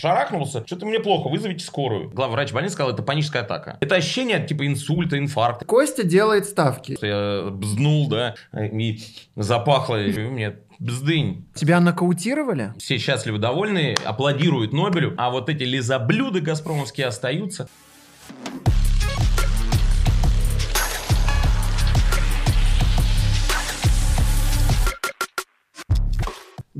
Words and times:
шарахнулся, 0.00 0.64
что-то 0.66 0.86
мне 0.86 0.98
плохо, 0.98 1.28
вызовите 1.28 1.64
скорую. 1.64 2.10
Главврач 2.10 2.52
больницы 2.52 2.74
сказал, 2.74 2.92
это 2.92 3.02
паническая 3.02 3.42
атака. 3.42 3.76
Это 3.80 3.96
ощущение 3.96 4.44
типа 4.44 4.66
инсульта, 4.66 5.18
инфаркта. 5.18 5.64
Костя 5.66 6.04
делает 6.04 6.46
ставки. 6.46 6.96
Я 7.02 7.50
бзнул, 7.50 8.08
да, 8.08 8.34
и 8.54 9.00
запахло, 9.36 10.02
и 10.02 10.12
мне 10.18 10.56
бздынь. 10.78 11.44
Тебя 11.54 11.80
нокаутировали? 11.80 12.72
Все 12.78 12.96
счастливы, 12.96 13.38
довольны, 13.38 13.94
аплодируют 14.02 14.72
Нобелю, 14.72 15.14
а 15.18 15.30
вот 15.30 15.50
эти 15.50 15.64
лизоблюды 15.64 16.40
газпромовские 16.40 17.06
остаются. 17.06 17.68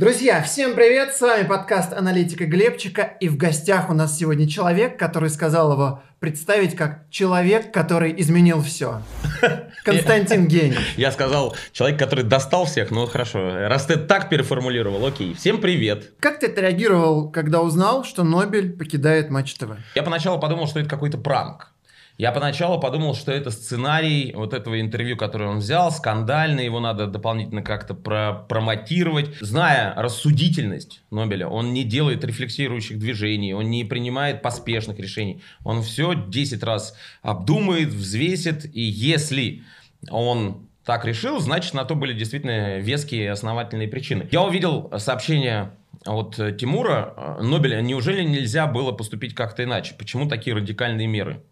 Друзья, 0.01 0.41
всем 0.41 0.75
привет! 0.75 1.15
С 1.15 1.21
вами 1.21 1.47
подкаст 1.47 1.93
«Аналитика 1.93 2.47
Глебчика». 2.47 3.03
И 3.21 3.29
в 3.29 3.37
гостях 3.37 3.91
у 3.91 3.93
нас 3.93 4.17
сегодня 4.17 4.49
человек, 4.49 4.99
который 4.99 5.29
сказал 5.29 5.75
его 5.75 6.03
представить 6.21 6.75
как 6.75 7.03
человек, 7.11 7.71
который 7.71 8.19
изменил 8.19 8.63
все. 8.63 9.03
Константин 9.85 10.49
Гений. 10.49 10.79
Я 10.97 11.13
сказал, 11.13 11.55
человек, 11.73 11.99
который 11.99 12.25
достал 12.25 12.65
всех, 12.65 12.91
ну 12.91 13.05
хорошо. 13.05 13.69
Раз 13.69 13.85
ты 13.85 13.97
так 13.97 14.31
переформулировал, 14.31 15.05
окей. 15.05 15.35
Всем 15.35 15.61
привет. 15.61 16.15
Как 16.19 16.41
ты 16.41 16.47
отреагировал, 16.47 17.31
когда 17.31 17.61
узнал, 17.61 18.03
что 18.03 18.25
Нобель 18.25 18.73
покидает 18.73 19.29
Матч 19.29 19.53
ТВ? 19.57 19.73
Я 19.95 20.03
поначалу 20.03 20.41
подумал, 20.41 20.67
что 20.67 20.81
это 20.81 20.89
какой-то 20.89 21.19
пранк. 21.19 21.73
Я 22.21 22.33
поначалу 22.33 22.79
подумал, 22.79 23.15
что 23.15 23.33
это 23.33 23.51
сценарий 23.51 24.35
вот 24.37 24.53
этого 24.53 24.79
интервью, 24.79 25.17
которое 25.17 25.49
он 25.49 25.61
взял, 25.61 25.91
скандальный, 25.91 26.67
его 26.67 26.79
надо 26.79 27.07
дополнительно 27.07 27.63
как-то 27.63 27.95
про 27.95 28.45
промотировать. 28.47 29.37
Зная 29.41 29.95
рассудительность 29.97 31.01
Нобеля, 31.11 31.49
он 31.49 31.73
не 31.73 31.83
делает 31.83 32.23
рефлексирующих 32.23 32.99
движений, 32.99 33.55
он 33.55 33.71
не 33.71 33.85
принимает 33.85 34.43
поспешных 34.43 34.99
решений. 34.99 35.41
Он 35.65 35.81
все 35.81 36.13
10 36.13 36.63
раз 36.63 36.95
обдумает, 37.23 37.89
взвесит, 37.89 38.67
и 38.67 38.83
если 38.83 39.63
он 40.11 40.69
так 40.85 41.07
решил, 41.07 41.41
значит, 41.41 41.73
на 41.73 41.87
то 41.87 41.95
были 41.95 42.13
действительно 42.13 42.81
веские 42.81 43.31
основательные 43.31 43.89
причины. 43.89 44.29
Я 44.31 44.43
увидел 44.43 44.93
сообщение 44.99 45.71
от 46.05 46.37
Тимура 46.59 47.39
Нобеля, 47.41 47.81
неужели 47.81 48.23
нельзя 48.25 48.67
было 48.67 48.93
поступить 48.93 49.35
как-то 49.35 49.65
иначе? 49.65 49.95
Почему 49.97 50.29
такие 50.29 50.55
радикальные 50.55 51.07
меры? 51.07 51.43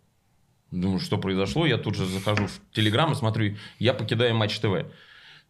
Думаю, 0.71 1.01
что 1.01 1.19
произошло. 1.19 1.67
Я 1.67 1.79
тут 1.79 1.95
же 1.95 2.05
захожу 2.05 2.47
в 2.47 2.61
Телеграм 2.75 3.13
и 3.13 3.15
смотрю, 3.15 3.57
я 3.79 3.95
покидаю 3.95 4.35
Матч 4.35 4.59
ТВ. 4.59 4.87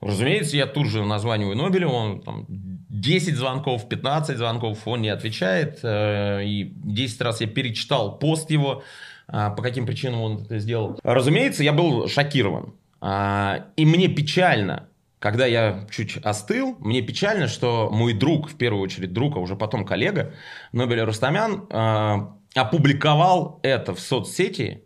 Разумеется, 0.00 0.56
я 0.56 0.66
тут 0.66 0.86
же 0.86 1.05
названиваю 1.05 1.56
Нобелю, 1.56 1.88
он 1.88 2.20
там 2.20 2.47
10 2.48 3.34
звонков, 3.34 3.89
15 3.89 4.39
звонков, 4.39 4.86
он 4.86 5.02
не 5.02 5.08
отвечает. 5.08 5.80
Э, 5.83 6.44
и 6.44 6.72
10 6.72 7.20
раз 7.20 7.41
я 7.41 7.48
перечитал 7.48 8.16
пост 8.19 8.48
его, 8.50 8.84
э, 9.27 9.50
по 9.56 9.61
каким 9.61 9.86
причинам 9.86 10.20
он 10.20 10.42
это 10.42 10.61
сделал. 10.61 11.00
Разумеется, 11.02 11.64
я 11.64 11.72
был 11.72 12.06
шокирован. 12.06 12.74
А, 13.00 13.66
и 13.77 13.84
мне 13.84 14.06
печально, 14.06 14.89
когда 15.19 15.46
я 15.46 15.86
чуть 15.91 16.16
остыл, 16.19 16.77
мне 16.78 17.02
печально, 17.02 17.48
что 17.48 17.91
мой 17.91 18.12
друг, 18.12 18.50
в 18.50 18.56
первую 18.56 18.83
очередь 18.83 19.12
друг, 19.12 19.36
а 19.36 19.41
уже 19.41 19.56
потом 19.56 19.84
коллега, 19.84 20.33
Нобеля 20.70 21.06
Рустамян, 21.06 21.66
э, 21.69 22.16
опубликовал 22.55 23.58
это 23.64 23.94
в 23.94 24.00
соцсети, 24.00 24.84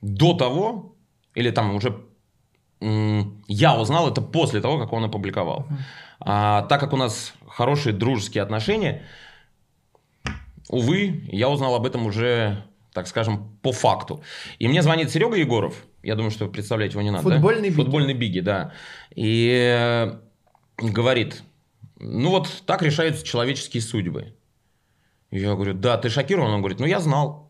до 0.00 0.34
того, 0.34 0.96
или 1.34 1.50
там 1.50 1.74
уже 1.74 1.96
я 3.48 3.78
узнал 3.78 4.08
это 4.08 4.20
после 4.20 4.60
того, 4.60 4.78
как 4.78 4.92
он 4.92 5.04
опубликовал. 5.04 5.66
А, 6.20 6.62
так 6.62 6.80
как 6.80 6.92
у 6.92 6.96
нас 6.96 7.32
хорошие 7.48 7.94
дружеские 7.94 8.42
отношения, 8.42 9.02
увы, 10.68 11.28
я 11.32 11.48
узнал 11.48 11.74
об 11.74 11.86
этом 11.86 12.06
уже, 12.06 12.64
так 12.92 13.06
скажем, 13.06 13.58
по 13.62 13.72
факту. 13.72 14.22
И 14.58 14.68
мне 14.68 14.82
звонит 14.82 15.10
Серега 15.10 15.36
Егоров. 15.36 15.84
Я 16.02 16.14
думаю, 16.14 16.30
что 16.30 16.48
представлять 16.48 16.92
его 16.92 17.02
не 17.02 17.10
надо. 17.10 17.22
Футбольный 17.22 17.62
да? 17.62 17.68
биги. 17.68 17.76
Футбольный 17.76 18.14
биги, 18.14 18.40
да. 18.40 18.72
И 19.14 19.50
э, 19.50 20.18
говорит, 20.78 21.42
ну 21.98 22.30
вот 22.30 22.62
так 22.66 22.82
решаются 22.82 23.24
человеческие 23.24 23.82
судьбы. 23.82 24.34
Я 25.30 25.54
говорю, 25.54 25.74
да, 25.74 25.96
ты 25.98 26.08
шокирован? 26.08 26.52
Он 26.52 26.60
говорит, 26.60 26.78
ну 26.78 26.86
я 26.86 27.00
знал. 27.00 27.45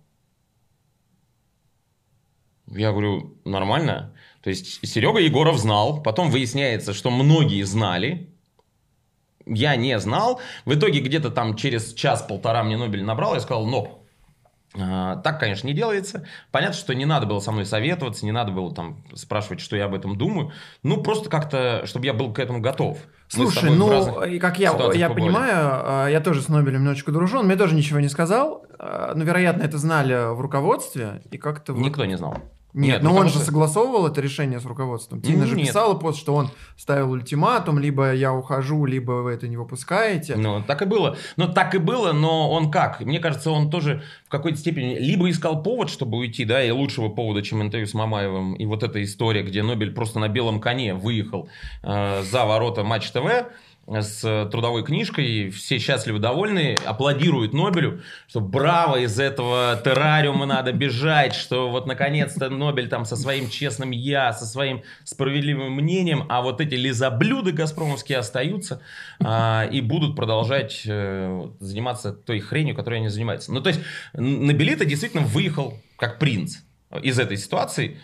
Я 2.69 2.93
говорю, 2.93 3.37
нормально. 3.45 4.15
То 4.43 4.51
есть 4.51 4.87
Серега 4.87 5.19
Егоров 5.19 5.59
знал, 5.59 6.03
потом 6.03 6.31
выясняется, 6.31 6.93
что 6.95 7.11
многие 7.11 7.63
знали, 7.63 8.31
я 9.47 9.77
не 9.77 9.99
знал. 9.99 10.41
В 10.65 10.75
итоге 10.75 11.01
где-то 11.01 11.31
там 11.31 11.57
через 11.57 11.95
час-полтора 11.95 12.65
мне 12.65 12.77
Нобель 12.77 13.05
набрал, 13.05 13.35
я 13.35 13.41
сказал, 13.41 13.67
но 13.67 14.03
а, 14.79 15.17
так, 15.17 15.41
конечно, 15.41 15.67
не 15.67 15.73
делается. 15.73 16.27
Понятно, 16.51 16.77
что 16.77 16.95
не 16.95 17.07
надо 17.07 17.27
было 17.27 17.41
со 17.41 17.53
мной 17.53 17.65
советоваться, 17.65 18.25
не 18.25 18.33
надо 18.33 18.53
было 18.53 18.75
там 18.75 19.05
спрашивать, 19.15 19.61
что 19.61 19.77
я 19.77 19.87
об 19.87 19.95
этом 19.95 20.19
думаю. 20.19 20.53
Ну, 20.83 21.03
просто 21.03 21.31
как-то, 21.31 21.83
чтобы 21.87 22.07
я 22.07 22.13
был 22.13 22.33
к 22.33 22.39
этому 22.39 22.61
готов. 22.61 22.99
Слушай, 23.29 23.71
ну, 23.71 24.23
и 24.25 24.39
как 24.39 24.59
я, 24.59 24.73
я 24.95 25.11
понимаю, 25.11 25.55
а, 25.57 26.09
я 26.09 26.21
тоже 26.21 26.43
с 26.43 26.49
Нобелем 26.49 26.81
немножечко 26.81 27.11
дружу, 27.11 27.39
он 27.39 27.47
мне 27.47 27.57
тоже 27.57 27.75
ничего 27.75 28.01
не 28.01 28.09
сказал, 28.09 28.67
а, 28.79 29.15
но, 29.15 29.25
вероятно, 29.25 29.63
это 29.63 29.79
знали 29.79 30.35
в 30.35 30.41
руководстве, 30.41 31.23
и 31.31 31.39
как-то... 31.39 31.73
Никто 31.73 32.05
не 32.05 32.17
знал. 32.17 32.37
Нет, 32.77 33.03
но 33.03 33.15
он 33.15 33.29
же 33.29 33.37
что... 33.37 33.45
согласовывал 33.45 34.07
это 34.07 34.21
решение 34.21 34.61
с 34.61 34.67
руководством. 34.67 35.23
Тина 35.23 35.45
ну, 35.45 35.47
же 35.47 35.57
нет. 35.57 35.69
писала 35.69 35.95
пост, 35.95 36.19
что 36.19 36.35
он 36.35 36.51
ставил 36.77 37.11
ультиматум, 37.13 37.79
либо 37.79 38.13
я 38.13 38.35
ухожу, 38.35 38.85
либо 38.85 39.13
вы 39.13 39.33
это 39.33 39.49
не 39.49 39.57
выпускаете. 39.57 40.37
Ну, 40.37 40.63
так 40.63 40.83
и 40.83 40.85
было. 40.85 41.17
Ну, 41.37 41.51
так 41.51 41.75
и 41.75 41.79
было, 41.79 42.13
но 42.13 42.51
он 42.51 42.71
как? 42.71 43.01
Мне 43.01 43.19
кажется, 43.19 43.51
он 43.51 43.71
тоже 43.71 44.03
в 44.27 44.29
какой-то 44.29 44.59
степени 44.59 44.95
либо 44.99 45.31
искал 45.31 45.63
повод, 45.63 45.89
чтобы 45.89 46.19
уйти, 46.19 46.45
да, 46.45 46.63
и 46.63 46.71
лучшего 46.71 47.09
повода, 47.09 47.43
чем 47.43 47.63
интервью 47.63 47.87
с 47.87 47.95
Мамаевым, 47.95 48.55
и 48.55 48.67
вот 48.67 48.83
эта 48.83 49.03
история, 49.03 49.43
где 49.43 49.63
Нобель 49.63 49.95
просто 49.95 50.19
на 50.19 50.29
белом 50.29 50.61
коне 50.61 50.93
выехал 50.93 51.49
э, 51.83 52.23
за 52.31 52.45
ворота 52.45 52.85
Матч 52.85 53.11
ТВ, 53.11 53.47
с 53.89 54.49
трудовой 54.51 54.85
книжкой, 54.85 55.51
все 55.51 55.79
счастливы, 55.79 56.19
довольны, 56.19 56.77
аплодируют 56.85 57.53
Нобелю, 57.53 58.03
что 58.29 58.41
браво, 58.41 58.97
из 58.97 59.21
этого 59.21 59.81
террариума 59.85 60.45
надо 60.45 60.73
бежать, 60.73 61.35
что 61.35 61.71
вот 61.71 61.87
наконец-то 61.87 62.51
Нобель 62.51 62.89
там 62.89 63.05
со 63.05 63.17
своим 63.17 63.49
честным 63.49 63.93
я, 63.93 64.33
со 64.33 64.45
своим 64.45 64.83
справедливым 65.05 65.73
мнением, 65.73 66.27
а 66.29 66.43
вот 66.43 66.61
эти 66.61 66.75
лизоблюды 66.75 67.53
газпромовские 67.53 68.19
остаются 68.19 68.83
а, 69.23 69.69
и 69.71 69.81
будут 69.81 70.17
продолжать 70.17 70.85
а, 70.89 71.53
заниматься 71.61 72.13
той 72.13 72.41
хренью, 72.41 72.75
которой 72.75 72.97
они 72.97 73.09
занимаются. 73.09 73.53
Ну, 73.53 73.61
то 73.61 73.69
есть, 73.69 73.81
Нобелита 74.15 74.85
действительно 74.85 75.23
выехал 75.23 75.79
как 75.97 76.19
принц 76.19 76.59
из 77.03 77.19
этой 77.19 77.37
ситуации, 77.37 77.99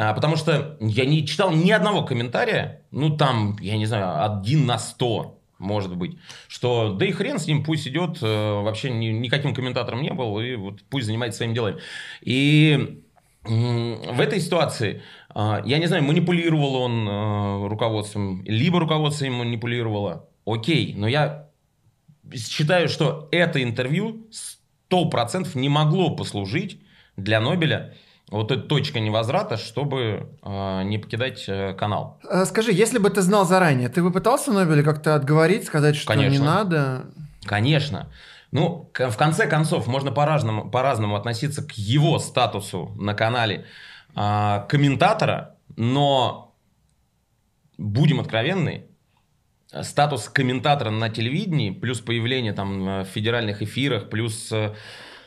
а, 0.00 0.14
потому 0.14 0.36
что 0.36 0.76
я 0.78 1.04
не 1.04 1.26
читал 1.26 1.50
ни 1.50 1.72
одного 1.72 2.04
комментария, 2.04 2.82
ну 2.92 3.16
там, 3.16 3.56
я 3.60 3.76
не 3.76 3.84
знаю, 3.84 4.32
один 4.32 4.64
на 4.64 4.78
сто, 4.78 5.40
может 5.58 5.96
быть, 5.96 6.16
что 6.46 6.92
да 6.92 7.04
и 7.04 7.10
хрен 7.10 7.40
с 7.40 7.48
ним, 7.48 7.64
пусть 7.64 7.88
идет, 7.88 8.18
э, 8.22 8.62
вообще 8.62 8.90
ни, 8.90 9.06
никаким 9.06 9.52
комментатором 9.52 10.00
не 10.00 10.12
был, 10.12 10.38
и 10.38 10.54
вот 10.54 10.84
пусть 10.88 11.06
занимается 11.06 11.38
своим 11.38 11.52
делом. 11.52 11.78
И 12.20 13.02
в 13.42 14.20
этой 14.20 14.38
ситуации, 14.38 15.02
а, 15.30 15.62
я 15.64 15.78
не 15.78 15.86
знаю, 15.86 16.04
манипулировал 16.04 16.76
он 16.76 17.08
э, 17.08 17.66
руководством, 17.66 18.44
либо 18.44 18.78
руководство 18.78 19.24
им 19.24 19.34
манипулировало, 19.34 20.28
окей, 20.46 20.94
но 20.96 21.08
я 21.08 21.48
считаю, 22.32 22.88
что 22.88 23.28
это 23.32 23.60
интервью 23.60 24.28
100% 24.92 25.58
не 25.58 25.68
могло 25.68 26.14
послужить 26.14 26.80
для 27.16 27.40
Нобеля 27.40 27.96
вот 28.30 28.52
эта 28.52 28.62
точка 28.62 29.00
невозврата, 29.00 29.56
чтобы 29.56 30.28
э, 30.42 30.82
не 30.84 30.98
покидать 30.98 31.44
э, 31.48 31.74
канал. 31.74 32.20
А, 32.28 32.44
скажи, 32.44 32.72
если 32.72 32.98
бы 32.98 33.10
ты 33.10 33.22
знал 33.22 33.46
заранее, 33.46 33.88
ты 33.88 34.02
бы 34.02 34.12
пытался 34.12 34.52
Нобеля 34.52 34.82
как-то 34.82 35.14
отговорить, 35.14 35.64
сказать, 35.64 35.96
что 35.96 36.12
Конечно. 36.12 36.32
не 36.32 36.38
надо? 36.38 37.06
Конечно. 37.44 38.10
Ну, 38.50 38.90
в 38.94 39.16
конце 39.16 39.46
концов, 39.46 39.86
можно 39.86 40.10
по-разному, 40.10 40.70
по-разному 40.70 41.16
относиться 41.16 41.62
к 41.62 41.72
его 41.72 42.18
статусу 42.18 42.94
на 42.98 43.14
канале 43.14 43.66
э, 44.14 44.64
комментатора, 44.68 45.56
но 45.76 46.54
будем 47.78 48.20
откровенны, 48.20 48.86
статус 49.82 50.28
комментатора 50.28 50.90
на 50.90 51.08
телевидении, 51.08 51.70
плюс 51.70 52.00
появление 52.00 52.52
там 52.52 53.02
в 53.02 53.04
федеральных 53.04 53.62
эфирах, 53.62 54.10
плюс 54.10 54.50
э, 54.52 54.74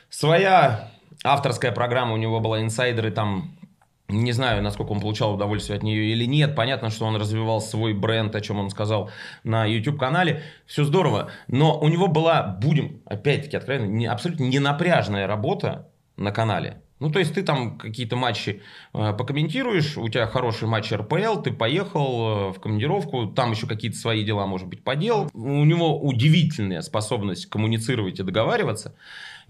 своя 0.09 0.91
авторская 1.23 1.71
программа 1.71 2.13
у 2.13 2.17
него 2.17 2.39
была, 2.39 2.61
инсайдеры 2.61 3.11
там 3.11 3.57
не 4.11 4.33
знаю, 4.33 4.61
насколько 4.61 4.91
он 4.91 4.99
получал 4.99 5.33
удовольствие 5.33 5.77
от 5.77 5.83
нее 5.83 6.11
или 6.11 6.25
нет. 6.25 6.55
Понятно, 6.55 6.89
что 6.89 7.05
он 7.05 7.15
развивал 7.15 7.61
свой 7.61 7.93
бренд, 7.93 8.35
о 8.35 8.41
чем 8.41 8.59
он 8.59 8.69
сказал 8.69 9.09
на 9.43 9.65
YouTube-канале. 9.65 10.43
Все 10.65 10.83
здорово. 10.83 11.31
Но 11.47 11.79
у 11.79 11.87
него 11.87 12.07
была, 12.07 12.43
будем 12.43 13.01
опять-таки 13.05 13.55
откровенно, 13.55 13.89
не, 13.89 14.05
абсолютно 14.07 14.43
не 14.43 14.59
напряжная 14.59 15.27
работа 15.27 15.87
на 16.17 16.31
канале. 16.31 16.81
Ну, 17.01 17.09
то 17.09 17.17
есть 17.17 17.33
ты 17.33 17.41
там 17.41 17.79
какие-то 17.79 18.15
матчи 18.15 18.61
э, 18.93 19.13
покомментируешь, 19.13 19.97
у 19.97 20.07
тебя 20.07 20.27
хороший 20.27 20.67
матч 20.67 20.91
РПЛ, 20.91 21.41
ты 21.41 21.51
поехал 21.51 22.49
э, 22.49 22.51
в 22.51 22.59
командировку, 22.59 23.25
там 23.25 23.51
еще 23.51 23.65
какие-то 23.65 23.97
свои 23.97 24.23
дела, 24.23 24.45
может 24.45 24.67
быть, 24.67 24.83
поделал. 24.83 25.27
У 25.33 25.65
него 25.65 25.99
удивительная 25.99 26.81
способность 26.81 27.47
коммуницировать 27.47 28.19
и 28.19 28.23
договариваться. 28.23 28.93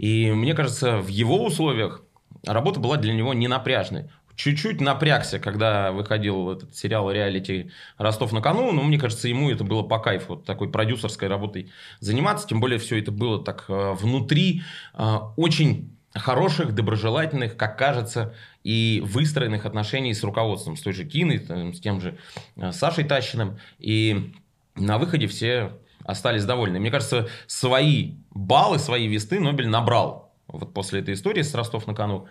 И 0.01 0.31
мне 0.31 0.55
кажется, 0.55 0.97
в 0.97 1.09
его 1.09 1.45
условиях 1.45 2.01
работа 2.43 2.79
была 2.79 2.97
для 2.97 3.13
него 3.13 3.35
не 3.35 3.47
напряжной. 3.47 4.09
Чуть-чуть 4.35 4.81
напрягся, 4.81 5.37
когда 5.37 5.91
выходил 5.91 6.49
этот 6.49 6.75
сериал 6.75 7.11
реалити 7.11 7.69
«Ростов 7.99 8.31
на 8.31 8.41
кону», 8.41 8.71
но 8.71 8.81
мне 8.81 8.97
кажется, 8.97 9.27
ему 9.27 9.51
это 9.51 9.63
было 9.63 9.83
по 9.83 9.99
кайфу, 9.99 10.37
такой 10.37 10.71
продюсерской 10.71 11.27
работой 11.27 11.71
заниматься, 11.99 12.47
тем 12.47 12.59
более 12.59 12.79
все 12.79 12.99
это 12.99 13.11
было 13.11 13.43
так 13.43 13.65
э, 13.67 13.93
внутри, 13.93 14.63
э, 14.95 15.17
очень 15.37 15.95
хороших, 16.15 16.73
доброжелательных, 16.73 17.55
как 17.55 17.77
кажется, 17.77 18.33
и 18.63 19.03
выстроенных 19.05 19.67
отношений 19.67 20.15
с 20.15 20.23
руководством, 20.23 20.77
с 20.77 20.81
той 20.81 20.93
же 20.93 21.05
Киной, 21.05 21.45
с 21.75 21.79
тем 21.79 22.01
же 22.01 22.17
э, 22.55 22.71
Сашей 22.71 23.03
Тащиным. 23.03 23.59
И 23.77 24.33
на 24.75 24.97
выходе 24.97 25.27
все 25.27 25.73
остались 26.05 26.45
довольны. 26.45 26.79
Мне 26.79 26.91
кажется, 26.91 27.27
свои 27.47 28.15
баллы, 28.31 28.79
свои 28.79 29.07
весты 29.07 29.39
Нобель 29.39 29.67
набрал 29.67 30.33
вот 30.47 30.73
после 30.73 31.01
этой 31.01 31.13
истории 31.13 31.41
с 31.41 31.53
Ростов-на-Кону. 31.53 32.27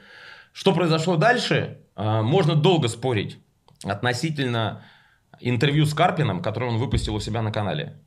Что 0.52 0.72
произошло 0.74 1.16
дальше, 1.16 1.78
э, 1.96 2.22
можно 2.22 2.54
долго 2.54 2.88
спорить 2.88 3.38
относительно 3.84 4.82
интервью 5.38 5.86
с 5.86 5.94
Карпином, 5.94 6.42
которое 6.42 6.66
он 6.66 6.78
выпустил 6.78 7.14
у 7.14 7.20
себя 7.20 7.42
на 7.42 7.52
канале. 7.52 7.98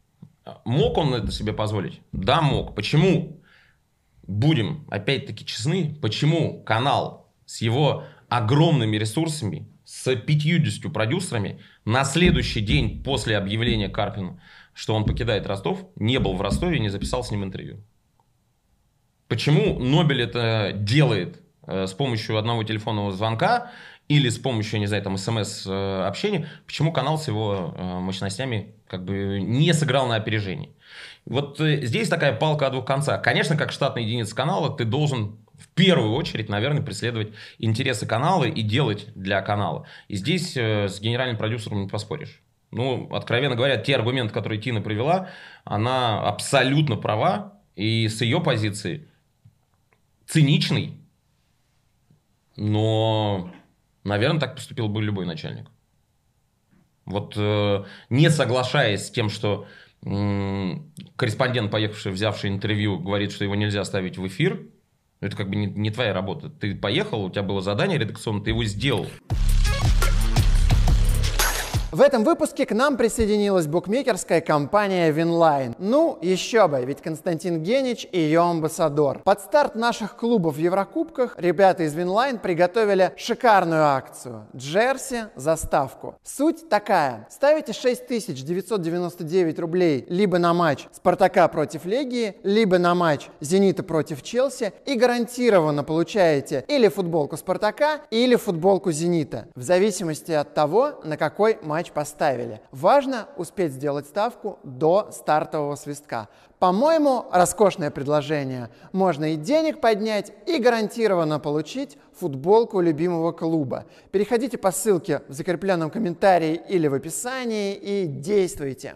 Мог 0.65 0.98
он 0.98 1.13
это 1.13 1.31
себе 1.31 1.54
позволить? 1.54 2.01
Да, 2.12 2.42
мог. 2.42 2.75
Почему? 2.75 3.39
будем 4.27 4.86
опять-таки 4.89 5.45
честны, 5.45 5.95
почему 6.01 6.63
канал 6.63 7.31
с 7.45 7.62
его 7.62 8.06
огромными 8.30 8.98
ресурсами, 8.98 9.68
с 9.83 10.15
50 10.15 10.92
продюсерами 10.92 11.60
на 11.86 12.04
следующий 12.06 12.62
день 12.62 13.04
после 13.04 13.38
объявления 13.38 13.89
Карпина, 13.89 14.42
что 14.73 14.95
он 14.95 15.05
покидает 15.05 15.47
Ростов, 15.47 15.85
не 15.95 16.19
был 16.19 16.33
в 16.33 16.41
Ростове 16.41 16.77
и 16.77 16.79
не 16.79 16.89
записал 16.89 17.23
с 17.23 17.31
ним 17.31 17.43
интервью. 17.43 17.81
Почему 19.27 19.79
Нобель 19.79 20.21
это 20.21 20.71
делает 20.75 21.41
э, 21.65 21.87
с 21.87 21.93
помощью 21.93 22.37
одного 22.37 22.63
телефонного 22.63 23.11
звонка 23.11 23.71
или 24.07 24.29
с 24.29 24.37
помощью, 24.37 24.79
не 24.79 24.87
знаю, 24.87 25.01
там, 25.01 25.17
смс-общения, 25.17 26.39
э, 26.39 26.65
почему 26.65 26.91
канал 26.91 27.17
с 27.17 27.27
его 27.27 27.73
э, 27.75 27.99
мощностями 27.99 28.75
как 28.87 29.05
бы 29.05 29.39
не 29.41 29.73
сыграл 29.73 30.07
на 30.07 30.15
опережении? 30.15 30.75
Вот 31.25 31.59
э, 31.61 31.81
здесь 31.85 32.09
такая 32.09 32.35
палка 32.35 32.67
о 32.67 32.69
двух 32.69 32.85
концах. 32.85 33.21
Конечно, 33.23 33.55
как 33.55 33.71
штатная 33.71 34.03
единица 34.03 34.35
канала, 34.35 34.75
ты 34.75 34.85
должен 34.85 35.37
в 35.57 35.69
первую 35.69 36.13
очередь, 36.13 36.49
наверное, 36.49 36.81
преследовать 36.81 37.29
интересы 37.57 38.05
канала 38.05 38.43
и 38.43 38.61
делать 38.61 39.07
для 39.15 39.41
канала. 39.41 39.87
И 40.09 40.15
здесь 40.15 40.57
э, 40.57 40.89
с 40.89 40.99
генеральным 40.99 41.37
продюсером 41.37 41.81
не 41.81 41.87
поспоришь. 41.87 42.42
Ну, 42.73 43.07
откровенно 43.13 43.55
говоря, 43.55 43.77
те 43.77 43.95
аргументы, 43.95 44.33
которые 44.33 44.59
Тина 44.59 44.81
привела, 44.81 45.29
она 45.63 46.21
абсолютно 46.27 46.95
права. 46.95 47.53
И 47.75 48.07
с 48.07 48.21
ее 48.21 48.39
позиции 48.41 49.07
циничный, 50.27 50.99
но, 52.55 53.51
наверное, 54.03 54.39
так 54.39 54.55
поступил 54.55 54.87
бы 54.87 55.01
любой 55.01 55.25
начальник. 55.25 55.69
Вот 57.05 57.33
э, 57.35 57.83
не 58.09 58.29
соглашаясь 58.29 59.07
с 59.07 59.11
тем, 59.11 59.29
что 59.29 59.67
корреспондент, 60.01 61.71
поехавший, 61.71 62.11
взявший 62.11 62.49
интервью, 62.49 62.99
говорит, 62.99 63.31
что 63.31 63.43
его 63.43 63.55
нельзя 63.55 63.83
ставить 63.85 64.17
в 64.17 64.27
эфир, 64.27 64.67
это 65.21 65.35
как 65.35 65.49
бы 65.49 65.55
не, 65.55 65.67
не 65.67 65.91
твоя 65.91 66.13
работа. 66.13 66.49
Ты 66.49 66.75
поехал, 66.75 67.23
у 67.23 67.29
тебя 67.29 67.43
было 67.43 67.61
задание 67.61 67.97
редакционное, 67.97 68.43
ты 68.43 68.49
его 68.51 68.63
сделал. 68.65 69.07
В 71.93 72.01
этом 72.01 72.23
выпуске 72.23 72.65
к 72.65 72.71
нам 72.71 72.97
присоединилась 72.97 73.67
букмекерская 73.67 74.41
компания 74.41 75.11
Winline. 75.11 75.75
Ну, 75.77 76.17
еще 76.23 76.67
бы, 76.67 76.83
ведь 76.83 77.03
Константин 77.03 77.61
Генич — 77.61 78.17
ее 78.17 78.39
амбассадор. 78.41 79.19
Под 79.19 79.41
старт 79.41 79.75
наших 79.75 80.15
клубов 80.15 80.55
в 80.55 80.57
Еврокубках 80.57 81.35
ребята 81.37 81.83
из 81.83 81.93
Winline 81.94 82.39
приготовили 82.39 83.13
шикарную 83.15 83.85
акцию. 83.85 84.47
Джерси 84.55 85.25
за 85.35 85.55
ставку. 85.55 86.15
Суть 86.23 86.67
такая. 86.67 87.27
Ставите 87.29 87.73
6999 87.73 89.59
рублей 89.59 90.07
либо 90.09 90.39
на 90.39 90.55
матч 90.55 90.87
Спартака 90.93 91.47
против 91.47 91.85
Легии, 91.85 92.37
либо 92.41 92.79
на 92.79 92.95
матч 92.95 93.27
Зенита 93.39 93.83
против 93.83 94.23
Челси 94.23 94.73
и 94.87 94.95
гарантированно 94.95 95.83
получаете 95.83 96.65
или 96.67 96.87
футболку 96.87 97.37
Спартака, 97.37 98.01
или 98.09 98.35
футболку 98.35 98.91
Зенита. 98.91 99.45
В 99.53 99.61
зависимости 99.61 100.31
от 100.31 100.55
того, 100.55 100.99
на 101.03 101.17
какой 101.17 101.59
матч 101.61 101.82
матч 101.83 101.91
поставили. 101.91 102.62
Важно 102.71 103.27
успеть 103.35 103.74
сделать 103.74 104.06
ставку 104.06 104.59
до 104.63 105.09
стартового 105.12 105.75
свистка. 105.75 106.30
По-моему, 106.59 107.25
роскошное 107.31 107.91
предложение. 107.91 108.69
Можно 108.94 109.33
и 109.33 109.35
денег 109.35 109.81
поднять, 109.81 110.31
и 110.47 110.59
гарантированно 110.59 111.39
получить 111.39 111.97
футболку 112.18 112.80
любимого 112.80 113.33
клуба. 113.33 113.85
Переходите 114.12 114.57
по 114.57 114.71
ссылке 114.71 115.24
в 115.27 115.33
закрепленном 115.33 115.89
комментарии 115.89 116.62
или 116.69 116.88
в 116.88 116.94
описании 116.94 117.75
и 117.75 118.07
действуйте. 118.07 118.95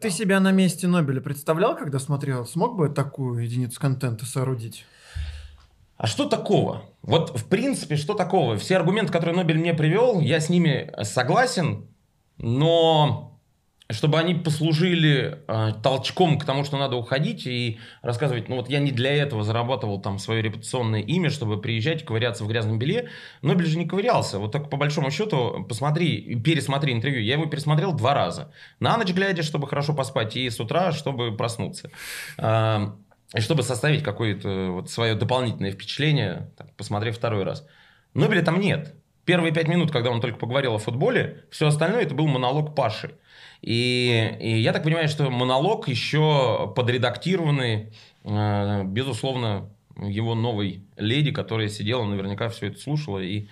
Ты 0.00 0.10
себя 0.10 0.38
на 0.38 0.52
месте 0.52 0.86
Нобеля 0.86 1.20
представлял, 1.20 1.76
когда 1.76 1.98
смотрел? 1.98 2.46
Смог 2.46 2.76
бы 2.76 2.88
такую 2.88 3.42
единицу 3.42 3.80
контента 3.80 4.26
соорудить? 4.26 4.84
А 5.96 6.06
что 6.06 6.28
такого? 6.28 6.84
Вот, 7.02 7.36
в 7.36 7.48
принципе, 7.48 7.96
что 7.96 8.14
такого? 8.14 8.56
Все 8.56 8.76
аргументы, 8.76 9.12
которые 9.12 9.34
Нобель 9.34 9.58
мне 9.58 9.74
привел, 9.74 10.20
я 10.20 10.38
с 10.38 10.48
ними 10.48 10.94
согласен 11.02 11.88
но 12.38 13.28
чтобы 13.90 14.18
они 14.18 14.34
послужили 14.34 15.38
э, 15.48 15.72
толчком 15.82 16.38
к 16.38 16.44
тому, 16.44 16.62
что 16.64 16.76
надо 16.76 16.96
уходить 16.96 17.46
и 17.46 17.78
рассказывать, 18.02 18.48
ну 18.50 18.56
вот 18.56 18.68
я 18.68 18.80
не 18.80 18.92
для 18.92 19.14
этого 19.14 19.42
зарабатывал 19.42 19.98
там 20.00 20.18
свое 20.18 20.42
репутационное 20.42 21.00
имя, 21.00 21.30
чтобы 21.30 21.58
приезжать 21.58 22.04
ковыряться 22.04 22.44
в 22.44 22.48
грязном 22.48 22.78
белье. 22.78 23.08
Нобель 23.40 23.64
же 23.64 23.78
не 23.78 23.86
ковырялся. 23.86 24.38
Вот 24.38 24.52
так 24.52 24.68
по 24.68 24.76
большому 24.76 25.10
счету 25.10 25.64
посмотри, 25.66 26.36
пересмотри 26.36 26.92
интервью. 26.92 27.22
Я 27.22 27.34
его 27.34 27.46
пересмотрел 27.46 27.94
два 27.94 28.12
раза. 28.12 28.52
На 28.78 28.98
ночь 28.98 29.12
глядя, 29.12 29.42
чтобы 29.42 29.66
хорошо 29.66 29.94
поспать, 29.94 30.36
и 30.36 30.50
с 30.50 30.60
утра, 30.60 30.92
чтобы 30.92 31.34
проснуться. 31.34 31.90
Э, 32.36 32.88
и 33.34 33.40
чтобы 33.40 33.62
составить 33.62 34.02
какое-то 34.02 34.68
вот 34.70 34.90
свое 34.90 35.14
дополнительное 35.14 35.72
впечатление, 35.72 36.50
так, 36.58 36.74
посмотрев 36.76 37.16
второй 37.16 37.44
раз. 37.44 37.66
Нобеля 38.12 38.42
там 38.42 38.60
нет. 38.60 38.94
Первые 39.28 39.52
пять 39.52 39.68
минут, 39.68 39.90
когда 39.90 40.08
он 40.08 40.22
только 40.22 40.38
поговорил 40.38 40.76
о 40.76 40.78
футболе, 40.78 41.44
все 41.50 41.66
остальное 41.66 42.00
это 42.00 42.14
был 42.14 42.26
монолог 42.28 42.74
Паши. 42.74 43.10
И, 43.60 44.38
и 44.40 44.56
я 44.56 44.72
так 44.72 44.84
понимаю, 44.84 45.06
что 45.06 45.28
монолог 45.28 45.86
еще 45.86 46.72
подредактированный, 46.74 47.92
э, 48.24 48.84
безусловно, 48.84 49.68
его 49.98 50.34
новой 50.34 50.82
леди, 50.96 51.30
которая 51.30 51.68
сидела, 51.68 52.06
наверняка 52.06 52.48
все 52.48 52.68
это 52.68 52.80
слушала 52.80 53.18
и 53.18 53.48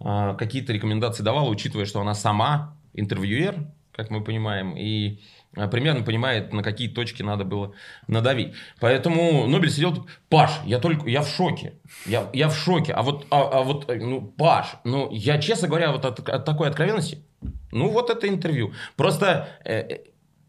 э, 0.00 0.34
какие-то 0.36 0.72
рекомендации 0.72 1.22
давала, 1.22 1.48
учитывая, 1.48 1.86
что 1.86 2.00
она 2.00 2.16
сама 2.16 2.76
интервьюер, 2.94 3.54
как 3.92 4.10
мы 4.10 4.24
понимаем, 4.24 4.74
и 4.76 5.20
примерно 5.54 6.04
понимает, 6.04 6.52
на 6.52 6.62
какие 6.62 6.88
точки 6.88 7.22
надо 7.22 7.44
было 7.44 7.74
надавить. 8.06 8.54
Поэтому 8.78 9.46
Нобель 9.46 9.70
сидел, 9.70 10.06
Паш, 10.28 10.52
я 10.64 10.78
только, 10.78 11.08
я 11.08 11.22
в 11.22 11.28
шоке, 11.28 11.74
я, 12.06 12.30
я 12.32 12.48
в 12.48 12.56
шоке. 12.56 12.92
А 12.92 13.02
вот, 13.02 13.26
а, 13.30 13.60
а 13.60 13.62
вот, 13.62 13.88
ну, 13.88 14.22
Паш, 14.22 14.76
ну, 14.84 15.10
я, 15.10 15.38
честно 15.38 15.68
говоря, 15.68 15.90
вот 15.92 16.04
от, 16.04 16.28
от 16.28 16.44
такой 16.44 16.68
откровенности, 16.68 17.24
ну, 17.72 17.88
вот 17.88 18.10
это 18.10 18.28
интервью. 18.28 18.72
Просто 18.96 19.48
э, 19.64 19.80
э 19.80 19.98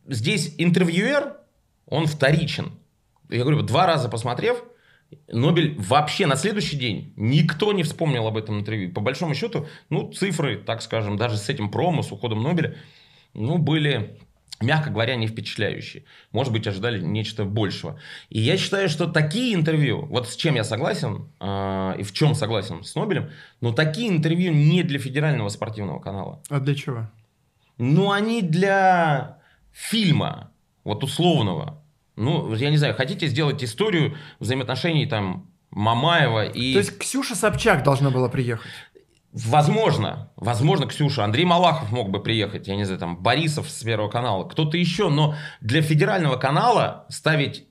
здесь 0.08 0.56
интервьюер, 0.58 1.38
он 1.88 2.06
вторичен. 2.06 2.72
Я 3.30 3.42
говорю, 3.42 3.62
два 3.62 3.86
раза 3.86 4.10
посмотрев, 4.10 4.64
Нобель 5.28 5.76
вообще 5.80 6.26
на 6.26 6.36
следующий 6.36 6.78
день 6.78 7.14
никто 7.16 7.74
не 7.74 7.84
вспомнил 7.84 8.28
об 8.28 8.38
этом 8.38 8.60
интервью. 8.60 8.92
По 8.92 9.02
большому 9.02 9.36
счету, 9.36 9.68
ну, 9.90 10.12
цифры, 10.12 10.58
так 10.58 10.82
скажем, 10.82 11.18
даже 11.18 11.38
с 11.38 11.50
этим 11.50 11.70
промо, 11.70 12.02
с 12.04 12.12
уходом 12.12 12.44
Нобеля, 12.44 12.78
ну, 13.34 13.58
были 13.58 14.18
мягко 14.62 14.90
говоря, 14.90 15.16
не 15.16 15.28
впечатляющие. 15.28 16.04
Может 16.32 16.54
быть, 16.54 16.68
ожидали 16.68 17.02
нечто 17.02 17.46
большего. 17.46 18.00
И 18.30 18.40
я 18.40 18.58
считаю, 18.58 18.90
что 18.90 19.08
такие 19.08 19.56
интервью, 19.56 20.06
вот 20.06 20.28
с 20.28 20.36
чем 20.36 20.56
я 20.56 20.64
согласен, 20.64 21.30
э, 21.40 21.96
и 22.00 22.04
в 22.04 22.14
чем 22.14 22.36
согласен 22.36 22.84
с 22.84 22.96
Нобелем, 22.96 23.30
но 23.60 23.72
такие 23.74 24.10
интервью 24.10 24.54
не 24.54 24.84
для 24.84 25.00
федерального 25.00 25.50
спортивного 25.50 26.00
канала. 26.00 26.42
А 26.50 26.60
для 26.60 26.76
чего? 26.76 27.10
Ну, 27.78 28.12
они 28.12 28.42
для 28.42 29.40
фильма, 29.72 30.52
вот 30.84 31.04
условного. 31.04 31.84
Ну, 32.16 32.54
я 32.54 32.70
не 32.70 32.78
знаю, 32.78 32.94
хотите 32.94 33.28
сделать 33.28 33.64
историю 33.64 34.16
взаимоотношений 34.40 35.06
там 35.08 35.48
Мамаева 35.72 36.46
и... 36.48 36.74
То 36.74 36.80
есть 36.80 36.98
Ксюша 36.98 37.36
Собчак 37.36 37.84
должна 37.84 38.10
была 38.10 38.30
приехать? 38.30 38.70
Возможно, 39.34 40.30
возможно, 40.36 40.88
Ксюша, 40.88 41.24
Андрей 41.24 41.46
Малахов 41.46 41.90
мог 41.92 42.10
бы 42.10 42.22
приехать, 42.22 42.68
я 42.68 42.76
не 42.76 42.84
знаю, 42.84 43.00
там, 43.00 43.18
Борисов 43.18 43.70
с 43.70 43.82
Первого 43.82 44.10
канала, 44.10 44.44
кто-то 44.44 44.78
еще, 44.78 45.10
но 45.10 45.36
для 45.62 45.82
федерального 45.82 46.36
канала 46.36 47.06
ставить 47.10 47.66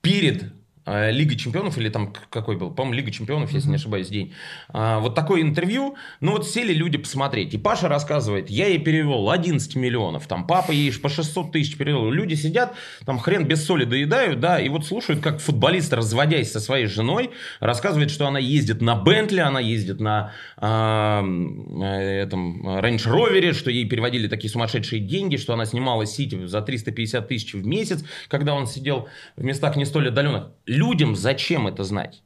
перед 0.00 0.52
Лига 0.86 1.34
чемпионов, 1.34 1.78
или 1.78 1.88
там 1.88 2.12
какой 2.30 2.56
был, 2.56 2.70
по-моему, 2.70 2.98
Лига 2.98 3.10
чемпионов, 3.10 3.52
если 3.52 3.68
не 3.68 3.76
ошибаюсь, 3.76 4.08
день. 4.08 4.34
А, 4.68 4.98
вот 5.00 5.14
такое 5.14 5.40
интервью, 5.40 5.96
ну 6.20 6.32
вот 6.32 6.46
сели 6.46 6.74
люди 6.74 6.98
посмотреть. 6.98 7.54
И 7.54 7.58
Паша 7.58 7.88
рассказывает, 7.88 8.50
я 8.50 8.66
ей 8.66 8.78
перевел 8.78 9.30
11 9.30 9.76
миллионов, 9.76 10.26
там 10.26 10.46
папа 10.46 10.72
ей 10.72 10.92
по 10.92 11.08
600 11.08 11.52
тысяч 11.52 11.78
перевел. 11.78 12.10
Люди 12.10 12.34
сидят, 12.34 12.74
там 13.06 13.18
хрен 13.18 13.46
без 13.46 13.64
соли 13.64 13.84
доедают, 13.84 14.40
да, 14.40 14.60
и 14.60 14.68
вот 14.68 14.86
слушают, 14.86 15.22
как 15.22 15.40
футболист, 15.40 15.92
разводясь 15.92 16.52
со 16.52 16.60
своей 16.60 16.86
женой, 16.86 17.30
рассказывает, 17.60 18.10
что 18.10 18.26
она 18.26 18.38
ездит 18.38 18.82
на 18.82 18.94
Бентли, 18.94 19.40
она 19.40 19.60
ездит 19.60 20.00
на 20.00 20.32
а, 20.58 21.24
э, 21.24 22.22
этом 22.22 22.66
Range 22.80 23.04
Rover, 23.06 23.52
что 23.54 23.70
ей 23.70 23.88
переводили 23.88 24.28
такие 24.28 24.50
сумасшедшие 24.50 25.00
деньги, 25.00 25.36
что 25.36 25.54
она 25.54 25.64
снимала 25.64 26.04
Сити 26.04 26.46
за 26.46 26.60
350 26.60 27.28
тысяч 27.28 27.54
в 27.54 27.66
месяц, 27.66 28.04
когда 28.28 28.54
он 28.54 28.66
сидел 28.66 29.08
в 29.36 29.44
местах 29.44 29.76
не 29.76 29.84
столь 29.84 30.08
отдаленных. 30.08 30.48
Людям 30.74 31.14
зачем 31.14 31.68
это 31.68 31.84
знать? 31.84 32.24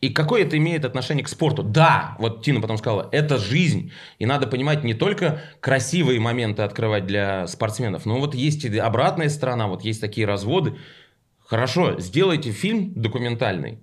И 0.00 0.08
какое 0.08 0.42
это 0.42 0.58
имеет 0.58 0.84
отношение 0.84 1.24
к 1.24 1.28
спорту? 1.28 1.62
Да, 1.62 2.16
вот 2.18 2.44
Тина 2.44 2.60
потом 2.60 2.76
сказала, 2.78 3.08
это 3.12 3.38
жизнь. 3.38 3.92
И 4.18 4.26
надо 4.26 4.48
понимать 4.48 4.82
не 4.82 4.92
только 4.92 5.40
красивые 5.60 6.18
моменты 6.18 6.62
открывать 6.62 7.06
для 7.06 7.46
спортсменов, 7.46 8.06
но 8.06 8.18
вот 8.18 8.34
есть 8.34 8.64
и 8.64 8.76
обратная 8.76 9.28
сторона, 9.28 9.68
вот 9.68 9.84
есть 9.84 10.00
такие 10.00 10.26
разводы. 10.26 10.74
Хорошо, 11.46 12.00
сделайте 12.00 12.50
фильм 12.50 12.92
документальный. 12.96 13.78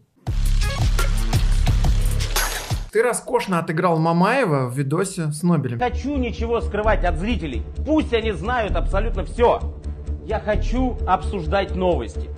Ты 2.92 3.04
роскошно 3.04 3.60
отыграл 3.60 4.00
Мамаева 4.00 4.68
в 4.68 4.78
видосе 4.78 5.32
с 5.32 5.44
Нобелем. 5.44 5.80
Хочу 5.80 6.18
ничего 6.18 6.60
скрывать 6.60 7.06
от 7.06 7.18
зрителей. 7.18 7.64
Пусть 7.86 8.14
они 8.14 8.34
знают 8.34 8.76
абсолютно 8.76 9.24
все. 9.24 9.62
Я 10.26 10.42
хочу 10.42 10.98
обсуждать 11.08 11.74
новости. 11.74 12.30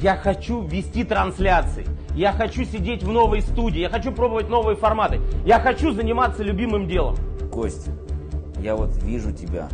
Я 0.00 0.16
хочу 0.16 0.62
вести 0.62 1.02
трансляции. 1.02 1.84
Я 2.14 2.32
хочу 2.32 2.64
сидеть 2.64 3.02
в 3.02 3.10
новой 3.10 3.42
студии. 3.42 3.80
Я 3.80 3.90
хочу 3.90 4.12
пробовать 4.12 4.48
новые 4.48 4.76
форматы. 4.76 5.20
Я 5.44 5.58
хочу 5.58 5.90
заниматься 5.90 6.44
любимым 6.44 6.86
делом. 6.86 7.16
Костя, 7.50 7.90
я 8.62 8.76
вот 8.76 8.96
вижу 9.02 9.32
тебя, 9.32 9.68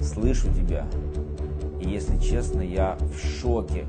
слышу 0.00 0.46
тебя. 0.54 0.86
И 1.80 1.88
если 1.88 2.20
честно, 2.20 2.60
я 2.60 2.96
в 3.00 3.40
шоке. 3.40 3.86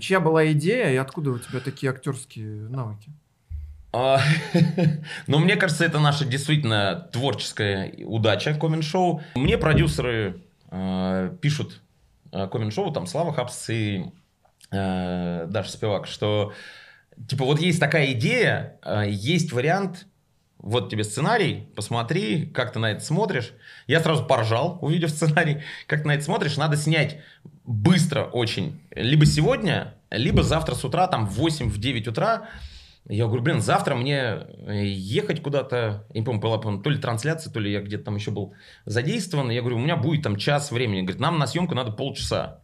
Чья 0.00 0.20
была 0.20 0.52
идея 0.52 0.90
и 0.90 0.96
откуда 0.96 1.30
у 1.30 1.38
тебя 1.38 1.60
такие 1.60 1.90
актерские 1.90 2.68
навыки? 2.68 3.10
А, 3.94 4.20
Но 4.52 4.60
ну, 5.26 5.38
мне 5.38 5.56
кажется, 5.56 5.86
это 5.86 5.98
наша 5.98 6.26
действительно 6.26 7.08
творческая 7.10 7.90
удача 8.04 8.52
коммент-шоу. 8.52 9.22
Мне 9.34 9.56
продюсеры 9.56 10.42
э, 10.70 11.34
пишут 11.40 11.80
э, 12.32 12.46
коммент-шоу, 12.48 12.92
там 12.92 13.06
Слава 13.06 13.32
Хапс 13.32 13.70
и 13.70 14.04
э, 14.74 15.46
Даша 15.48 15.70
Спивак, 15.70 16.06
что 16.06 16.52
типа 17.28 17.44
вот 17.44 17.60
есть 17.60 17.80
такая 17.80 18.12
идея, 18.12 18.78
э, 18.84 19.04
есть 19.08 19.52
вариант, 19.52 20.06
вот 20.58 20.90
тебе 20.90 21.04
сценарий, 21.04 21.68
посмотри, 21.76 22.46
как 22.46 22.72
ты 22.72 22.78
на 22.78 22.92
это 22.92 23.04
смотришь. 23.04 23.52
Я 23.86 24.00
сразу 24.00 24.24
поржал, 24.24 24.78
увидев 24.80 25.10
сценарий, 25.10 25.58
как 25.86 26.02
ты 26.02 26.08
на 26.08 26.14
это 26.14 26.24
смотришь. 26.24 26.56
Надо 26.56 26.78
снять 26.78 27.18
быстро 27.64 28.24
очень. 28.24 28.80
Либо 28.90 29.26
сегодня, 29.26 29.94
либо 30.10 30.42
завтра 30.42 30.74
с 30.74 30.82
утра, 30.82 31.06
там 31.06 31.26
в 31.26 31.38
8-9 31.38 32.08
утра. 32.08 32.48
Я 33.06 33.26
говорю, 33.26 33.42
блин, 33.42 33.60
завтра 33.60 33.94
мне 33.94 34.16
э, 34.16 34.84
ехать 34.86 35.42
куда-то, 35.42 36.06
я 36.14 36.20
не 36.20 36.24
помню, 36.24 36.40
была 36.40 36.58
то 36.58 36.88
ли 36.88 36.96
трансляция, 36.96 37.52
то 37.52 37.60
ли 37.60 37.70
я 37.70 37.82
где-то 37.82 38.04
там 38.04 38.16
еще 38.16 38.30
был 38.30 38.54
задействован. 38.86 39.50
Я 39.50 39.60
говорю, 39.60 39.76
у 39.76 39.80
меня 39.80 39.96
будет 39.96 40.22
там 40.22 40.36
час 40.36 40.70
времени. 40.70 41.02
Говорит, 41.02 41.20
нам 41.20 41.38
на 41.38 41.46
съемку 41.46 41.74
надо 41.74 41.92
полчаса. 41.92 42.63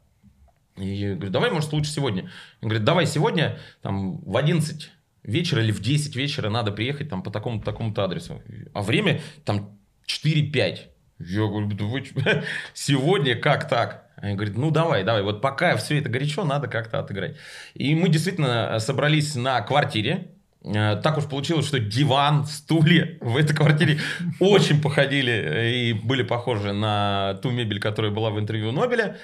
И 0.81 0.87
я 0.87 1.15
говорю, 1.15 1.31
давай, 1.31 1.51
может, 1.51 1.73
лучше 1.73 1.91
сегодня. 1.91 2.31
Он 2.61 2.69
говорит, 2.69 2.85
давай 2.85 3.07
сегодня 3.07 3.59
там 3.83 4.19
в 4.21 4.37
11 4.37 4.91
вечера 5.23 5.63
или 5.63 5.73
в 5.73 5.81
10 5.81 6.17
вечера 6.17 6.49
надо 6.49 6.73
приехать 6.73 7.09
там 7.09 7.23
по 7.23 7.31
такому-то 7.31 7.65
такому 7.65 7.95
адресу. 7.97 8.43
А 8.73 8.83
время 8.83 9.21
там 9.45 9.79
4-5. 10.07 10.79
Я 11.21 11.47
говорю, 11.47 11.69
да 11.73 11.85
вы 11.85 12.05
сегодня 12.75 13.37
как 13.37 13.69
так? 13.69 14.11
Они 14.17 14.35
говорят, 14.35 14.57
ну 14.57 14.71
давай, 14.71 15.03
давай, 15.03 15.23
вот 15.23 15.41
пока 15.41 15.77
все 15.77 15.99
это 15.99 16.09
горячо, 16.11 16.45
надо 16.45 16.69
как-то 16.69 16.99
отыграть. 16.99 17.37
И 17.75 17.95
мы 17.95 18.09
действительно 18.09 18.79
собрались 18.79 19.35
на 19.35 19.63
квартире, 19.63 20.29
э, 20.63 21.01
так 21.03 21.17
уж 21.17 21.25
получилось, 21.25 21.67
что 21.67 21.79
диван, 21.79 22.45
стулья 22.45 23.17
в 23.21 23.37
этой 23.37 23.57
квартире 23.57 23.99
очень 24.41 24.81
походили 24.83 25.33
э, 25.33 25.73
и 25.73 25.93
были 25.95 26.23
похожи 26.23 26.73
на 26.73 27.39
ту 27.43 27.51
мебель, 27.51 27.81
которая 27.81 28.11
была 28.13 28.31
в 28.31 28.39
интервью 28.39 28.73
Нобеля. 28.73 29.17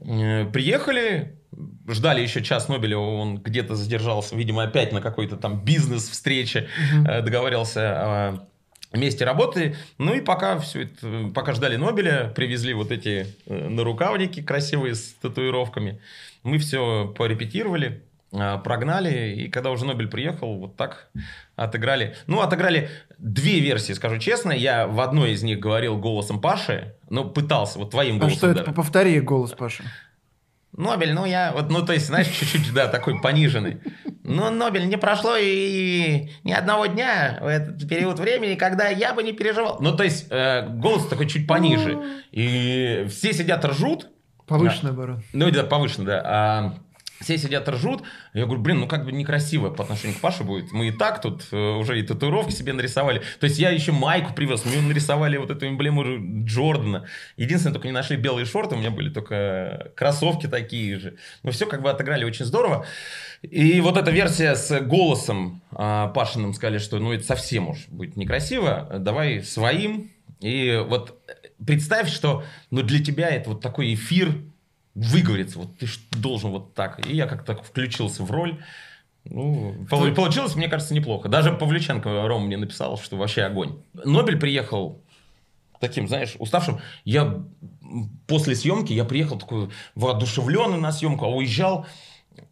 Э, 0.00 0.44
приехали, 0.46 1.38
ждали 1.88 2.20
еще 2.20 2.42
час 2.42 2.68
Нобеля, 2.68 2.98
он 2.98 3.38
где-то 3.38 3.74
задержался, 3.74 4.36
видимо, 4.36 4.62
опять 4.62 4.92
на 4.92 5.00
какой-то 5.00 5.36
там 5.36 5.64
бизнес-встрече, 5.64 6.68
договорился 7.04 8.48
месте 8.92 9.24
работы. 9.24 9.76
Ну 9.98 10.14
и 10.14 10.20
пока 10.20 10.58
все 10.58 10.82
это, 10.84 11.30
пока 11.34 11.52
ждали 11.52 11.76
Нобеля, 11.76 12.32
привезли 12.34 12.72
вот 12.72 12.90
эти 12.90 13.26
э, 13.46 13.68
нарукавники 13.68 14.42
красивые 14.42 14.94
с 14.94 15.14
татуировками. 15.20 16.00
Мы 16.42 16.58
все 16.58 17.12
порепетировали, 17.16 17.88
э, 17.88 18.00
прогнали, 18.30 19.34
и 19.34 19.48
когда 19.48 19.70
уже 19.70 19.84
Нобель 19.84 20.08
приехал, 20.08 20.58
вот 20.58 20.76
так 20.76 21.08
отыграли. 21.56 22.14
Ну, 22.26 22.40
отыграли 22.40 22.90
две 23.18 23.60
версии, 23.60 23.92
скажу 23.92 24.18
честно. 24.18 24.52
Я 24.52 24.86
в 24.86 25.00
одной 25.00 25.32
из 25.32 25.42
них 25.42 25.58
говорил 25.58 25.96
голосом 25.96 26.40
Паши, 26.40 26.94
но 27.08 27.24
пытался, 27.24 27.78
вот 27.78 27.90
твоим 27.90 28.18
голосом. 28.18 28.36
А 28.36 28.38
что 28.38 28.46
даже. 28.48 28.60
это? 28.60 28.72
Повтори 28.72 29.20
голос 29.20 29.52
Паши. 29.52 29.84
Нобель, 30.76 31.12
ну 31.12 31.24
я, 31.24 31.52
вот, 31.52 31.70
ну 31.70 31.84
то 31.84 31.92
есть, 31.92 32.06
знаешь, 32.06 32.28
чуть-чуть, 32.28 32.72
да, 32.72 32.86
такой 32.86 33.20
пониженный. 33.20 33.80
Ну, 34.22 34.50
Нобель, 34.50 34.86
не 34.86 34.98
прошло 34.98 35.36
и 35.36 36.30
ни 36.44 36.52
одного 36.52 36.86
дня 36.86 37.38
в 37.40 37.46
этот 37.46 37.88
период 37.88 38.18
времени, 38.18 38.54
когда 38.54 38.88
я 38.88 39.14
бы 39.14 39.22
не 39.22 39.32
переживал. 39.32 39.78
Ну, 39.80 39.96
то 39.96 40.04
есть, 40.04 40.26
э, 40.30 40.68
голос 40.68 41.06
такой 41.08 41.26
чуть 41.26 41.46
пониже. 41.46 41.98
И 42.30 43.06
все 43.08 43.32
сидят 43.32 43.64
ржут. 43.64 44.08
Повышенный 44.46 44.92
оборот. 44.92 45.20
Ну, 45.32 45.50
да, 45.50 45.64
повышенный, 45.64 46.06
да. 46.06 46.22
А, 46.24 46.74
все 47.20 47.38
сидят 47.38 47.68
ржут. 47.68 48.02
Я 48.32 48.44
говорю, 48.44 48.60
блин, 48.60 48.80
ну 48.80 48.88
как 48.88 49.04
бы 49.04 49.12
некрасиво 49.12 49.70
по 49.70 49.82
отношению 49.82 50.16
к 50.16 50.20
Паше 50.20 50.44
будет. 50.44 50.72
Мы 50.72 50.88
и 50.88 50.92
так 50.92 51.20
тут 51.20 51.46
э, 51.50 51.56
уже 51.56 51.98
и 51.98 52.02
татуировки 52.02 52.52
себе 52.52 52.72
нарисовали. 52.72 53.22
То 53.40 53.44
есть 53.44 53.58
я 53.58 53.70
еще 53.70 53.92
майку 53.92 54.32
привез, 54.34 54.64
мы 54.64 54.80
нарисовали 54.82 55.36
вот 55.36 55.50
эту 55.50 55.66
эмблему 55.66 56.44
Джордана. 56.44 57.06
Единственное, 57.36 57.74
только 57.74 57.88
не 57.88 57.92
нашли 57.92 58.16
белые 58.16 58.46
шорты, 58.46 58.76
у 58.76 58.78
меня 58.78 58.90
были 58.90 59.10
только 59.10 59.92
кроссовки 59.96 60.46
такие 60.46 60.98
же. 60.98 61.16
Но 61.42 61.50
все 61.50 61.66
как 61.66 61.82
бы 61.82 61.90
отыграли 61.90 62.24
очень 62.24 62.44
здорово. 62.44 62.86
И 63.42 63.80
вот 63.80 63.96
эта 63.96 64.10
версия 64.10 64.54
с 64.54 64.80
голосом 64.80 65.62
э, 65.72 66.10
Пашиным 66.14 66.54
сказали, 66.54 66.78
что 66.78 66.98
ну 66.98 67.12
это 67.12 67.24
совсем 67.24 67.68
уж 67.68 67.86
будет 67.88 68.16
некрасиво. 68.16 68.88
Давай 68.98 69.42
своим. 69.42 70.10
И 70.40 70.80
вот 70.86 71.18
представь, 71.64 72.10
что 72.10 72.44
ну, 72.70 72.82
для 72.82 73.02
тебя 73.02 73.28
это 73.28 73.50
вот 73.50 73.60
такой 73.60 73.94
эфир 73.94 74.32
выговориться, 74.98 75.58
вот 75.58 75.76
ты 75.78 75.86
должен 76.10 76.50
вот 76.50 76.74
так. 76.74 77.06
И 77.06 77.14
я 77.14 77.26
как-то 77.26 77.54
включился 77.56 78.24
в 78.24 78.30
роль. 78.30 78.58
Ну, 79.24 79.86
получилось, 79.90 80.56
мне 80.56 80.68
кажется, 80.68 80.94
неплохо. 80.94 81.28
Даже 81.28 81.52
Павлюченко 81.52 82.26
Рома 82.26 82.46
мне 82.46 82.56
написал, 82.56 82.98
что 82.98 83.16
вообще 83.16 83.42
огонь. 83.42 83.78
Нобель 83.92 84.38
приехал 84.38 85.02
таким, 85.80 86.08
знаешь, 86.08 86.34
уставшим. 86.38 86.80
Я 87.04 87.42
после 88.26 88.54
съемки, 88.54 88.92
я 88.92 89.04
приехал 89.04 89.38
такой 89.38 89.70
воодушевленный 89.94 90.78
на 90.78 90.92
съемку, 90.92 91.26
а 91.26 91.28
уезжал 91.28 91.86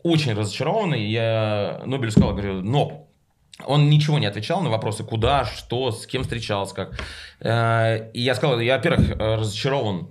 очень 0.02 0.34
разочарованный. 0.34 1.08
Я 1.08 1.82
Нобель 1.86 2.10
сказал, 2.10 2.32
говорю, 2.32 2.60
но 2.62 3.08
он 3.64 3.88
ничего 3.88 4.18
не 4.18 4.26
отвечал 4.26 4.60
на 4.60 4.68
вопросы, 4.68 5.02
куда, 5.02 5.46
что, 5.46 5.90
с 5.90 6.06
кем 6.06 6.22
встречался, 6.22 6.74
как. 6.74 7.00
Э, 7.40 8.10
и 8.12 8.20
я 8.20 8.34
сказал, 8.34 8.60
я, 8.60 8.76
во-первых, 8.76 9.16
разочарован 9.18 10.10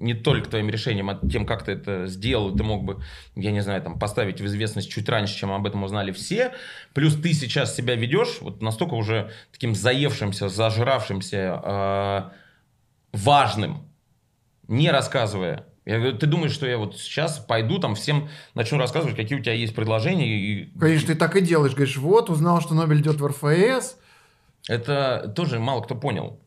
не 0.00 0.14
только 0.14 0.48
твоим 0.48 0.70
решением, 0.70 1.10
а 1.10 1.20
тем, 1.30 1.46
как 1.46 1.64
ты 1.64 1.72
это 1.72 2.06
сделал, 2.06 2.54
ты 2.54 2.64
мог 2.64 2.84
бы, 2.84 3.02
я 3.36 3.52
не 3.52 3.60
знаю, 3.60 3.82
там, 3.82 3.98
поставить 3.98 4.40
в 4.40 4.46
известность 4.46 4.90
чуть 4.90 5.08
раньше, 5.08 5.36
чем 5.36 5.52
об 5.52 5.66
этом 5.66 5.84
узнали 5.84 6.10
все. 6.10 6.52
Плюс 6.94 7.14
ты 7.14 7.32
сейчас 7.34 7.76
себя 7.76 7.94
ведешь 7.94 8.38
вот 8.40 8.62
настолько 8.62 8.94
уже 8.94 9.30
таким 9.52 9.74
заевшимся, 9.74 10.48
зажравшимся, 10.48 11.60
э, 11.62 12.22
важным, 13.12 13.88
не 14.68 14.90
рассказывая. 14.90 15.66
Я 15.84 15.98
говорю, 15.98 16.18
ты 16.18 16.26
думаешь, 16.26 16.52
что 16.52 16.66
я 16.66 16.78
вот 16.78 16.96
сейчас 16.98 17.38
пойду 17.38 17.78
там 17.78 17.94
всем 17.94 18.28
начну 18.54 18.78
рассказывать, 18.78 19.16
какие 19.16 19.38
у 19.38 19.42
тебя 19.42 19.54
есть 19.54 19.74
предложения? 19.74 20.26
И... 20.26 20.78
Конечно, 20.78 21.08
ты 21.08 21.14
так 21.14 21.36
и 21.36 21.40
делаешь. 21.40 21.74
Говоришь, 21.74 21.96
вот, 21.96 22.30
узнал, 22.30 22.60
что 22.60 22.74
Нобель 22.74 23.00
идет 23.00 23.20
в 23.20 23.26
РФС. 23.26 23.96
Это 24.68 25.32
тоже 25.34 25.58
мало 25.58 25.82
кто 25.82 25.94
понял. 25.94 26.38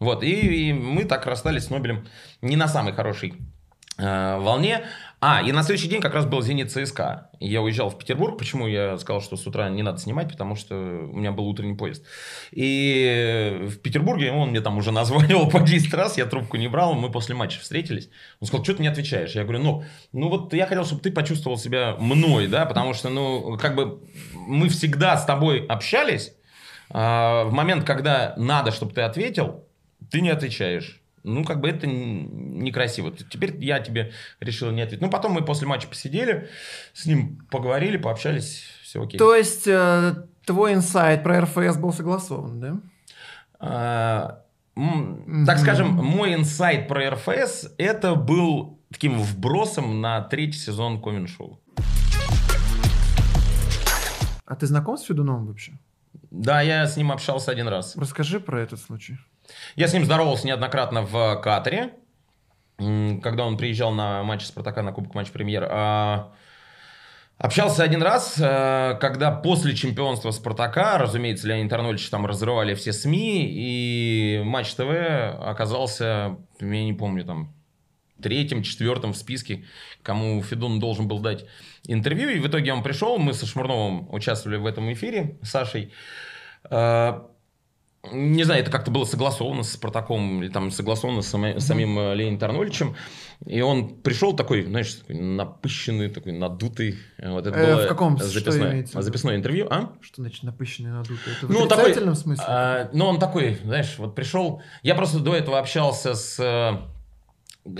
Вот, 0.00 0.22
и, 0.22 0.70
и 0.70 0.72
мы 0.72 1.04
так 1.04 1.26
расстались 1.26 1.64
с 1.64 1.70
Нобелем 1.70 2.06
не 2.40 2.56
на 2.56 2.68
самой 2.68 2.94
хорошей 2.94 3.34
э, 3.98 4.38
волне. 4.38 4.86
А, 5.20 5.42
и 5.42 5.52
на 5.52 5.62
следующий 5.62 5.88
день 5.88 6.00
как 6.00 6.14
раз 6.14 6.24
был 6.24 6.40
«Зенит 6.40 6.72
ЦСКА». 6.72 7.28
Я 7.38 7.60
уезжал 7.60 7.90
в 7.90 7.98
Петербург. 7.98 8.38
Почему 8.38 8.66
я 8.66 8.96
сказал, 8.96 9.20
что 9.20 9.36
с 9.36 9.46
утра 9.46 9.68
не 9.68 9.82
надо 9.82 9.98
снимать? 9.98 10.30
Потому 10.30 10.56
что 10.56 10.74
у 10.74 11.18
меня 11.18 11.32
был 11.32 11.46
утренний 11.46 11.76
поезд. 11.76 12.02
И 12.50 13.66
в 13.68 13.76
Петербурге 13.80 14.32
он 14.32 14.48
мне 14.48 14.62
там 14.62 14.78
уже 14.78 14.90
названивал 14.92 15.50
по 15.50 15.60
10 15.60 15.92
раз, 15.92 16.16
я 16.16 16.24
трубку 16.24 16.56
не 16.56 16.68
брал, 16.68 16.94
мы 16.94 17.10
после 17.10 17.34
матча 17.34 17.60
встретились. 17.60 18.08
Он 18.40 18.46
сказал, 18.46 18.64
что 18.64 18.76
ты 18.76 18.82
не 18.82 18.88
отвечаешь? 18.88 19.32
Я 19.32 19.42
говорю, 19.42 19.62
ну, 19.62 19.84
ну 20.12 20.30
вот 20.30 20.54
я 20.54 20.66
хотел, 20.66 20.86
чтобы 20.86 21.02
ты 21.02 21.12
почувствовал 21.12 21.58
себя 21.58 21.96
мной, 21.98 22.46
да, 22.46 22.64
потому 22.64 22.94
что, 22.94 23.10
ну, 23.10 23.58
как 23.58 23.74
бы 23.74 24.00
мы 24.32 24.70
всегда 24.70 25.18
с 25.18 25.26
тобой 25.26 25.66
общались, 25.66 26.32
а 26.88 27.44
в 27.44 27.52
момент, 27.52 27.84
когда 27.84 28.32
надо, 28.38 28.72
чтобы 28.72 28.94
ты 28.94 29.02
ответил, 29.02 29.66
ты 30.10 30.20
не 30.20 30.30
отвечаешь. 30.30 31.00
Ну, 31.22 31.44
как 31.44 31.60
бы 31.60 31.68
это 31.68 31.86
некрасиво. 31.86 33.12
Теперь 33.12 33.56
я 33.62 33.80
тебе 33.80 34.12
решил 34.40 34.70
не 34.70 34.80
ответить. 34.80 35.02
Ну, 35.02 35.10
потом 35.10 35.32
мы 35.32 35.44
после 35.44 35.66
матча 35.66 35.86
посидели, 35.86 36.48
с 36.94 37.04
ним 37.04 37.46
поговорили, 37.50 37.98
пообщались, 37.98 38.64
все 38.82 39.02
окей. 39.02 39.18
То 39.18 39.34
есть, 39.34 39.66
э, 39.66 40.14
твой 40.46 40.72
инсайт 40.72 41.22
про 41.22 41.42
РФС 41.42 41.76
был 41.76 41.92
согласован, 41.92 42.60
да? 42.60 42.80
А, 43.58 44.42
м, 44.76 45.44
так 45.46 45.58
скажем, 45.58 45.88
мой 45.90 46.34
инсайт 46.34 46.88
про 46.88 47.10
РФС, 47.10 47.74
это 47.76 48.14
был 48.14 48.78
таким 48.90 49.20
вбросом 49.20 50.00
на 50.00 50.22
третий 50.22 50.58
сезон 50.58 51.02
Комин 51.02 51.26
Шоу. 51.26 51.60
А 54.46 54.56
ты 54.56 54.66
знаком 54.66 54.96
с 54.96 55.02
Федуновым 55.02 55.46
вообще? 55.46 55.72
Да, 56.30 56.62
я 56.62 56.86
с 56.86 56.96
ним 56.96 57.12
общался 57.12 57.50
один 57.50 57.68
раз. 57.68 57.94
Расскажи 57.96 58.40
про 58.40 58.60
этот 58.60 58.80
случай. 58.80 59.18
Я 59.76 59.88
с 59.88 59.92
ним 59.92 60.04
здоровался 60.04 60.46
неоднократно 60.46 61.02
в 61.02 61.36
Катаре, 61.42 61.94
когда 62.78 63.44
он 63.44 63.56
приезжал 63.56 63.92
на 63.92 64.22
матч 64.22 64.44
Спартака, 64.44 64.82
на 64.82 64.92
Кубок 64.92 65.14
Матч 65.14 65.30
Премьер. 65.30 65.68
А, 65.70 66.32
Общался 67.40 67.82
один 67.82 68.02
раз, 68.02 68.36
э, 68.38 68.98
когда 69.00 69.30
после 69.30 69.74
чемпионства 69.74 70.30
Спартака, 70.30 70.98
разумеется, 70.98 71.48
Леонид 71.48 71.72
Арнольдович 71.72 72.10
там 72.10 72.26
разрывали 72.26 72.74
все 72.74 72.92
СМИ, 72.92 73.46
и 73.50 74.42
Матч 74.44 74.74
ТВ 74.74 74.82
оказался, 75.40 76.36
я 76.60 76.84
не 76.84 76.92
помню, 76.92 77.24
там, 77.24 77.54
третьим, 78.22 78.62
четвертым 78.62 79.14
в 79.14 79.16
списке, 79.16 79.64
кому 80.02 80.42
Федун 80.42 80.80
должен 80.80 81.08
был 81.08 81.20
дать 81.20 81.46
интервью. 81.86 82.28
И 82.28 82.40
в 82.40 82.46
итоге 82.46 82.74
он 82.74 82.82
пришел, 82.82 83.16
мы 83.16 83.32
со 83.32 83.46
Шмурновым 83.46 84.12
участвовали 84.12 84.58
в 84.58 84.66
этом 84.66 84.92
эфире, 84.92 85.38
с 85.42 85.48
Сашей. 85.48 85.94
Э, 88.02 88.08
Не 88.16 88.44
знаю, 88.44 88.62
это 88.62 88.70
как-то 88.70 88.90
было 88.90 89.04
согласовано 89.04 89.62
с 89.62 89.72
Спартаком, 89.72 90.42
или 90.42 90.50
там 90.50 90.70
согласовано 90.70 91.22
с 91.22 91.28
сама- 91.28 91.60
самим 91.60 91.98
э, 91.98 92.14
Леонидом 92.14 92.50
Арнольдовичем. 92.50 92.96
И 93.46 93.60
он 93.60 93.88
пришел 94.00 94.34
такой, 94.34 94.64
знаешь, 94.64 94.92
такой 94.94 95.16
напыщенный, 95.16 96.08
такой 96.10 96.32
надутый. 96.32 96.98
Вот 97.18 97.46
это 97.46 97.58
Э, 97.58 97.66
было 97.74 97.84
в 97.84 97.88
каком- 97.88 98.18
что 98.18 98.26
записное, 98.28 98.72
виду? 98.74 99.02
записное 99.02 99.36
интервью. 99.36 99.66
А? 99.70 99.92
Что 100.00 100.22
значит 100.22 100.42
напыщенный 100.42 100.90
надутый? 100.90 101.32
Это 101.36 101.46
в 101.46 101.50
Ну, 101.50 101.66
такой, 101.66 101.84
отрицательном 101.84 102.14
смысле? 102.16 102.44
а, 102.46 102.90
ну, 102.92 103.06
он 103.06 103.18
такой, 103.18 103.58
знаешь, 103.64 103.94
вот 103.98 104.14
пришел. 104.14 104.62
Я 104.82 104.94
просто 104.94 105.20
до 105.20 105.34
этого 105.34 105.58
общался 105.58 106.14
с 106.14 106.38
э, 106.38 106.76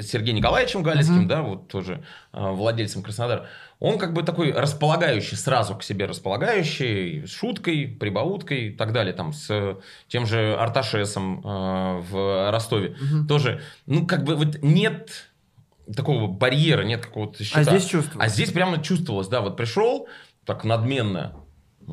Сергеем 0.03 0.37
Николаевичем 0.37 0.83
Галицким, 0.83 1.15
Мгм. 1.21 1.29
да, 1.29 1.43
вот 1.43 1.69
тоже 1.69 2.05
э, 2.33 2.51
владельцем 2.51 3.03
Краснодара. 3.03 3.47
Он 3.81 3.99
как 3.99 4.13
бы 4.13 4.23
такой 4.23 4.53
располагающий, 4.53 5.37
сразу 5.37 5.75
к 5.75 5.83
себе 5.83 6.05
располагающий, 6.05 7.27
с 7.27 7.31
шуткой, 7.31 7.89
прибауткой 7.89 8.67
и 8.67 8.71
так 8.71 8.93
далее, 8.93 9.15
там, 9.15 9.33
с 9.33 9.79
тем 10.07 10.27
же 10.27 10.55
Арташесом 10.55 11.41
э, 11.41 12.01
в 12.11 12.51
Ростове. 12.51 12.97
Мгм. 13.01 13.27
Тоже, 13.27 13.63
ну, 13.87 14.07
как 14.07 14.25
бы 14.25 14.37
вот 14.37 14.59
нет 14.61 15.31
такого 15.97 16.27
барьера, 16.27 16.83
нет 16.83 17.07
какого-то 17.07 17.43
щита. 17.43 17.61
А 17.61 17.65
здесь 17.65 17.87
чувствую. 17.87 18.23
А 18.23 18.29
здесь 18.29 18.53
прямо 18.53 18.83
чувствовалось, 18.83 19.29
да, 19.29 19.41
вот 19.41 19.57
пришел 19.57 20.07
так 20.45 20.65
надменно, 20.65 21.35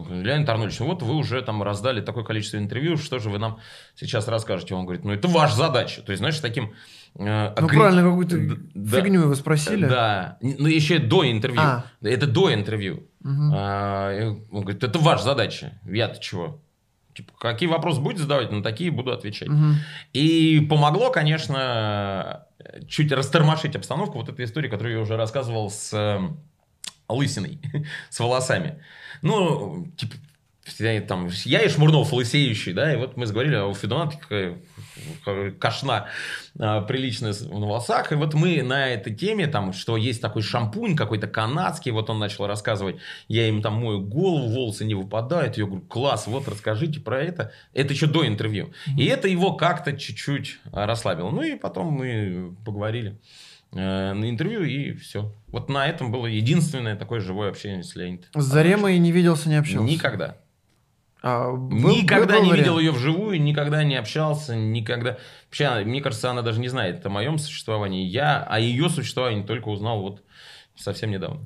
Леонид 0.09 0.47
Арнольдович, 0.49 0.79
ну 0.79 0.85
вот 0.87 1.01
вы 1.01 1.15
уже 1.15 1.41
там 1.41 1.63
раздали 1.63 2.01
такое 2.01 2.23
количество 2.23 2.57
интервью, 2.57 2.97
что 2.97 3.19
же 3.19 3.29
вы 3.29 3.37
нам 3.39 3.59
сейчас 3.95 4.27
расскажете? 4.27 4.75
Он 4.75 4.83
говорит, 4.85 5.03
ну 5.05 5.13
это 5.13 5.27
ваша 5.27 5.55
задача. 5.55 6.01
То 6.01 6.11
есть, 6.11 6.19
знаешь, 6.19 6.39
таким... 6.39 6.73
э, 7.15 7.53
Ну, 7.59 7.67
агре- 7.67 7.77
правильно, 7.77 8.01
какую-то 8.03 8.37
да. 8.75 9.01
фигню 9.01 9.21
его 9.21 9.35
спросили. 9.35 9.85
Да, 9.87 10.37
ну 10.41 10.67
еще 10.67 10.99
до 10.99 11.29
интервью. 11.29 11.61
А. 11.61 11.85
Это 12.01 12.27
до 12.27 12.53
интервью. 12.53 13.03
Мгм. 13.21 13.51
А, 13.55 14.35
он 14.51 14.61
говорит, 14.61 14.83
это 14.83 14.99
ваша 14.99 15.23
задача. 15.23 15.79
Я-то 15.85 16.19
чего? 16.21 16.61
Типа, 17.15 17.33
какие 17.39 17.67
вопросы 17.67 17.99
будете 17.99 18.21
задавать, 18.23 18.51
на 18.51 18.61
такие 18.61 18.91
буду 18.91 19.11
отвечать. 19.11 19.47
Мгм. 19.49 19.75
И 20.13 20.59
помогло, 20.69 21.09
конечно, 21.09 22.45
чуть 22.87 23.11
растормошить 23.11 23.75
обстановку. 23.75 24.19
Вот 24.19 24.29
эта 24.29 24.43
история, 24.43 24.69
которую 24.69 24.95
я 24.97 25.01
уже 25.01 25.17
рассказывал 25.17 25.71
с 25.71 26.19
лысиной, 27.09 27.59
с 28.09 28.19
волосами. 28.19 28.81
Ну, 29.21 29.87
типа, 29.97 30.15
я, 30.79 31.01
там, 31.01 31.29
я 31.45 31.61
и 31.61 31.69
Шмурнов 31.69 32.11
лысеющий, 32.11 32.73
да, 32.73 32.93
и 32.93 32.97
вот 32.97 33.17
мы 33.17 33.25
заговорили, 33.25 33.55
а 33.55 33.65
у 33.65 33.73
Федуна 33.73 34.09
такая 34.11 34.57
кашна 35.59 36.07
а, 36.59 36.81
приличная 36.81 37.33
на 37.41 37.65
волосах, 37.65 38.11
и 38.11 38.15
вот 38.15 38.33
мы 38.33 38.61
на 38.63 38.87
этой 38.89 39.13
теме, 39.13 39.47
там, 39.47 39.73
что 39.73 39.97
есть 39.97 40.21
такой 40.21 40.41
шампунь 40.41 40.95
какой-то 40.95 41.27
канадский, 41.27 41.91
вот 41.91 42.09
он 42.09 42.19
начал 42.19 42.47
рассказывать, 42.47 42.97
я 43.27 43.47
им 43.47 43.61
там 43.61 43.75
мою 43.75 44.01
голову, 44.01 44.47
волосы 44.47 44.85
не 44.85 44.95
выпадают, 44.95 45.57
я 45.57 45.65
говорю, 45.65 45.83
класс, 45.83 46.27
вот 46.27 46.47
расскажите 46.47 46.99
про 46.99 47.21
это, 47.21 47.51
это 47.73 47.93
еще 47.93 48.07
до 48.07 48.27
интервью, 48.27 48.73
и 48.97 49.05
это 49.05 49.27
его 49.27 49.53
как-то 49.53 49.93
чуть-чуть 49.93 50.59
расслабило, 50.71 51.29
ну 51.31 51.41
и 51.43 51.55
потом 51.55 51.87
мы 51.87 52.55
поговорили 52.65 53.17
на 53.71 54.29
интервью, 54.29 54.63
и 54.63 54.93
все. 54.93 55.33
Вот 55.47 55.69
на 55.69 55.87
этом 55.87 56.11
было 56.11 56.25
единственное 56.25 56.95
такое 56.95 57.19
живое 57.19 57.49
общение 57.49 57.83
с 57.83 57.95
Леонидом. 57.95 58.25
С 58.35 58.43
Заремой 58.45 58.97
не 58.97 59.11
виделся, 59.11 59.49
не 59.49 59.55
общался? 59.55 59.83
Никогда. 59.91 60.37
А, 61.23 61.51
был- 61.51 61.95
никогда 61.95 62.35
был 62.35 62.43
не 62.43 62.49
вариант? 62.51 62.57
видел 62.67 62.79
ее 62.79 62.91
вживую, 62.91 63.41
никогда 63.41 63.83
не 63.83 63.95
общался, 63.95 64.55
никогда. 64.55 65.17
Вообще, 65.47 65.83
мне 65.83 65.99
кажется, 66.01 66.29
она 66.31 66.41
даже 66.41 66.59
не 66.59 66.67
знает 66.69 67.05
о 67.05 67.09
моем 67.09 67.37
существовании. 67.39 68.05
Я 68.05 68.43
о 68.43 68.59
ее 68.59 68.89
существовании 68.89 69.43
только 69.43 69.67
узнал 69.69 70.01
вот 70.01 70.21
совсем 70.75 71.11
недавно. 71.11 71.41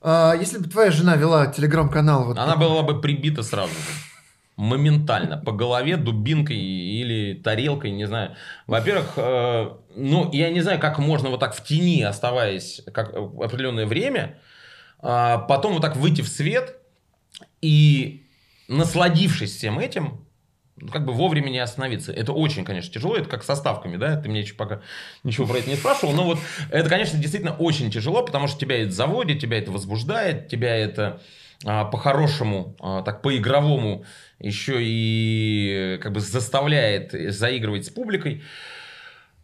А, 0.00 0.34
если 0.34 0.58
бы 0.58 0.68
твоя 0.68 0.90
жена 0.90 1.14
вела 1.16 1.46
телеграм-канал... 1.46 2.24
Вот 2.24 2.38
Она 2.38 2.56
была 2.56 2.82
бы 2.82 3.00
прибита 3.00 3.42
сразу 3.42 3.72
же. 3.72 3.78
Моментально. 4.56 5.38
По 5.38 5.52
голове 5.52 5.96
дубинкой 5.96 6.56
или 6.56 7.34
тарелкой, 7.34 7.90
не 7.90 8.06
знаю. 8.06 8.36
Во-первых, 8.66 9.14
э, 9.16 9.70
ну, 9.96 10.30
я 10.32 10.50
не 10.50 10.60
знаю, 10.60 10.78
как 10.78 10.98
можно 10.98 11.30
вот 11.30 11.40
так 11.40 11.54
в 11.54 11.64
тени, 11.64 12.02
оставаясь 12.02 12.82
как 12.92 13.14
определенное 13.14 13.86
время, 13.86 14.38
а 14.98 15.38
потом 15.38 15.72
вот 15.72 15.82
так 15.82 15.96
выйти 15.96 16.20
в 16.20 16.28
свет 16.28 16.76
и, 17.62 18.26
насладившись 18.68 19.56
всем 19.56 19.78
этим, 19.78 20.26
ну, 20.76 20.88
как 20.88 21.04
бы 21.04 21.12
вовремя 21.12 21.48
не 21.48 21.58
остановиться. 21.58 22.12
Это 22.12 22.32
очень, 22.32 22.64
конечно, 22.64 22.92
тяжело. 22.92 23.16
Это 23.16 23.28
как 23.28 23.44
со 23.44 23.54
ставками, 23.54 23.96
да? 23.96 24.16
Ты 24.16 24.28
мне 24.28 24.40
еще 24.40 24.54
пока 24.54 24.80
ничего 25.22 25.46
про 25.46 25.58
это 25.58 25.70
не 25.70 25.76
спрашивал. 25.76 26.12
Но 26.12 26.24
вот 26.24 26.38
это, 26.70 26.88
конечно, 26.88 27.18
действительно 27.18 27.54
очень 27.54 27.90
тяжело, 27.90 28.24
потому 28.24 28.48
что 28.48 28.58
тебя 28.58 28.82
это 28.82 28.90
заводит, 28.90 29.40
тебя 29.40 29.58
это 29.58 29.70
возбуждает, 29.70 30.48
тебя 30.48 30.74
это 30.74 31.20
по-хорошему, 31.64 32.76
а, 32.80 33.02
так 33.02 33.22
по-игровому 33.22 34.04
еще 34.38 34.78
и 34.80 35.98
как 36.02 36.12
бы 36.12 36.20
заставляет 36.20 37.12
заигрывать 37.12 37.86
с 37.86 37.90
публикой. 37.90 38.42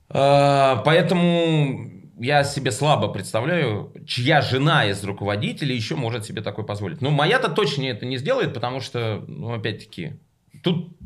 А, 0.09 0.83
Поэтому 0.85 1.91
я 2.19 2.43
себе 2.45 2.73
слабо 2.73 3.09
представляю, 3.09 3.93
чья 4.07 4.43
жена 4.43 4.87
из 4.87 5.03
руководителей 5.05 5.77
еще 5.77 5.95
может 5.95 6.25
себе 6.25 6.43
такое 6.43 6.65
позволить. 6.65 7.01
Но 7.01 7.11
моя-то 7.11 7.49
точно 7.49 7.85
это 7.85 8.07
не 8.07 8.17
сделает, 8.17 8.55
потому 8.55 8.81
что, 8.81 9.25
ну, 9.29 9.53
опять-таки, 9.55 10.19
тут 10.63 10.97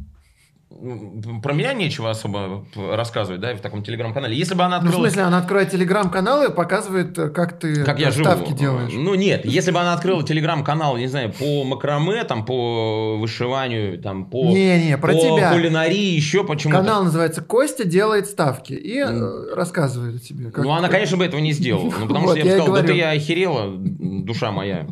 про 1.42 1.52
меня 1.52 1.72
нечего 1.74 2.10
особо 2.10 2.64
рассказывать, 2.74 3.40
да, 3.40 3.54
в 3.54 3.60
таком 3.60 3.82
телеграм-канале. 3.82 4.36
Если 4.36 4.54
бы 4.54 4.64
она 4.64 4.78
Ну, 4.78 4.84
в 4.84 4.86
открыла... 4.88 5.06
смысле, 5.06 5.22
она 5.22 5.38
открывает 5.38 5.70
телеграм-канал 5.70 6.44
и 6.44 6.52
показывает, 6.54 7.18
э, 7.18 7.28
как 7.30 7.58
ты 7.58 7.84
Как 7.84 7.98
я 7.98 8.10
живу. 8.10 8.24
ставки 8.24 8.52
делаешь. 8.52 8.92
Ну 8.94 9.14
нет, 9.14 9.44
если 9.44 9.70
бы 9.70 9.78
она 9.80 9.94
открыла 9.94 10.22
телеграм-канал, 10.24 10.96
не 10.96 11.06
знаю, 11.06 11.32
по 11.32 11.64
макраме, 11.64 12.24
там, 12.24 12.44
по 12.44 13.16
вышиванию, 13.18 13.98
там, 14.00 14.26
по, 14.30 14.44
Не-не, 14.52 14.96
про 14.98 15.12
по 15.12 15.18
тебя. 15.18 15.52
кулинарии, 15.52 16.14
еще 16.14 16.44
почему-то. 16.44 16.78
Канал 16.80 17.04
называется 17.04 17.42
«Костя 17.42 17.84
делает 17.84 18.26
ставки» 18.26 18.72
и 18.72 18.98
М. 18.98 19.54
рассказывает 19.54 20.22
тебе. 20.22 20.50
как- 20.50 20.64
Ну, 20.64 20.70
она, 20.72 20.88
конечно, 20.88 21.16
бы 21.16 21.24
этого 21.24 21.40
не 21.40 21.52
сделала. 21.52 21.92
Ну, 22.00 22.06
потому 22.06 22.28
что 22.28 22.38
я 22.38 22.44
бы 22.44 22.50
сказал, 22.50 22.74
да 22.74 22.82
ты 22.82 22.92
я 22.94 23.10
охерела, 23.10 23.70
душа 23.76 24.50
моя. 24.52 24.86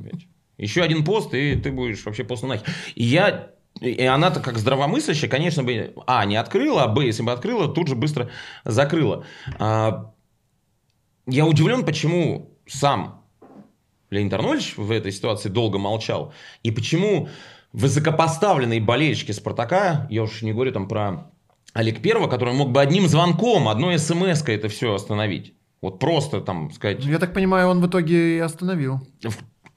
Еще 0.59 0.83
один 0.83 1.05
пост, 1.05 1.33
и 1.35 1.55
ты 1.57 1.73
будешь 1.73 2.05
вообще 2.05 2.23
после 2.25 2.49
нахер. 2.49 2.67
И 2.95 3.05
я... 3.05 3.51
И 3.81 4.05
она-то 4.05 4.41
как 4.41 4.59
здравомыслящая, 4.59 5.31
конечно, 5.31 5.63
бы, 5.63 5.95
а, 6.07 6.25
не 6.27 6.37
открыла, 6.37 6.85
а, 6.85 6.89
б, 6.89 7.07
если 7.07 7.23
бы 7.23 7.33
открыла, 7.33 7.67
тут 7.69 7.89
же 7.89 7.97
быстро 7.97 8.31
закрыла. 8.65 9.25
А, 9.59 10.13
я 11.27 11.47
удивлен, 11.47 11.85
почему 11.85 12.51
сам 12.67 13.25
Леонид 14.11 14.33
Арнольдович 14.35 14.77
в 14.77 14.91
этой 14.91 15.13
ситуации 15.13 15.49
долго 15.49 15.79
молчал, 15.79 16.35
и 16.63 16.71
почему 16.71 17.29
высокопоставленные 17.73 18.81
болельщики 18.81 19.33
Спартака, 19.33 20.07
я 20.11 20.25
уж 20.25 20.43
не 20.43 20.53
говорю 20.53 20.73
там 20.73 20.89
про 20.89 21.31
Олег 21.73 22.03
Первого, 22.03 22.29
который 22.29 22.53
мог 22.53 22.73
бы 22.73 22.81
одним 22.81 23.09
звонком, 23.09 23.69
одной 23.69 23.99
смс 23.99 24.43
это 24.47 24.69
все 24.69 24.95
остановить. 24.95 25.55
Вот 25.81 25.99
просто 25.99 26.41
там 26.41 26.71
сказать... 26.73 27.05
Я 27.05 27.19
так 27.19 27.33
понимаю, 27.33 27.69
он 27.69 27.81
в 27.81 27.87
итоге 27.87 28.37
и 28.37 28.39
остановил. 28.41 29.01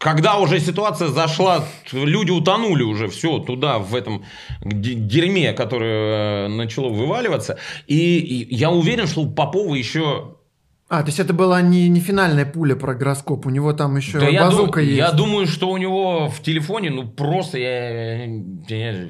Когда 0.04 0.38
уже 0.38 0.60
ситуация 0.60 1.08
зашла, 1.08 1.64
люди 1.94 2.30
утонули 2.30 2.84
уже 2.84 3.08
все 3.08 3.40
туда, 3.40 3.80
в 3.80 3.96
этом 3.96 4.26
дерьме, 4.62 5.54
которое 5.54 6.46
э, 6.46 6.48
начало 6.50 6.90
вываливаться. 6.90 7.58
И, 7.88 8.20
и 8.20 8.54
я 8.54 8.70
уверен, 8.70 9.08
что 9.08 9.22
у 9.22 9.32
Попова 9.32 9.74
еще 9.74 10.36
а, 10.90 11.02
то 11.04 11.08
есть 11.08 11.22
это 11.22 11.34
была 11.34 11.62
не, 11.62 11.88
не 11.88 12.02
финальная 12.02 12.46
пуля 12.46 12.76
про 12.76 12.94
гороскоп, 12.96 13.46
у 13.46 13.50
него 13.50 13.72
там 13.72 13.96
еще 13.96 14.20
да 14.20 14.30
базука 14.30 14.82
я 14.82 14.86
есть. 14.86 14.98
Я 14.98 15.12
думаю, 15.14 15.48
что 15.48 15.70
у 15.70 15.78
него 15.78 16.28
в 16.28 16.42
телефоне, 16.42 16.90
ну, 16.92 17.08
просто 17.08 17.58
я, 17.58 18.26
я, 18.26 18.46
я, 18.68 19.08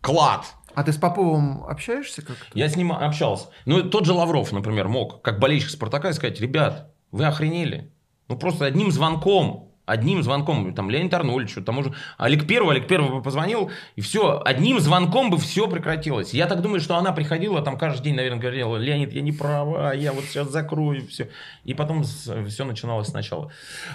клад. 0.00 0.44
А 0.76 0.84
ты 0.84 0.92
с 0.92 0.96
Поповым 0.96 1.64
общаешься 1.64 2.22
как-то? 2.22 2.46
Я 2.54 2.68
с 2.68 2.76
ним 2.76 2.92
общался. 2.92 3.48
Ну, 3.64 3.82
тот 3.82 4.06
же 4.06 4.12
Лавров, 4.12 4.52
например, 4.52 4.86
мог, 4.86 5.20
как 5.20 5.40
болельщик 5.40 5.70
Спартака, 5.70 6.12
сказать, 6.12 6.40
ребят, 6.40 6.94
вы 7.10 7.24
охренели. 7.24 7.90
Ну, 8.28 8.38
просто 8.38 8.64
одним 8.64 8.90
звонком, 8.90 9.65
одним 9.86 10.22
звонком, 10.22 10.74
там, 10.74 10.90
Леонид 10.90 11.14
Арнольевич, 11.14 11.54
тому 11.64 11.84
же 11.84 11.94
Олег 12.18 12.46
Первый, 12.46 12.76
Олег 12.76 12.86
Первый 12.88 13.22
позвонил, 13.22 13.70
и 13.94 14.00
все, 14.00 14.42
одним 14.44 14.80
звонком 14.80 15.30
бы 15.30 15.38
все 15.38 15.68
прекратилось. 15.68 16.34
Я 16.34 16.46
так 16.46 16.60
думаю, 16.60 16.80
что 16.80 16.96
она 16.96 17.12
приходила, 17.12 17.62
там, 17.62 17.78
каждый 17.78 18.04
день, 18.04 18.16
наверное, 18.16 18.40
говорила, 18.40 18.76
Леонид, 18.76 19.12
я 19.12 19.22
не 19.22 19.32
права, 19.32 19.94
я 19.94 20.12
вот 20.12 20.24
сейчас 20.24 20.50
закрою, 20.50 21.06
все. 21.06 21.30
И 21.64 21.72
потом 21.72 22.04
все 22.04 22.64
начиналось 22.64 23.08
сначала. 23.08 23.50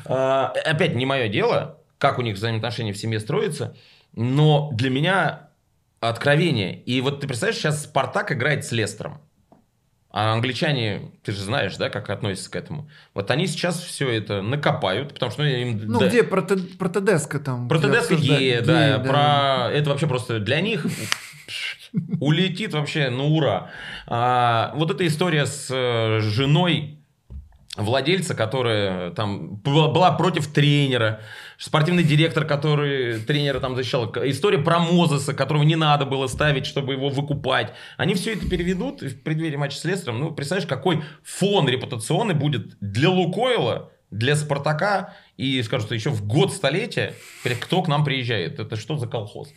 А, 0.06 0.54
опять, 0.66 0.96
не 0.96 1.06
мое 1.06 1.28
дело, 1.28 1.78
как 1.98 2.18
у 2.18 2.22
них 2.22 2.36
взаимоотношения 2.36 2.94
в 2.94 2.98
семье 2.98 3.20
строятся, 3.20 3.76
но 4.14 4.72
для 4.74 4.90
меня 4.90 5.50
откровение. 6.00 6.82
И 6.82 7.00
вот 7.02 7.20
ты 7.20 7.28
представляешь, 7.28 7.62
сейчас 7.62 7.84
Спартак 7.84 8.32
играет 8.32 8.66
с 8.66 8.72
Лестером. 8.72 9.22
А 10.12 10.34
англичане, 10.34 11.12
ты 11.24 11.32
же 11.32 11.42
знаешь, 11.42 11.78
да, 11.78 11.90
как 11.90 12.10
относятся 12.10 12.52
к 12.52 12.56
этому. 12.58 12.90
Вот 13.14 13.32
они 13.32 13.48
сейчас 13.48 13.80
все 13.82 14.10
это 14.10 14.42
накопают, 14.42 15.14
потому 15.14 15.32
что 15.32 15.44
ну, 15.44 15.48
им... 15.48 15.82
Ну, 15.86 16.00
да, 16.00 16.08
где 16.08 16.24
проте, 16.24 16.58
протедеска 16.58 17.40
там? 17.40 17.70
Протедеска 17.70 18.16
гея, 18.16 18.62
да, 18.62 18.98
да, 18.98 19.00
про... 19.00 19.72
Это 19.72 19.90
вообще 19.90 20.08
просто 20.08 20.40
для 20.40 20.60
них 20.60 20.86
улетит 22.20 22.74
вообще 22.74 23.10
на 23.10 23.24
ура. 23.24 23.72
А, 24.08 24.74
вот 24.76 24.92
эта 24.92 25.08
история 25.08 25.46
с 25.46 25.68
э, 25.70 26.20
женой 26.22 27.01
владельца, 27.78 28.36
которая 28.36 29.12
там 29.12 29.56
была 29.56 30.12
против 30.12 30.48
тренера, 30.48 31.22
спортивный 31.58 32.04
директор, 32.04 32.46
который 32.46 33.22
тренера 33.22 33.60
там 33.60 33.76
защищал, 33.76 34.12
история 34.26 34.58
про 34.58 34.80
Мозеса, 34.80 35.34
которого 35.34 35.64
не 35.64 35.78
надо 35.78 36.06
было 36.06 36.28
ставить, 36.28 36.66
чтобы 36.66 36.94
его 36.94 37.10
выкупать. 37.10 37.74
Они 37.98 38.14
все 38.16 38.34
это 38.34 38.50
переведут 38.50 39.02
в 39.02 39.24
преддверии 39.24 39.56
матча 39.56 39.78
с 39.78 39.86
Лестером. 39.86 40.20
Ну, 40.20 40.32
представляешь, 40.32 40.68
какой 40.68 41.02
фон 41.24 41.70
репутационный 41.70 42.36
будет 42.36 42.78
для 42.82 43.10
Лукойла, 43.10 43.92
для 44.10 44.36
Спартака, 44.36 45.14
и 45.38 45.64
скажут, 45.64 45.86
что 45.86 45.96
еще 45.96 46.10
в 46.10 46.28
год 46.28 46.52
столетия, 46.52 47.14
кто 47.62 47.82
к 47.82 47.88
нам 47.88 48.04
приезжает. 48.04 48.60
Это 48.60 48.76
что 48.76 48.98
за 48.98 49.08
колхоз? 49.08 49.54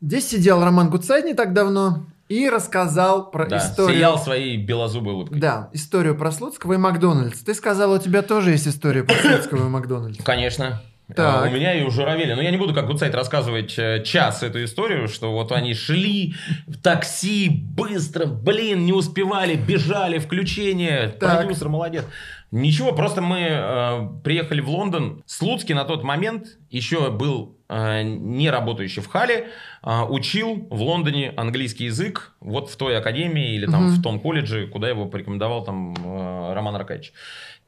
Здесь 0.00 0.28
сидел 0.28 0.62
Роман 0.62 0.88
Гуцайт 0.88 1.26
не 1.26 1.34
так 1.34 1.52
давно 1.52 2.06
и 2.28 2.48
рассказал 2.48 3.30
про 3.30 3.46
да, 3.46 3.58
историю... 3.58 3.96
сиял 3.96 4.18
своей 4.18 4.56
белозубой 4.56 5.14
улыбкой. 5.14 5.38
Да, 5.38 5.70
историю 5.72 6.16
про 6.16 6.32
Слуцкого 6.32 6.74
и 6.74 6.76
Макдональдс. 6.76 7.40
Ты 7.40 7.54
сказал, 7.54 7.92
у 7.92 7.98
тебя 7.98 8.22
тоже 8.22 8.52
есть 8.52 8.66
история 8.66 9.04
про 9.04 9.14
Слуцкого 9.14 9.66
и 9.66 9.68
Макдональдс. 9.68 10.18
Конечно. 10.24 10.82
Так. 11.14 11.44
А, 11.44 11.48
у 11.48 11.50
меня 11.50 11.74
и 11.74 11.82
у 11.82 11.90
Журавеля. 11.90 12.34
Но 12.34 12.40
я 12.40 12.50
не 12.50 12.56
буду, 12.56 12.72
как 12.72 12.86
Гудсайт, 12.86 13.14
рассказывать 13.14 13.78
э, 13.78 14.02
час 14.04 14.42
эту 14.42 14.64
историю, 14.64 15.06
что 15.08 15.32
вот 15.32 15.52
они 15.52 15.74
шли 15.74 16.34
в 16.66 16.80
такси 16.80 17.50
быстро, 17.50 18.24
блин, 18.24 18.86
не 18.86 18.94
успевали, 18.94 19.54
бежали, 19.54 20.18
включение, 20.18 21.08
так. 21.08 21.42
продюсер 21.42 21.68
молодец. 21.68 22.04
Ничего, 22.50 22.92
просто 22.92 23.20
мы 23.20 23.48
э, 23.50 24.08
приехали 24.22 24.62
в 24.62 24.70
Лондон. 24.70 25.22
Слуцкий 25.26 25.74
на 25.74 25.84
тот 25.84 26.04
момент 26.04 26.56
еще 26.70 27.10
был 27.10 27.50
э, 27.50 27.53
не 27.68 28.50
работающий 28.50 29.02
в 29.02 29.08
Хале, 29.08 29.48
э, 29.82 30.02
учил 30.02 30.66
в 30.70 30.82
Лондоне 30.82 31.32
английский 31.36 31.86
язык 31.86 32.32
вот 32.40 32.70
в 32.70 32.76
той 32.76 32.98
академии 32.98 33.54
или 33.54 33.66
там 33.66 33.86
угу. 33.86 33.94
в 33.94 34.02
том 34.02 34.20
колледже, 34.20 34.66
куда 34.66 34.88
его 34.88 35.06
порекомендовал 35.06 35.64
там 35.64 35.94
э, 35.94 36.52
Роман 36.54 36.76
Аркадьевич. 36.76 37.12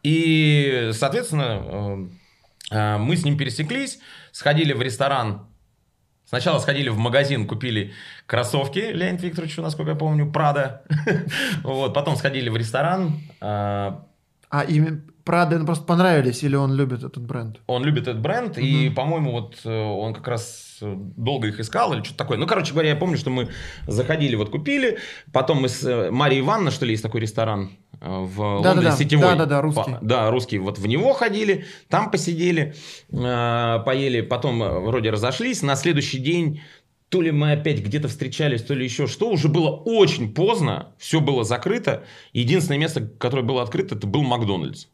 И, 0.03 0.91
соответственно, 0.93 2.09
э, 2.71 2.77
э, 2.77 2.99
мы 2.99 3.17
с 3.17 3.25
ним 3.25 3.37
пересеклись, 3.39 3.99
сходили 4.33 4.73
в 4.73 4.83
ресторан 4.83 5.47
Сначала 6.29 6.59
сходили 6.59 6.89
в 6.89 6.99
магазин, 6.99 7.47
купили 7.47 7.93
кроссовки 8.27 8.81
Леонид 8.81 9.23
Викторовичу, 9.23 9.63
насколько 9.63 9.93
я 9.93 9.97
помню, 9.97 10.29
Прада. 10.29 10.83
вот, 11.63 11.95
потом 11.95 12.17
сходили 12.17 12.49
в 12.49 12.57
ресторан, 12.57 13.21
э, 13.41 13.45
а 14.51 14.65
им 14.67 15.05
Прада 15.27 15.59
просто 15.65 15.85
понравились 15.85 16.45
или 16.45 16.55
он 16.55 16.77
любит 16.77 17.03
этот 17.03 17.27
бренд? 17.27 17.59
Он 17.67 17.85
любит 17.85 18.05
этот 18.05 18.21
бренд, 18.21 18.53
угу. 18.57 18.65
и, 18.65 18.89
по-моему, 18.91 19.33
вот 19.33 19.57
э, 19.65 19.69
он 19.69 20.15
как 20.15 20.29
раз 20.29 20.79
э, 20.81 20.95
долго 20.97 21.49
их 21.49 21.59
искал 21.59 21.93
или 21.93 22.05
что-то 22.05 22.19
такое. 22.19 22.39
Ну, 22.39 22.47
короче 22.47 22.73
говоря, 22.73 22.91
я 22.91 22.97
помню, 22.97 23.19
что 23.19 23.31
мы 23.31 23.49
заходили, 23.89 24.37
вот 24.37 24.51
купили, 24.51 24.99
потом 25.33 25.63
мы 25.63 25.69
с 25.69 25.83
э, 25.83 26.13
Марией 26.13 26.43
Ивановной, 26.43 26.71
что 26.71 26.85
ли, 26.85 26.93
есть 26.93 27.03
такой 27.03 27.23
ресторан 27.23 27.73
в 28.01 28.37
да, 28.37 28.71
Лондоне, 28.71 28.83
да, 28.83 28.91
да. 28.91 28.97
сетевой. 28.97 29.25
Да, 29.25 29.35
да, 29.35 29.47
да, 29.47 29.61
русский. 29.63 29.93
По, 29.95 29.99
да, 30.01 30.31
русский. 30.31 30.59
Вот 30.59 30.79
в 30.79 30.87
него 30.87 31.13
ходили, 31.13 31.65
там 31.89 32.13
посидели, 32.13 32.77
э, 33.11 33.79
поели, 33.85 34.21
потом 34.21 34.61
вроде 34.61 35.11
разошлись. 35.11 35.61
На 35.61 35.75
следующий 35.75 36.19
день 36.19 36.63
то 37.09 37.21
ли 37.21 37.33
мы 37.33 37.51
опять 37.51 37.81
где-то 37.81 38.07
встречались, 38.07 38.63
то 38.63 38.75
ли 38.75 38.85
еще 38.85 39.09
что, 39.09 39.29
уже 39.29 39.49
было 39.49 39.71
очень 39.71 40.33
поздно, 40.33 40.95
все 40.99 41.21
было 41.21 41.43
закрыто. 41.43 42.05
Единственное 42.33 42.79
место, 42.79 43.01
которое 43.19 43.43
было 43.43 43.63
открыто, 43.63 43.97
это 43.97 44.07
был 44.07 44.23
Макдональдс. 44.23 44.87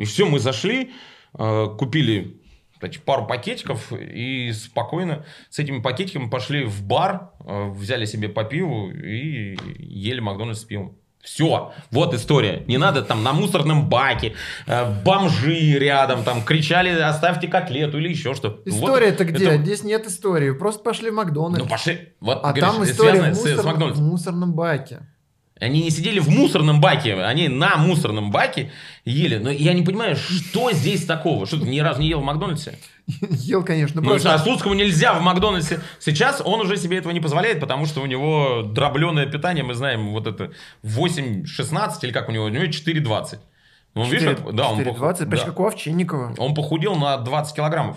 И 0.00 0.06
все, 0.06 0.24
мы 0.24 0.38
зашли, 0.38 0.92
э, 1.38 1.66
купили 1.78 2.40
значит, 2.78 3.02
пару 3.02 3.26
пакетиков 3.26 3.92
и 3.92 4.50
спокойно 4.52 5.26
с 5.50 5.58
этими 5.58 5.80
пакетиками 5.82 6.30
пошли 6.30 6.64
в 6.64 6.82
бар, 6.82 7.32
э, 7.44 7.68
взяли 7.68 8.06
себе 8.06 8.30
по 8.30 8.42
пиву 8.42 8.90
и 8.90 9.58
ели 9.78 10.20
Макдональдс 10.20 10.62
с 10.62 10.64
пивом. 10.64 10.96
Все, 11.20 11.74
вот 11.90 12.14
история. 12.14 12.64
Не 12.66 12.78
надо 12.78 13.02
там 13.02 13.22
на 13.22 13.34
мусорном 13.34 13.90
баке, 13.90 14.34
э, 14.66 15.02
бомжи 15.04 15.78
рядом 15.78 16.24
там 16.24 16.42
кричали, 16.42 16.98
оставьте 16.98 17.46
котлету 17.46 17.98
или 17.98 18.08
еще 18.08 18.32
что. 18.32 18.62
История-то 18.64 19.24
вот, 19.24 19.34
где? 19.34 19.48
Это... 19.48 19.62
Здесь 19.62 19.84
нет 19.84 20.06
истории. 20.06 20.52
Просто 20.52 20.82
пошли 20.82 21.10
в 21.10 21.14
Макдональдс. 21.14 21.62
Ну 21.62 21.68
пошли. 21.68 22.14
Вот, 22.20 22.40
а 22.42 22.54
говоришь, 22.54 22.64
там 22.64 22.84
история 22.84 23.20
в, 23.20 23.28
мусор... 23.36 23.58
с, 23.58 23.98
в 23.98 24.02
мусорном 24.02 24.54
баке. 24.54 25.00
Они 25.60 25.82
не 25.82 25.90
сидели 25.90 26.18
в 26.20 26.28
мусорном 26.28 26.80
баке, 26.80 27.22
они 27.22 27.48
на 27.48 27.76
мусорном 27.76 28.30
баке 28.30 28.70
ели. 29.04 29.36
Но 29.36 29.50
я 29.50 29.74
не 29.74 29.82
понимаю, 29.82 30.16
что 30.16 30.72
здесь 30.72 31.04
такого? 31.04 31.46
Что 31.46 31.60
ты 31.60 31.66
ни 31.66 31.78
разу 31.80 32.00
не 32.00 32.08
ел 32.08 32.20
в 32.20 32.24
Макдональдсе? 32.24 32.78
Ел, 33.06 33.62
конечно. 33.62 34.00
Ну, 34.00 34.08
просто... 34.08 34.32
а 34.32 34.38
Слуцкому 34.38 34.74
нельзя 34.74 35.12
в 35.12 35.20
Макдональдсе. 35.20 35.80
Сейчас 35.98 36.40
он 36.44 36.60
уже 36.60 36.76
себе 36.76 36.98
этого 36.98 37.12
не 37.12 37.20
позволяет, 37.20 37.60
потому 37.60 37.84
что 37.86 38.00
у 38.00 38.06
него 38.06 38.62
дробленое 38.62 39.26
питание, 39.26 39.62
мы 39.62 39.74
знаем, 39.74 40.12
вот 40.12 40.26
это 40.26 40.52
8-16 40.82 41.44
или 42.02 42.12
как 42.12 42.28
у 42.28 42.32
него, 42.32 42.46
у 42.46 42.48
него 42.48 42.64
4-20. 42.64 43.38
Ну, 43.94 44.04
4, 44.04 44.20
видишь, 44.20 44.36
как, 44.36 44.54
да, 44.54 44.70
4, 44.70 44.90
он 44.90 44.96
20, 44.96 45.30
почти 45.30 45.46
да. 45.46 45.50
как 45.50 45.60
у 45.60 45.66
Овчинникова. 45.66 46.34
Он 46.38 46.54
похудел 46.54 46.94
на 46.94 47.18
20 47.18 47.56
килограммов. 47.56 47.96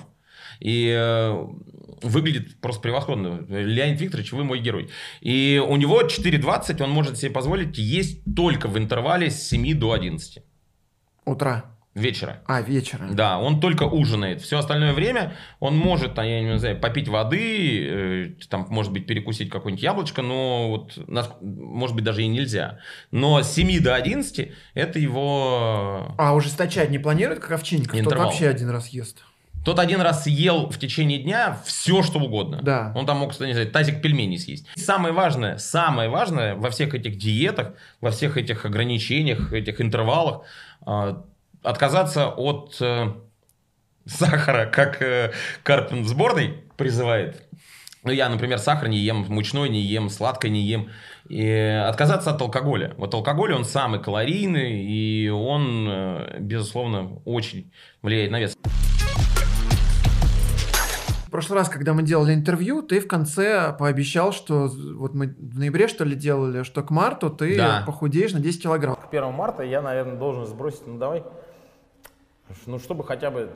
И 0.64 0.90
э, 0.98 1.46
выглядит 2.02 2.56
просто 2.62 2.82
превосходно. 2.82 3.46
Леонид 3.50 4.00
Викторович, 4.00 4.32
вы 4.32 4.46
мой 4.46 4.60
герой. 4.60 4.90
И 5.20 5.62
у 5.66 5.76
него 5.76 6.04
4.20, 6.04 6.82
он 6.82 6.90
может 6.90 7.18
себе 7.18 7.32
позволить 7.32 7.78
есть 7.78 8.22
только 8.34 8.70
в 8.70 8.78
интервале 8.78 9.30
с 9.30 9.44
7 9.50 9.78
до 9.78 9.92
11. 9.92 10.42
Утра. 11.26 11.66
Вечера. 11.96 12.42
А, 12.48 12.62
вечера. 12.62 13.08
Да, 13.12 13.38
он 13.38 13.60
только 13.60 13.84
ужинает. 13.84 14.42
Все 14.42 14.58
остальное 14.58 14.94
время 14.94 15.36
он 15.60 15.78
может, 15.78 16.18
я 16.18 16.42
не 16.42 16.58
знаю, 16.58 16.80
попить 16.80 17.10
воды, 17.10 17.86
э, 17.86 18.30
там, 18.50 18.66
может 18.70 18.94
быть, 18.94 19.06
перекусить 19.06 19.50
какое-нибудь 19.52 19.84
яблочко, 19.84 20.22
но 20.22 20.70
вот, 20.70 20.98
может 21.42 21.96
быть, 21.96 22.06
даже 22.06 22.24
и 22.24 22.28
нельзя. 22.28 22.80
Но 23.12 23.44
с 23.44 23.52
7 23.52 23.84
до 23.84 23.96
11 23.96 24.52
это 24.76 24.98
его... 24.98 26.16
А 26.18 26.34
ужесточать 26.34 26.90
не 26.90 27.00
планирует, 27.00 27.42
как 27.42 27.52
Овчинников? 27.52 28.00
Интервал. 28.00 28.24
Тот 28.24 28.32
вообще 28.32 28.48
один 28.48 28.70
раз 28.70 28.88
ест. 28.88 29.24
Тот 29.64 29.80
один 29.80 30.02
раз 30.02 30.24
съел 30.24 30.70
в 30.70 30.78
течение 30.78 31.20
дня 31.20 31.58
все, 31.66 32.04
что 32.04 32.20
угодно. 32.20 32.60
Да. 32.62 32.92
Он 32.96 33.06
там 33.06 33.18
мог, 33.18 33.32
кстати, 33.32 33.48
не 33.48 33.54
знаю, 33.54 33.72
тазик 33.72 34.02
пельменей 34.02 34.38
съесть. 34.38 34.68
Самое 34.76 35.14
важное, 35.14 35.58
самое 35.58 36.10
важное 36.10 36.56
во 36.56 36.70
всех 36.70 36.94
этих 36.94 37.18
диетах, 37.18 37.74
во 38.02 38.12
всех 38.12 38.38
этих 38.38 38.66
ограничениях, 38.66 39.54
этих 39.54 39.80
интервалах, 39.80 40.42
э, 40.86 41.16
отказаться 41.64 42.28
от 42.28 42.76
э, 42.82 43.14
сахара, 44.06 44.66
как 44.66 45.02
э, 45.02 45.32
Карпин 45.64 46.04
в 46.04 46.08
сборной 46.08 46.64
призывает. 46.76 47.42
Ну, 48.04 48.12
я, 48.12 48.28
например, 48.28 48.60
сахар 48.60 48.90
не 48.90 48.98
ем, 48.98 49.26
мучной 49.30 49.70
не 49.70 49.80
ем, 49.80 50.10
сладкое 50.10 50.52
не 50.52 50.62
ем. 50.62 50.90
И 51.30 51.50
отказаться 51.88 52.32
от 52.32 52.42
алкоголя. 52.42 52.94
Вот 52.98 53.14
алкоголь, 53.14 53.54
он 53.54 53.64
самый 53.64 54.02
калорийный, 54.02 54.84
и 54.84 55.30
он, 55.30 55.88
э, 55.90 56.38
безусловно, 56.42 57.22
очень 57.24 57.72
влияет 58.02 58.32
на 58.32 58.42
вес 58.42 58.58
прошлый 61.44 61.60
раз, 61.60 61.70
когда 61.70 61.94
мы 61.94 62.04
делали 62.04 62.34
интервью, 62.34 62.82
ты 62.82 63.00
в 63.00 63.08
конце 63.08 63.76
пообещал, 63.78 64.32
что 64.32 64.70
вот 64.96 65.14
мы 65.14 65.28
в 65.38 65.60
ноябре, 65.60 65.88
что 65.88 66.06
ли, 66.06 66.16
делали, 66.16 66.64
что 66.64 66.82
к 66.84 66.90
марту 66.90 67.30
ты 67.30 67.58
Да. 67.58 67.84
похудеешь 67.86 68.32
на 68.32 68.40
10 68.40 68.64
килограмм. 68.64 68.96
К 68.96 69.08
1 69.10 69.32
марта 69.34 69.64
я, 69.64 69.82
наверное, 69.82 70.16
должен 70.16 70.46
сбросить, 70.46 70.88
ну 70.88 70.98
давай, 70.98 71.24
ну 72.66 72.80
чтобы 72.80 73.04
хотя 73.04 73.30
бы 73.30 73.50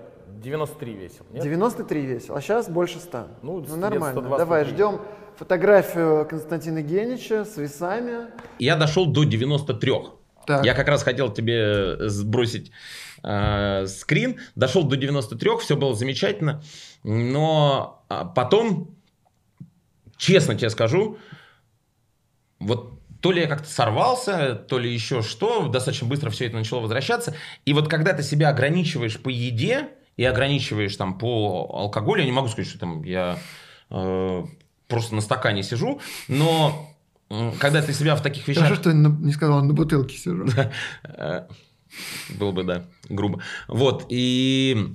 93 0.44 0.94
весил. 0.94 1.26
Нет? 1.32 1.44
93 1.44 2.06
весил, 2.06 2.36
а 2.36 2.42
сейчас 2.42 2.70
больше 2.70 3.00
100. 3.00 3.28
Ну, 3.42 3.62
где-то 3.62 3.78
нормально. 3.78 4.12
123. 4.22 4.38
Давай, 4.38 4.66
ждем 4.66 5.02
фотографию 5.38 6.28
Константина 6.30 6.82
Генича 6.82 7.46
с 7.46 7.56
весами. 7.58 8.28
Я 8.60 8.76
дошел 8.76 9.06
до 9.06 9.24
93. 9.24 9.94
Так. 10.46 10.66
Я 10.66 10.74
как 10.74 10.88
раз 10.88 11.04
хотел 11.04 11.32
тебе 11.32 12.10
сбросить 12.10 12.72
э, 13.24 13.86
скрин. 13.88 14.40
Дошел 14.56 14.84
до 14.84 14.98
93, 14.98 15.52
все 15.62 15.76
было 15.76 15.96
замечательно. 15.96 16.62
Но 17.04 18.04
а, 18.10 18.26
потом, 18.26 18.96
честно 20.18 20.56
тебе 20.56 20.70
скажу, 20.70 21.18
вот 22.60 22.94
то 23.22 23.32
ли 23.32 23.42
я 23.42 23.48
как-то 23.48 23.68
сорвался, 23.68 24.56
то 24.56 24.78
ли 24.78 24.94
еще 24.94 25.22
что, 25.22 25.68
достаточно 25.68 26.08
быстро 26.08 26.30
все 26.30 26.46
это 26.46 26.56
начало 26.56 26.82
возвращаться. 26.82 27.36
И 27.66 27.74
вот 27.74 27.88
когда 27.88 28.14
ты 28.14 28.24
себя 28.24 28.50
ограничиваешь 28.50 29.20
по 29.20 29.30
еде 29.30 29.90
и 30.16 30.24
ограничиваешь 30.24 30.96
там 30.96 31.18
по 31.18 31.70
алкоголю, 31.74 32.22
я 32.22 32.26
не 32.26 32.32
могу 32.32 32.48
сказать, 32.48 32.70
что 32.70 32.80
там 32.80 33.04
я 33.04 33.40
э, 33.90 34.46
просто 34.88 35.16
на 35.16 35.22
стакане 35.22 35.64
сижу, 35.64 36.00
но 36.28 36.94
когда 37.60 37.82
ты 37.82 37.92
себя 37.94 38.16
в 38.16 38.22
таких 38.22 38.48
вещах... 38.48 38.64
Хорошо, 38.64 38.82
что 38.82 38.94
на- 38.94 39.10
не 39.10 39.34
сказал, 39.34 39.64
на 39.64 39.74
бутылке 39.74 40.18
сижу. 40.18 40.48
Было 42.40 42.52
бы, 42.52 42.64
да, 42.64 42.86
грубо. 43.10 43.42
Вот, 43.68 44.06
и 44.10 44.94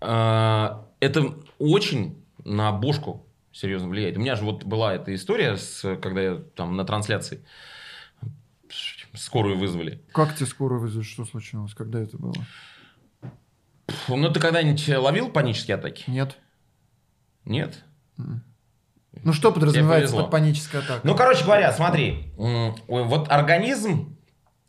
э, 0.00 0.68
это 1.00 1.34
очень 1.58 2.22
на 2.44 2.72
бошку 2.72 3.26
серьезно 3.52 3.88
влияет. 3.88 4.16
У 4.16 4.20
меня 4.20 4.36
же 4.36 4.44
вот 4.44 4.64
была 4.64 4.94
эта 4.94 5.14
история, 5.14 5.56
с, 5.56 5.96
когда 5.96 6.20
я 6.20 6.34
там 6.54 6.76
на 6.76 6.84
трансляции 6.84 7.44
скорую 9.14 9.58
вызвали. 9.58 10.02
Как 10.12 10.34
тебе 10.34 10.46
скорую 10.46 10.80
вызвали? 10.80 11.04
Что 11.04 11.24
случилось? 11.24 11.74
Когда 11.74 12.00
это 12.00 12.18
было? 12.18 12.34
Фу, 13.86 14.16
Ну, 14.16 14.30
ты 14.30 14.40
когда-нибудь 14.40 14.88
ловил 14.88 15.30
панические 15.30 15.76
атаки? 15.76 16.04
Нет. 16.08 16.36
Нет? 17.44 17.84
Ну 19.22 19.32
что 19.32 19.52
подразумевается 19.52 20.16
под 20.16 20.30
панической 20.30 20.80
атакой? 20.80 21.08
Ну, 21.08 21.16
короче 21.16 21.44
говоря, 21.44 21.72
смотри, 21.72 22.32
вот 22.36 23.30
организм, 23.30 24.13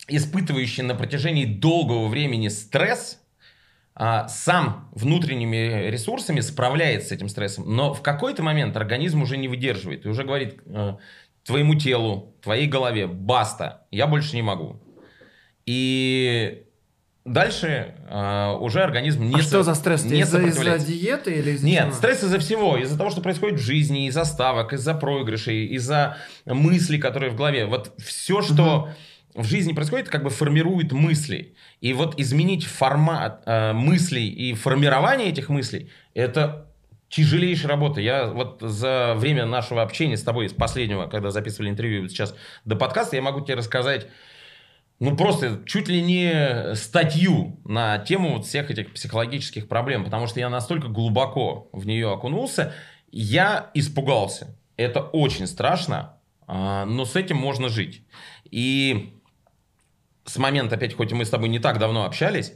испытывающий 0.08 0.84
на 0.84 0.95
протяжении 0.95 1.45
долгого 1.45 2.08
времени 2.08 2.47
стресс, 2.49 3.19
а, 3.97 4.27
сам 4.27 4.89
внутренними 4.93 5.89
ресурсами 5.89 6.41
справляется 6.41 7.10
с 7.10 7.12
этим 7.13 7.29
стрессом, 7.29 7.73
но 7.75 7.93
в 7.93 8.01
какой-то 8.01 8.43
момент 8.43 8.75
организм 8.75 9.21
уже 9.21 9.38
не 9.38 9.47
выдерживает 9.47 10.05
и 10.05 10.10
уже 10.10 10.23
говорит 10.25 10.60
э, 10.65 10.95
твоему 11.45 11.75
телу, 11.75 12.36
твоей 12.41 12.67
голове, 12.67 13.08
баста, 13.08 13.88
я 13.91 14.05
больше 14.08 14.36
не 14.36 14.41
могу. 14.41 14.81
И 15.65 16.65
дальше 17.23 17.95
э, 18.10 18.51
уже 18.60 18.84
организм 18.84 19.29
не 19.29 19.36
а 19.36 19.41
что 19.41 19.63
со- 19.63 19.63
за 19.63 19.75
стресс? 19.75 20.03
не 20.03 20.19
Из-за 20.19 20.41
из-за 20.41 20.77
диеты 20.79 21.34
или 21.36 21.51
из-за 21.51 21.65
Нет, 21.65 21.86
чего? 21.86 21.93
стресс 21.93 22.23
из-за 22.23 22.39
всего. 22.39 22.77
Из-за 22.77 22.97
того, 22.97 23.10
что 23.12 23.21
происходит 23.21 23.60
в 23.60 23.63
жизни, 23.63 24.08
из-за 24.08 24.25
ставок, 24.25 24.73
из-за 24.73 24.93
проигрышей, 24.93 25.67
из-за 25.67 26.17
мыслей, 26.45 26.99
которые 26.99 27.31
в 27.31 27.36
голове. 27.36 27.65
Вот 27.65 27.93
все, 27.97 28.41
что 28.41 28.89
в 29.36 29.43
жизни 29.43 29.74
происходит, 29.74 30.10
как 30.10 30.24
бы 30.24 30.30
формирует 30.30 30.91
мысли. 30.91 31.56
И 31.82 31.93
вот 31.93 32.19
изменить 32.19 32.63
формат 32.63 33.43
э, 33.45 33.74
мыслей 33.74 34.28
и 34.30 34.54
формирование 34.54 35.30
этих 35.30 35.50
мыслей, 35.50 35.91
это 36.13 36.71
тяжелейшая 37.10 37.69
работа. 37.69 38.02
Я 38.02 38.28
вот 38.28 38.58
за 38.62 39.13
время 39.15 39.45
нашего 39.45 39.82
общения 39.82 40.17
с 40.17 40.24
тобой, 40.24 40.50
с 40.50 40.54
последнего, 40.54 41.08
когда 41.08 41.32
записывали 41.32 41.69
интервью, 41.69 42.04
вот 42.04 42.12
сейчас 42.12 42.36
до 42.63 42.76
подкаста, 42.76 43.17
я 43.17 43.21
могу 43.21 43.41
тебе 43.41 43.56
рассказать 43.56 44.08
ну, 45.00 45.17
просто 45.17 45.62
чуть 45.65 45.89
ли 45.89 46.02
не 46.02 46.74
статью 46.76 47.60
на 47.65 47.98
тему 47.98 48.38
вот 48.38 48.45
всех 48.45 48.71
этих 48.71 48.93
психологических 48.93 49.67
проблем, 49.67 50.06
потому 50.06 50.28
что 50.28 50.39
я 50.39 50.50
настолько 50.50 50.88
глубоко 50.88 51.67
в 51.74 51.86
нее 51.86 52.10
окунулся, 52.10 52.74
я 53.12 53.71
испугался. 53.74 54.58
Это 54.78 55.02
очень 55.02 55.48
страшно, 55.48 56.17
а, 56.48 56.86
но 56.86 57.04
с 57.04 57.17
этим 57.17 57.36
можно 57.36 57.67
жить. 57.67 58.04
И 58.50 59.13
с 60.26 60.38
момента, 60.38 60.76
опять, 60.76 60.96
хоть 60.96 61.14
мы 61.14 61.24
с 61.24 61.30
тобой 61.30 61.50
не 61.50 61.60
так 61.60 61.80
давно 61.80 62.06
общались, 62.06 62.54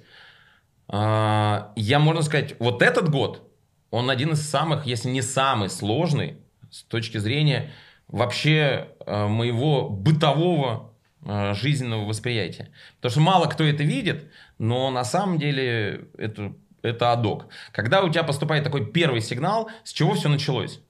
а, 0.88 1.72
я, 1.76 2.00
можно 2.00 2.24
сказать, 2.24 2.56
вот 2.60 2.82
этот 2.82 3.10
год, 3.10 3.48
он 3.92 4.10
один 4.10 4.32
из 4.32 4.48
самых, 4.48 4.86
если 4.86 5.10
не 5.10 5.22
самый 5.22 5.70
сложный 5.70 6.38
с 6.72 6.84
точки 6.84 7.18
зрения 7.18 7.72
вообще 8.08 8.90
э, 9.06 9.28
моего 9.28 9.90
бытового 9.90 10.94
э, 11.24 11.54
жизненного 11.54 12.06
восприятия. 12.06 12.70
Потому 12.98 13.12
что 13.12 13.22
мало 13.22 13.46
кто 13.48 13.64
это 13.64 13.84
видит, 13.84 14.32
но 14.58 14.90
на 14.92 15.04
самом 15.04 15.38
деле 15.40 16.08
это, 16.18 16.54
это 16.82 17.12
адок. 17.12 17.48
Когда 17.72 18.04
у 18.04 18.10
тебя 18.10 18.24
поступает 18.24 18.64
такой 18.64 18.86
первый 18.92 19.22
сигнал, 19.22 19.70
с 19.84 19.94
чего 19.94 20.14
все 20.14 20.30
началось? 20.30 20.82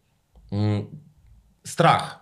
Страх. 1.63 2.21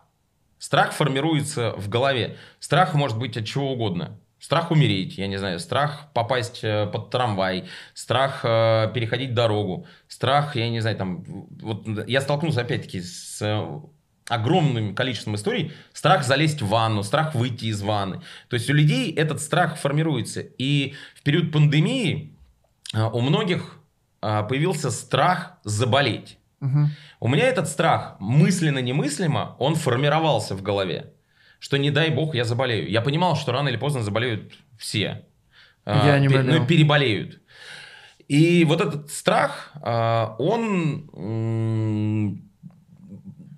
Страх 0.60 0.92
формируется 0.92 1.74
в 1.78 1.90
голове. 1.90 2.38
Страх 2.60 2.94
может 2.94 3.18
быть 3.18 3.38
от 3.38 3.46
чего 3.46 3.72
угодно. 3.72 4.20
Страх 4.40 4.72
умереть, 4.72 5.18
я 5.18 5.28
не 5.28 5.38
знаю, 5.38 5.60
страх 5.60 6.08
попасть 6.14 6.64
э, 6.64 6.86
под 6.88 7.10
трамвай, 7.10 7.66
страх 7.94 8.42
э, 8.44 8.92
переходить 8.94 9.34
дорогу, 9.34 9.88
страх, 10.08 10.56
я 10.56 10.70
не 10.70 10.80
знаю, 10.80 10.96
там, 10.96 11.24
вот 11.62 12.08
я 12.08 12.22
столкнулся 12.22 12.62
опять-таки 12.62 13.02
с 13.02 13.42
э, 13.42 13.80
огромным 14.30 14.94
количеством 14.96 15.36
историй, 15.36 15.72
страх 15.94 16.24
залезть 16.24 16.62
в 16.62 16.68
ванну, 16.68 17.04
страх 17.04 17.36
выйти 17.36 17.66
из 17.66 17.82
ванны. 17.82 18.22
То 18.50 18.56
есть 18.56 18.70
у 18.70 18.74
людей 18.74 19.12
этот 19.14 19.42
страх 19.42 19.78
формируется. 19.78 20.42
И 20.42 20.94
в 21.16 21.24
период 21.24 21.52
пандемии 21.52 22.36
э, 22.94 23.04
у 23.04 23.22
многих 23.22 23.80
э, 24.22 24.44
появился 24.48 24.92
страх 24.92 25.58
заболеть. 25.64 26.38
Мгм. 26.60 26.92
У 27.20 27.28
меня 27.28 27.46
этот 27.46 27.68
страх 27.68 28.18
мысленно-немыслимо, 28.20 29.56
он 29.60 29.76
формировался 29.76 30.56
в 30.56 30.62
голове. 30.62 31.14
Что 31.60 31.78
не 31.78 31.92
дай 31.92 32.10
бог 32.12 32.36
я 32.36 32.44
заболею. 32.44 32.90
Я 32.90 33.02
понимал, 33.02 33.36
что 33.36 33.52
рано 33.52 33.70
или 33.70 33.78
поздно 33.78 34.04
заболеют 34.04 34.54
все. 34.78 35.26
А, 35.86 36.06
Я 36.08 36.20
не 36.20 36.28
пе- 36.28 36.36
болел. 36.38 36.60
Ну, 36.62 36.68
переболеют. 36.68 37.40
И 38.28 38.66
вот 38.66 38.82
этот 38.82 39.10
страх, 39.10 39.72
а, 39.82 40.36
он, 40.38 42.42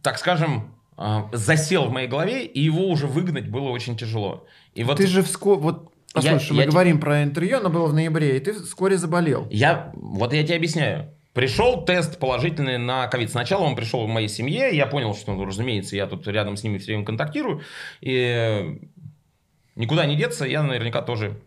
так 0.04 0.18
скажем, 0.20 0.76
а, 0.96 1.30
засел 1.34 1.86
в 1.86 1.92
моей 1.92 2.08
голове, 2.08 2.46
и 2.46 2.62
его 2.62 2.88
уже 2.90 3.08
выгнать 3.08 3.50
было 3.50 3.70
очень 3.70 3.98
тяжело. 3.98 4.46
И 4.76 4.84
вот 4.84 4.98
Ты 4.98 5.08
же 5.08 5.24
вскоре... 5.24 5.60
Вот, 5.62 5.92
Я- 6.16 6.34
послушай, 6.34 6.54
мы 6.54 6.62
я 6.64 6.68
говорим 6.70 7.00
про 7.00 7.24
интервью, 7.24 7.58
оно 7.58 7.70
было 7.70 7.88
в 7.88 7.94
ноябре, 7.94 8.38
и 8.38 8.40
ты 8.40 8.54
вскоре 8.54 8.98
заболел. 8.98 9.48
Я, 9.50 9.92
вот 9.96 10.34
я 10.34 10.44
тебе 10.44 10.56
объясняю. 10.58 11.12
Пришел 11.34 11.86
тест 11.86 12.20
положительный 12.20 12.78
на 12.78 13.08
ковид. 13.08 13.30
Сначала 13.30 13.63
он 13.63 13.76
пришел 13.76 14.06
в 14.06 14.10
моей 14.10 14.28
семье, 14.28 14.76
я 14.76 14.88
понял, 14.88 15.13
что, 15.13 15.34
ну, 15.34 15.46
разумеется, 15.46 15.96
я 15.96 16.08
тут 16.08 16.28
рядом 16.28 16.58
с 16.58 16.63
ними 16.63 16.80
все 16.80 16.88
время 16.88 17.06
контактирую, 17.06 17.62
и 18.02 18.80
никуда 19.76 20.06
не 20.06 20.15
деться, 20.15 20.46
я 20.46 20.63
наверняка 20.63 21.02
тоже 21.02 21.39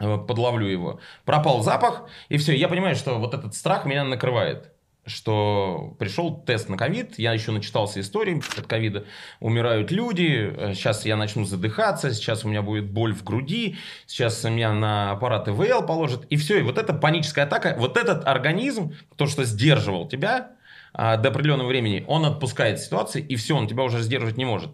э, 0.00 0.18
подловлю 0.18 0.66
его. 0.66 1.00
Пропал 1.24 1.62
запах, 1.62 2.08
и 2.28 2.38
все. 2.38 2.54
Я 2.54 2.68
понимаю, 2.68 2.96
что 2.96 3.18
вот 3.18 3.34
этот 3.34 3.54
страх 3.54 3.84
меня 3.84 4.04
накрывает. 4.04 4.72
Что 5.06 5.94
пришел 6.00 6.36
тест 6.36 6.68
на 6.68 6.76
ковид, 6.76 7.16
я 7.16 7.32
еще 7.32 7.52
начитался 7.52 8.00
истории 8.00 8.42
от 8.58 8.66
ковида, 8.66 9.06
умирают 9.38 9.92
люди, 9.92 10.52
э, 10.52 10.74
сейчас 10.74 11.06
я 11.06 11.16
начну 11.16 11.44
задыхаться, 11.44 12.12
сейчас 12.12 12.44
у 12.44 12.48
меня 12.48 12.60
будет 12.60 12.90
боль 12.90 13.14
в 13.14 13.22
груди, 13.22 13.76
сейчас 14.06 14.42
меня 14.42 14.72
на 14.72 15.12
аппарат 15.12 15.46
ИВЛ 15.46 15.86
положат, 15.86 16.24
и 16.28 16.36
все, 16.36 16.58
и 16.58 16.62
вот 16.62 16.76
эта 16.76 16.92
паническая 16.92 17.44
атака, 17.44 17.76
вот 17.78 17.96
этот 17.96 18.26
организм, 18.26 18.96
то, 19.14 19.26
что 19.26 19.44
сдерживал 19.44 20.08
тебя 20.08 20.56
а, 20.92 21.16
до 21.16 21.28
определенного 21.28 21.68
времени, 21.68 22.04
он 22.08 22.24
отпускает 22.24 22.80
ситуации, 22.80 23.22
и 23.22 23.36
все, 23.36 23.56
он 23.56 23.68
тебя 23.68 23.84
уже 23.84 24.02
сдерживать 24.02 24.36
не 24.36 24.44
может. 24.44 24.70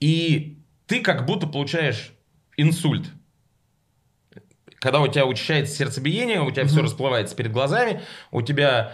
И 0.00 0.58
ты 0.86 1.02
как 1.02 1.24
будто 1.24 1.46
получаешь 1.46 2.14
инсульт, 2.56 3.06
когда 4.80 5.00
у 5.00 5.08
тебя 5.08 5.26
учащается 5.26 5.74
сердцебиение, 5.74 6.40
у 6.40 6.50
тебя 6.50 6.64
все 6.64 6.82
расплывается 6.82 7.34
перед 7.34 7.52
глазами, 7.52 8.02
у 8.30 8.42
тебя 8.42 8.92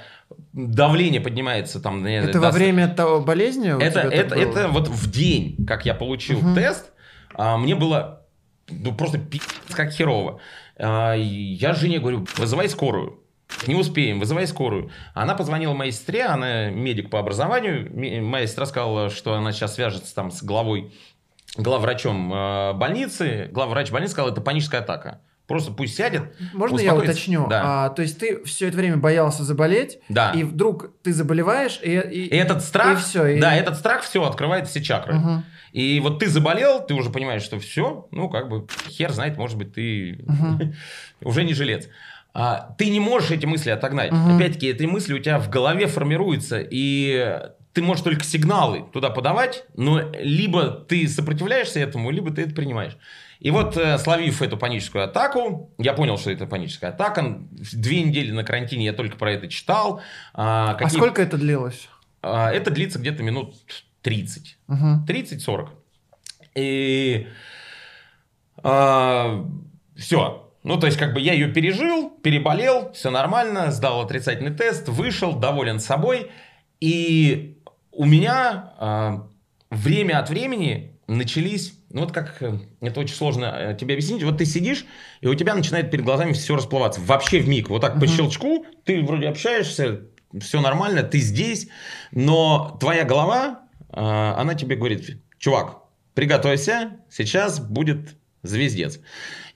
давление 0.54 1.20
поднимается 1.20 1.80
там. 1.80 2.04
Это 2.06 2.40
во 2.40 2.50
до- 2.50 2.52
время 2.52 2.88
того 2.88 3.20
болезни 3.20 3.70
это, 3.82 4.00
это, 4.00 4.34
это 4.34 4.68
вот 4.68 4.88
в 4.88 5.10
день, 5.10 5.66
как 5.66 5.84
я 5.84 5.94
получил 5.94 6.38
Мгм. 6.40 6.54
тест, 6.54 6.92
а, 7.34 7.58
мне 7.58 7.74
было 7.74 8.22
ну, 8.70 8.94
просто 8.94 9.18
пи***ц 9.18 9.74
как 9.74 9.90
херово. 9.90 10.40
А, 10.78 11.14
я 11.14 11.74
жене 11.74 11.98
говорю, 11.98 12.26
вызывай 12.36 12.68
скорую. 12.68 13.20
Не 13.66 13.74
успеем, 13.74 14.20
вызывай 14.20 14.46
скорую. 14.46 14.90
Она 15.12 15.34
позвонила 15.34 15.74
моей 15.74 15.92
сестре, 15.92 16.24
она 16.24 16.70
медик 16.70 17.10
по 17.10 17.18
образованию. 17.18 18.22
Моя 18.24 18.46
сестра 18.46 18.64
сказала, 18.66 19.10
что 19.10 19.34
она 19.34 19.52
сейчас 19.52 19.74
свяжется 19.74 20.14
там 20.14 20.30
с 20.30 20.42
главой, 20.42 20.92
главврачом 21.56 22.32
э, 22.32 22.72
больницы. 22.72 23.48
Главврач 23.52 23.90
больницы 23.90 24.12
сказал, 24.12 24.30
это 24.32 24.40
паническая 24.40 24.80
атака. 24.80 25.20
Просто 25.46 25.72
пусть 25.72 25.94
сядет. 25.96 26.34
Можно 26.54 26.80
я 26.80 26.94
уточню? 26.94 27.46
Да. 27.48 27.62
А, 27.84 27.88
то 27.90 28.00
есть 28.00 28.18
ты 28.18 28.42
все 28.44 28.68
это 28.68 28.78
время 28.78 28.96
боялся 28.96 29.44
заболеть, 29.44 29.98
Да. 30.08 30.32
и 30.32 30.42
вдруг 30.42 30.92
ты 31.02 31.12
заболеваешь, 31.12 31.80
и, 31.82 31.90
и- 31.98 32.26
И 32.28 32.34
этот 32.36 32.62
страх, 32.62 32.98
и 32.98 33.02
всё, 33.02 33.26
и- 33.26 33.38
да, 33.40 33.54
этот 33.54 33.76
страх 33.76 34.02
все 34.02 34.24
открывает 34.24 34.68
все 34.68 34.82
чакры. 34.82 35.14
Мгм. 35.14 35.44
И 35.72 36.00
вот 36.00 36.18
ты 36.20 36.28
заболел, 36.28 36.86
ты 36.86 36.94
уже 36.94 37.10
понимаешь, 37.10 37.42
что 37.42 37.58
все, 37.58 38.06
ну 38.10 38.30
как 38.30 38.48
бы 38.48 38.66
хер 38.88 39.12
знает, 39.12 39.36
может 39.36 39.58
быть 39.58 39.74
ты 39.74 40.24
уже 41.20 41.44
не 41.44 41.52
жилец. 41.52 41.88
А, 42.32 42.74
ты 42.78 42.88
не 42.88 42.98
можешь 43.00 43.30
эти 43.30 43.44
мысли 43.46 43.70
отогнать. 43.70 44.12
Мгм. 44.12 44.36
Опять-таки, 44.36 44.68
эти 44.68 44.84
мысли 44.84 45.12
у 45.14 45.18
тебя 45.18 45.38
в 45.38 45.50
голове 45.50 45.86
формируются, 45.86 46.58
и 46.58 47.38
ты 47.74 47.82
можешь 47.82 48.02
только 48.02 48.24
сигналы 48.24 48.84
туда 48.92 49.10
подавать, 49.10 49.64
но 49.76 50.00
либо 50.20 50.70
ты 50.70 51.06
сопротивляешься 51.06 51.80
этому, 51.80 52.10
либо 52.10 52.30
ты 52.32 52.42
это 52.42 52.54
принимаешь. 52.54 52.96
И 53.40 53.50
вот, 53.50 53.76
э, 53.76 53.98
словив 53.98 54.40
эту 54.42 54.56
паническую 54.56 55.04
атаку, 55.04 55.70
я 55.78 55.92
понял, 55.92 56.16
что 56.18 56.30
это 56.30 56.46
паническая 56.46 56.90
атака. 56.90 57.38
Две 57.72 58.02
недели 58.02 58.30
на 58.30 58.44
карантине 58.44 58.84
я 58.86 58.92
только 58.92 59.16
про 59.16 59.32
это 59.32 59.48
читал. 59.48 60.00
А, 60.32 60.70
А 60.70 60.74
какие- 60.74 60.96
сколько 60.98 61.20
это 61.22 61.36
длилось? 61.36 61.88
а, 62.22 62.50
это 62.52 62.70
длится 62.70 62.98
где-то 62.98 63.22
минут 63.22 63.54
30. 64.02 64.58
Мгм. 64.66 65.04
30-40. 65.06 65.70
И 66.54 67.26
все. 69.96 70.40
Ну, 70.62 70.78
то 70.80 70.86
есть, 70.86 70.98
как 70.98 71.12
бы 71.12 71.20
я 71.20 71.34
ее 71.34 71.48
пережил, 71.48 72.08
переболел, 72.22 72.90
все 72.92 73.10
нормально, 73.10 73.70
сдал 73.70 74.00
отрицательный 74.00 74.54
тест, 74.54 74.88
вышел, 74.88 75.34
доволен 75.34 75.78
собой. 75.78 76.30
И 76.80 77.58
у 77.92 78.06
меня 78.06 78.72
а, 78.78 79.28
время 79.70 80.18
от 80.20 80.30
времени 80.30 80.98
начались, 81.06 81.74
ну 81.94 82.00
вот 82.00 82.12
как, 82.12 82.42
э, 82.42 82.58
это 82.80 83.00
очень 83.00 83.14
сложно 83.14 83.44
э, 83.56 83.76
тебе 83.80 83.94
объяснить, 83.94 84.24
вот 84.24 84.38
ты 84.38 84.44
сидишь, 84.44 84.84
и 85.20 85.28
у 85.28 85.34
тебя 85.34 85.54
начинает 85.54 85.92
перед 85.92 86.04
глазами 86.04 86.32
все 86.32 86.56
расплываться, 86.56 87.00
вообще 87.00 87.38
в 87.38 87.48
миг, 87.48 87.70
вот 87.70 87.82
так 87.82 88.00
по 88.00 88.06
щелчку, 88.08 88.66
ты 88.84 89.00
вроде 89.02 89.28
общаешься, 89.28 90.00
все 90.40 90.60
нормально, 90.60 91.04
ты 91.04 91.18
здесь, 91.18 91.68
но 92.10 92.76
твоя 92.80 93.04
голова, 93.04 93.60
а, 93.90 94.34
она 94.36 94.54
тебе 94.54 94.74
говорит, 94.74 95.22
чувак, 95.38 95.84
приготовься, 96.14 96.96
сейчас 97.08 97.60
будет 97.60 98.16
звездец. 98.42 98.98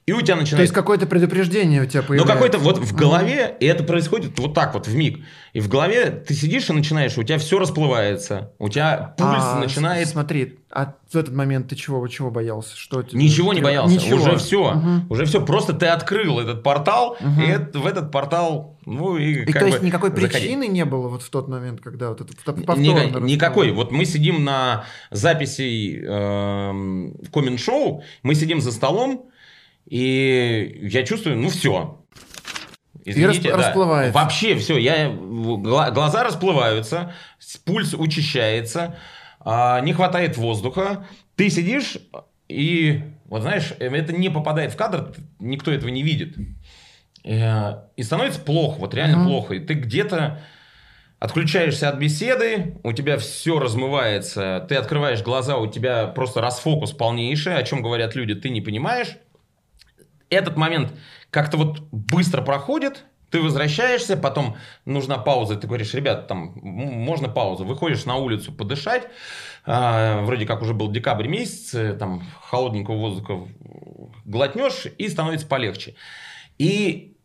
И 0.08 0.12
у 0.12 0.22
тебя 0.22 0.36
То 0.36 0.40
начинает... 0.40 0.62
есть 0.62 0.72
какое-то 0.72 1.06
предупреждение 1.06 1.82
у 1.82 1.86
тебя 1.86 2.00
Ну, 2.00 2.08
появляется? 2.08 2.32
какой-то 2.32 2.58
вот 2.58 2.78
в 2.78 2.94
голове, 2.96 3.54
и 3.60 3.66
это 3.66 3.84
происходит 3.84 4.38
вот 4.38 4.54
так 4.54 4.72
вот 4.72 4.86
в 4.86 4.96
миг. 4.96 5.20
И 5.52 5.60
в 5.60 5.68
голове 5.68 6.10
ты 6.26 6.32
сидишь 6.32 6.70
и 6.70 6.72
начинаешь, 6.72 7.18
у 7.18 7.22
тебя 7.22 7.36
все 7.36 7.58
расплывается, 7.58 8.52
у 8.58 8.70
тебя 8.70 9.14
пульс 9.18 9.30
А, 9.42 9.58
начинает... 9.60 10.08
Смотри, 10.08 10.58
а 10.70 10.94
в 11.10 11.16
этот 11.16 11.34
момент 11.34 11.68
ты 11.68 11.76
чего, 11.76 12.06
чего 12.08 12.30
боялся? 12.30 12.74
Что 12.74 13.02
тебе- 13.02 13.22
Ничего 13.22 13.52
не 13.52 13.60
боялся, 13.60 13.94
Ничего. 13.94 14.16
уже 14.16 14.36
все, 14.38 14.72
Мгм. 14.72 15.06
уже 15.10 15.26
все, 15.26 15.44
просто 15.44 15.74
ты 15.74 15.86
открыл 15.86 16.40
этот 16.40 16.62
портал, 16.62 17.18
Мгм. 17.20 17.42
и 17.42 17.46
это- 17.46 17.78
в 17.78 17.86
этот 17.86 18.10
портал, 18.10 18.78
ну 18.86 19.18
и, 19.18 19.44
И 19.44 19.52
то 19.52 19.66
есть 19.66 19.82
никакой 19.82 20.08
заходи. 20.10 20.28
причины 20.28 20.68
не 20.68 20.86
было 20.86 21.08
вот 21.08 21.22
в 21.22 21.28
тот 21.28 21.48
момент, 21.48 21.80
когда 21.82 22.08
вот 22.08 22.22
это 22.22 22.32
повторно 22.34 22.94
рассказывал? 22.94 23.26
никакой. 23.26 23.72
Вот 23.72 23.92
мы 23.92 24.06
сидим 24.06 24.42
на 24.44 24.84
записи 25.10 26.02
эм, 26.02 27.12
в 27.22 27.30
коммент-шоу, 27.30 28.02
мы 28.22 28.34
сидим 28.34 28.60
за 28.62 28.72
столом, 28.72 29.26
и 29.88 30.80
я 30.90 31.02
чувствую, 31.04 31.36
ну 31.38 31.48
все. 31.48 31.98
расп- 33.06 33.50
расплывается. 33.56 34.12
Вообще 34.18 34.56
все, 34.56 34.76
я, 34.76 35.08
гла- 35.10 35.90
глаза 35.90 36.24
расплываются, 36.24 37.14
пульс 37.64 37.94
учащается, 37.94 38.98
а, 39.40 39.80
не 39.80 39.92
хватает 39.92 40.36
воздуха. 40.36 41.06
Ты 41.36 41.48
сидишь, 41.48 41.96
и 42.48 43.02
вот 43.26 43.42
знаешь, 43.42 43.72
э, 43.78 43.88
это 43.94 44.12
не 44.12 44.28
попадает 44.28 44.72
в 44.72 44.76
кадр, 44.76 45.14
никто 45.38 45.70
этого 45.72 45.88
не 45.88 46.02
видит. 46.02 46.36
Э, 47.24 47.84
И 47.96 48.02
становится 48.02 48.40
плохо, 48.40 48.78
вот 48.80 48.94
реально 48.94 49.18
Мгм. 49.18 49.26
плохо. 49.28 49.54
И 49.54 49.60
ты 49.60 49.74
где-то 49.74 50.40
отключаешься 51.18 51.88
от 51.88 51.96
беседы, 51.98 52.78
у 52.84 52.92
тебя 52.92 53.16
все 53.18 53.58
размывается, 53.58 54.64
ты 54.68 54.76
открываешь 54.76 55.22
глаза, 55.22 55.56
у 55.56 55.66
тебя 55.66 56.06
просто 56.06 56.40
расфокус 56.40 56.92
полнейший, 56.92 57.56
о 57.56 57.62
чем 57.64 57.82
говорят 57.82 58.14
люди, 58.14 58.34
ты 58.34 58.50
не 58.50 58.60
понимаешь. 58.60 59.16
Этот 60.30 60.56
момент 60.56 60.92
как-то 61.30 61.56
вот 61.56 61.80
быстро 61.90 62.42
проходит, 62.42 63.04
ты 63.30 63.40
возвращаешься, 63.40 64.16
потом 64.16 64.56
нужна 64.86 65.18
пауза, 65.18 65.56
ты 65.56 65.66
говоришь, 65.66 65.92
ребят, 65.94 66.28
там 66.28 66.52
можно 66.62 67.28
паузу, 67.28 67.64
выходишь 67.64 68.06
на 68.06 68.16
улицу 68.16 68.52
подышать, 68.52 69.08
а, 69.66 70.22
вроде 70.22 70.46
как 70.46 70.62
уже 70.62 70.72
был 70.72 70.90
декабрь 70.90 71.28
месяц, 71.28 71.74
э, 71.74 71.92
там 71.92 72.22
холодненького 72.42 72.96
воздуха 72.96 73.46
глотнешь 74.24 74.86
и 74.96 75.08
становится 75.08 75.46
полегче. 75.46 75.94
И 76.56 77.18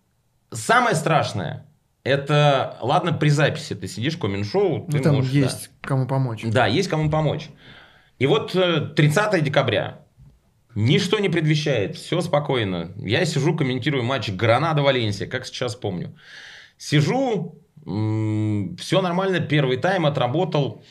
самое 0.51 0.95
страшное, 0.95 1.67
это, 2.03 2.77
ладно, 2.81 3.13
при 3.13 3.29
записи 3.29 3.75
ты 3.75 3.87
сидишь, 3.87 4.17
коммент-шоу, 4.17 4.87
ты 4.87 4.97
Ну, 4.97 5.03
там 5.03 5.15
можешь, 5.15 5.31
да. 5.31 5.37
есть 5.39 5.69
кому 5.81 6.05
помочь. 6.05 6.41
Да, 6.43 6.67
есть 6.67 6.89
кому 6.89 7.09
помочь. 7.09 7.49
И 8.19 8.27
вот 8.27 8.53
э, 8.55 8.91
30 8.95 9.41
декабря. 9.43 10.02
Ничто 10.75 11.19
не 11.19 11.29
предвещает, 11.29 11.95
все 11.95 12.21
спокойно. 12.21 12.91
Я 12.97 13.25
сижу, 13.25 13.55
комментирую 13.55 14.03
матч 14.03 14.29
Гранада-Валенсия, 14.29 15.27
как 15.27 15.45
сейчас 15.45 15.75
помню. 15.75 16.15
Сижу, 16.77 17.59
все 17.85 19.01
нормально, 19.01 19.39
первый 19.39 19.77
тайм 19.77 20.05
отработал. 20.05 20.83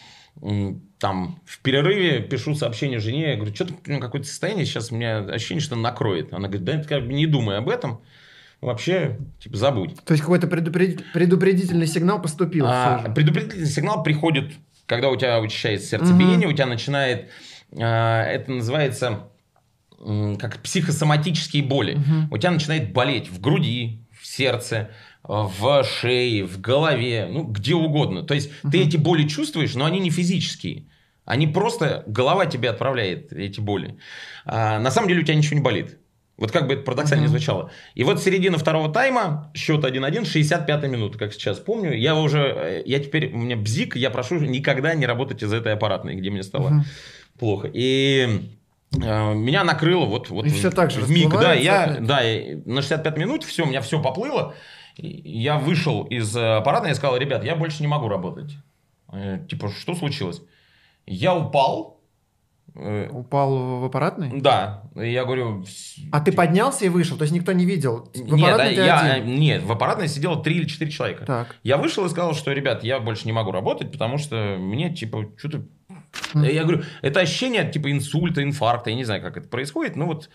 Там 0.98 1.40
в 1.44 1.60
перерыве 1.62 2.20
пишу 2.20 2.54
сообщение 2.54 3.00
жене, 3.00 3.30
я 3.30 3.36
говорю, 3.36 3.54
что-то 3.54 3.74
какое-то 3.74 4.26
состояние, 4.26 4.64
сейчас 4.64 4.92
у 4.92 4.94
меня 4.94 5.18
ощущение, 5.18 5.60
что 5.60 5.74
накроет. 5.76 6.32
Она 6.32 6.48
говорит, 6.48 6.64
да 6.64 6.82
как 6.84 7.06
бы 7.06 7.12
не 7.12 7.26
думай 7.26 7.58
об 7.58 7.68
этом, 7.68 8.02
вообще, 8.60 9.18
типа, 9.40 9.56
забудь. 9.56 9.96
То 10.04 10.12
есть 10.12 10.22
какой-то 10.22 10.46
предупредитель- 10.46 11.04
предупредительный 11.12 11.86
сигнал 11.88 12.22
поступил. 12.22 12.66
А, 12.68 13.10
предупредительный 13.14 13.66
сигнал 13.66 14.02
приходит, 14.04 14.52
когда 14.86 15.10
у 15.10 15.16
тебя 15.16 15.40
учащается 15.40 15.88
сердцебиение, 15.88 16.48
у 16.48 16.52
тебя 16.52 16.66
начинает, 16.66 17.28
а, 17.76 18.24
это 18.24 18.52
называется 18.52 19.28
как 20.38 20.58
психосоматические 20.62 21.62
боли. 21.62 21.98
У 22.30 22.38
тебя 22.38 22.50
начинает 22.50 22.92
болеть 22.92 23.28
в 23.30 23.40
груди, 23.40 24.00
в 24.20 24.26
сердце, 24.26 24.90
а, 25.24 25.44
в 25.48 25.84
шее, 25.84 26.44
в 26.44 26.60
голове, 26.60 27.28
ну 27.30 27.44
где 27.44 27.74
угодно. 27.74 28.22
То 28.22 28.34
есть 28.34 28.50
ты 28.70 28.82
эти 28.82 28.96
боли 28.96 29.26
чувствуешь, 29.26 29.74
но 29.74 29.84
они 29.84 30.00
не 30.00 30.10
физические. 30.10 30.86
Они 31.24 31.46
просто, 31.46 32.02
голова 32.06 32.46
тебе 32.46 32.70
отправляет 32.70 33.32
эти 33.32 33.60
боли. 33.60 33.96
А, 34.44 34.78
на 34.80 34.90
самом 34.90 35.08
деле 35.08 35.20
у 35.20 35.24
тебя 35.24 35.36
ничего 35.36 35.56
не 35.56 35.62
болит. 35.62 35.98
Вот 36.36 36.50
как 36.50 36.66
бы 36.66 36.74
это 36.74 36.82
парадоксально 36.82 37.22
не 37.22 37.28
звучало. 37.28 37.70
И 37.94 38.02
вот 38.02 38.20
середина 38.20 38.58
второго 38.58 38.92
тайма, 38.92 39.52
счет 39.54 39.84
1-1, 39.84 40.24
65 40.24 40.82
минута, 40.88 41.18
как 41.18 41.32
сейчас 41.32 41.58
помню. 41.58 41.92
Я 41.96 42.16
уже, 42.16 42.40
э, 42.40 42.82
я 42.84 42.98
теперь, 42.98 43.32
у 43.32 43.36
меня 43.38 43.56
бзик, 43.56 43.94
я 43.94 44.10
прошу 44.10 44.40
никогда 44.40 44.94
не 44.94 45.06
работать 45.06 45.42
из 45.44 45.52
этой 45.52 45.74
аппаратной, 45.74 46.16
где 46.16 46.30
мне 46.30 46.42
стало 46.42 46.70
Мгм. 46.70 46.84
плохо. 47.38 47.70
И 47.72 48.26
э, 48.28 48.38
меня 48.98 49.64
накрыло 49.64 50.04
вот, 50.06 50.30
вот 50.30 50.46
И 50.46 50.50
всё 50.50 50.70
так 50.70 50.90
же 50.90 51.00
в 51.00 51.10
миг. 51.10 51.30
Да, 51.30 51.52
я, 51.54 51.98
да, 52.00 52.20
на 52.66 52.82
65 52.82 53.16
минут 53.16 53.44
все, 53.44 53.64
у 53.64 53.66
меня 53.66 53.80
все 53.80 54.00
поплыло. 54.02 54.54
Я 54.96 55.58
вышел 55.58 56.04
из 56.04 56.36
э, 56.36 56.56
аппаратной 56.56 56.90
и 56.90 56.94
сказал, 56.94 57.16
ребят, 57.16 57.42
я 57.44 57.56
больше 57.56 57.82
не 57.82 57.86
могу 57.88 58.08
работать. 58.08 58.52
Э, 59.10 59.38
Типа, 59.48 59.70
что 59.70 59.94
случилось? 59.94 60.42
Я 61.06 61.34
упал. 61.34 62.02
э, 62.74 63.08
Упал 63.10 63.80
в 63.80 63.84
аппаратный? 63.86 64.40
Да, 64.40 64.82
я 64.94 65.24
говорю... 65.24 65.62
«Вс- 65.62 66.00
А 66.12 66.20
ты 66.20 66.30
поднялся 66.32 66.84
и 66.84 66.90
вышел, 66.90 67.16
то 67.16 67.22
есть 67.22 67.34
никто 67.34 67.52
не 67.52 67.64
видел? 67.64 68.10
В 68.14 68.34
Нет, 68.34 68.56
да, 68.58 68.64
я, 68.66 69.00
один? 69.14 69.34
нет, 69.40 69.62
в 69.62 69.72
аппаратной 69.72 70.08
сидело 70.08 70.42
3 70.42 70.54
или 70.56 70.64
4 70.66 70.90
человека. 70.90 71.24
Так. 71.24 71.56
Я 71.62 71.78
вышел 71.78 72.04
и 72.04 72.10
сказал, 72.10 72.34
что, 72.34 72.52
ребят, 72.52 72.84
я 72.84 73.00
больше 73.00 73.24
не 73.24 73.32
могу 73.32 73.50
работать, 73.50 73.90
потому 73.92 74.18
что 74.18 74.56
мне, 74.58 74.94
типа, 74.94 75.24
что-то... 75.38 75.64
Я 76.34 76.62
говорю, 76.62 76.82
это 77.02 77.20
ощущение, 77.20 77.70
типа, 77.70 77.90
инсульта, 77.90 78.42
инфаркта, 78.42 78.90
я 78.90 78.96
не 78.96 79.04
знаю, 79.04 79.22
как 79.22 79.36
это 79.36 79.48
происходит, 79.48 79.96
ну 79.96 80.06
вот 80.06 80.28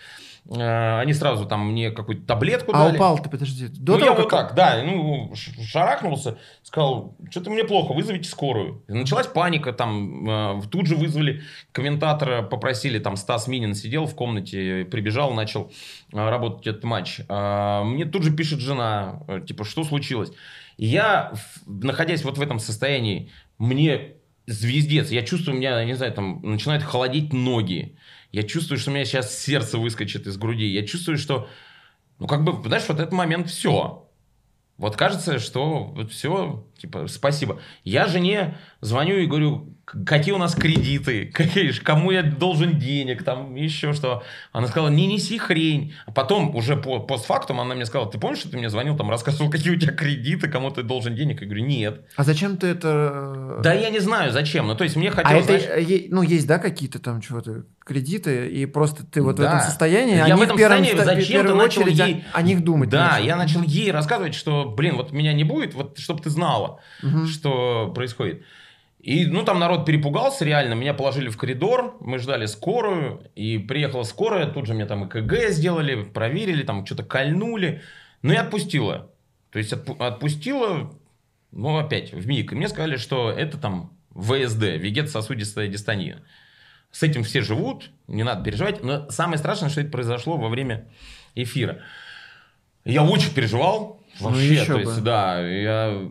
э, 0.49 0.99
они 0.99 1.13
сразу 1.13 1.45
там 1.45 1.71
мне 1.71 1.91
какую-то 1.91 2.25
таблетку 2.25 2.71
А 2.73 2.85
дали. 2.85 2.95
упал 2.95 3.19
ты, 3.19 3.29
подожди. 3.29 3.67
До 3.67 3.93
ну, 3.93 3.99
того, 3.99 4.11
я 4.11 4.15
как- 4.15 4.19
вот 4.19 4.29
так, 4.29 4.55
да, 4.55 4.83
ну, 4.83 5.33
шарахнулся, 5.35 6.37
сказал, 6.63 7.15
что-то 7.29 7.49
мне 7.49 7.63
плохо, 7.63 7.93
вызовите 7.93 8.29
скорую. 8.29 8.83
Началась 8.87 9.27
паника, 9.27 9.73
там, 9.73 10.29
э, 10.59 10.61
тут 10.69 10.87
же 10.87 10.95
вызвали 10.95 11.43
комментатора, 11.71 12.41
попросили, 12.41 12.99
там, 12.99 13.15
Стас 13.15 13.47
Минин 13.47 13.75
сидел 13.75 14.05
в 14.05 14.15
комнате, 14.15 14.85
прибежал, 14.85 15.33
начал 15.33 15.71
э, 16.13 16.29
работать 16.29 16.67
этот 16.67 16.83
матч. 16.83 17.21
А, 17.29 17.83
Мне 17.83 18.05
тут 18.05 18.23
же 18.23 18.31
пишет 18.35 18.59
жена, 18.59 19.21
э, 19.27 19.41
типа, 19.45 19.63
что 19.63 19.83
случилось? 19.83 20.31
И 20.77 20.85
я, 20.85 21.33
находясь 21.65 22.23
вот 22.23 22.37
в 22.37 22.41
этом 22.41 22.59
состоянии, 22.59 23.31
мне 23.57 24.16
звездец, 24.47 25.11
я 25.11 25.23
чувствую, 25.23 25.55
у 25.55 25.59
меня, 25.59 25.83
не 25.83 25.93
знаю, 25.93 26.13
там, 26.13 26.41
начинают 26.41 26.83
холодеть 26.83 27.33
ноги. 27.33 27.97
Я 28.31 28.43
чувствую, 28.43 28.79
что 28.79 28.89
у 28.91 28.93
меня 28.93 29.05
сейчас 29.05 29.37
сердце 29.37 29.77
выскочит 29.77 30.25
из 30.25 30.37
груди. 30.37 30.65
Я 30.65 30.85
чувствую, 30.85 31.17
что, 31.17 31.49
ну, 32.19 32.27
как 32.27 32.43
бы, 32.43 32.67
знаешь, 32.67 32.85
вот 32.87 32.99
этот 32.99 33.11
момент 33.11 33.49
все. 33.49 34.09
Вот 34.77 34.95
кажется, 34.95 35.39
что 35.39 35.85
вот 35.85 36.11
все, 36.11 36.66
типа, 36.77 37.07
спасибо. 37.07 37.59
Я 37.83 38.07
жене 38.07 38.57
звоню 38.81 39.17
и 39.17 39.25
говорю, 39.25 39.73
какие 40.05 40.33
у 40.33 40.37
нас 40.37 40.53
кредиты, 40.55 41.25
какие, 41.33 41.71
кому 41.71 42.11
я 42.11 42.23
должен 42.23 42.77
денег, 42.79 43.23
там 43.23 43.55
еще 43.55 43.93
что. 43.93 44.23
Она 44.51 44.67
сказала, 44.67 44.89
не 44.89 45.07
неси 45.07 45.37
хрень. 45.37 45.93
А 46.05 46.11
потом, 46.11 46.55
уже 46.55 46.75
по, 46.77 46.99
постфактум, 46.99 47.59
она 47.59 47.75
мне 47.75 47.85
сказала, 47.85 48.09
ты 48.11 48.19
помнишь, 48.19 48.39
что 48.39 48.49
ты 48.51 48.57
мне 48.57 48.69
звонил, 48.69 48.95
там, 48.97 49.09
рассказывал, 49.09 49.49
какие 49.51 49.73
у 49.73 49.79
тебя 49.79 49.93
кредиты, 49.93 50.47
кому 50.49 50.69
ты 50.71 50.83
должен 50.83 51.15
денег? 51.15 51.41
Я 51.41 51.47
говорю, 51.47 51.65
нет. 51.65 52.01
А 52.15 52.23
зачем 52.23 52.57
ты 52.57 52.67
это... 52.67 53.59
Да 53.63 53.73
я 53.73 53.89
не 53.89 53.99
знаю, 53.99 54.31
зачем. 54.31 54.67
Ну, 54.67 54.75
то 54.75 54.83
есть, 54.83 54.95
мне 54.95 55.09
А 55.09 55.11
хотелось... 55.11 55.45
это, 55.49 55.65
знаешь, 55.81 56.03
ну, 56.09 56.21
есть, 56.21 56.47
да, 56.47 56.59
какие-то 56.59 56.99
там 56.99 57.21
чего-то 57.21 57.63
кредиты, 57.85 58.49
и 58.49 58.65
просто 58.65 59.05
ты 59.05 59.21
вот 59.21 59.35
в 59.37 59.41
Да. 59.41 59.47
этом 59.47 59.61
состоянии, 59.61 60.15
Я 60.17 60.35
в 60.35 60.41
этом 60.41 60.57
состоянии 60.57 60.89
ста- 60.91 61.03
в 61.03 61.05
зачем-то 61.05 61.31
первую 61.31 61.55
начал 61.55 61.81
очередь 61.83 61.99
о- 62.01 62.07
ей- 62.07 62.23
о, 62.33 62.41
них 62.41 62.63
думать. 62.63 62.89
Да, 62.89 63.11
начал. 63.13 63.25
я 63.25 63.35
начал 63.37 63.61
ей 63.63 63.91
рассказывать, 63.91 64.35
что, 64.35 64.65
блин, 64.75 64.97
вот 64.97 65.13
меня 65.13 65.31
не 65.31 65.45
будет, 65.45 65.73
вот 65.73 65.97
чтобы 65.97 66.21
ты 66.21 66.29
знала, 66.29 66.66
что 67.27 67.91
происходит. 67.93 68.43
И, 68.99 69.25
ну, 69.25 69.43
там 69.43 69.59
народ 69.59 69.85
перепугался 69.85 70.43
реально, 70.43 70.73
меня 70.73 70.93
положили 70.93 71.29
в 71.29 71.37
коридор, 71.37 71.95
мы 72.01 72.19
ждали 72.19 72.45
скорую, 72.45 73.21
и 73.35 73.57
приехала 73.57 74.03
скорая, 74.03 74.47
тут 74.47 74.65
же 74.65 74.73
мне 74.73 74.85
там 74.85 75.07
ЭКГ 75.07 75.49
сделали, 75.49 76.03
проверили, 76.03 76.63
там 76.63 76.85
что-то 76.85 77.03
кольнули, 77.03 77.81
ну 78.21 78.33
и 78.33 78.35
отпустила. 78.35 79.09
То 79.51 79.59
есть 79.59 79.71
отпу- 79.71 79.97
отпустила, 80.05 80.91
ну, 81.51 81.77
опять, 81.77 82.11
в 82.11 82.27
МИГ. 82.27 82.51
И 82.51 82.55
мне 82.55 82.67
сказали, 82.67 82.97
что 82.97 83.31
это 83.31 83.57
там 83.57 83.97
ВСД, 84.13 84.63
вегетососудистая 84.63 85.67
дистония. 85.67 86.21
С 86.91 87.03
этим 87.03 87.23
все 87.23 87.41
живут, 87.41 87.91
не 88.07 88.23
надо 88.23 88.43
переживать. 88.43 88.83
Но 88.83 89.09
самое 89.09 89.37
страшное, 89.37 89.69
что 89.69 89.81
это 89.81 89.91
произошло 89.91 90.37
во 90.37 90.49
время 90.49 90.87
эфира. 91.35 91.79
Я 92.83 93.03
очень 93.03 93.33
переживал. 93.33 94.01
Ну, 94.19 94.29
Вообще, 94.29 94.53
еще 94.53 94.73
то 94.73 94.79
есть, 94.79 94.95
бы. 94.95 95.01
да, 95.01 95.47
я 95.47 96.09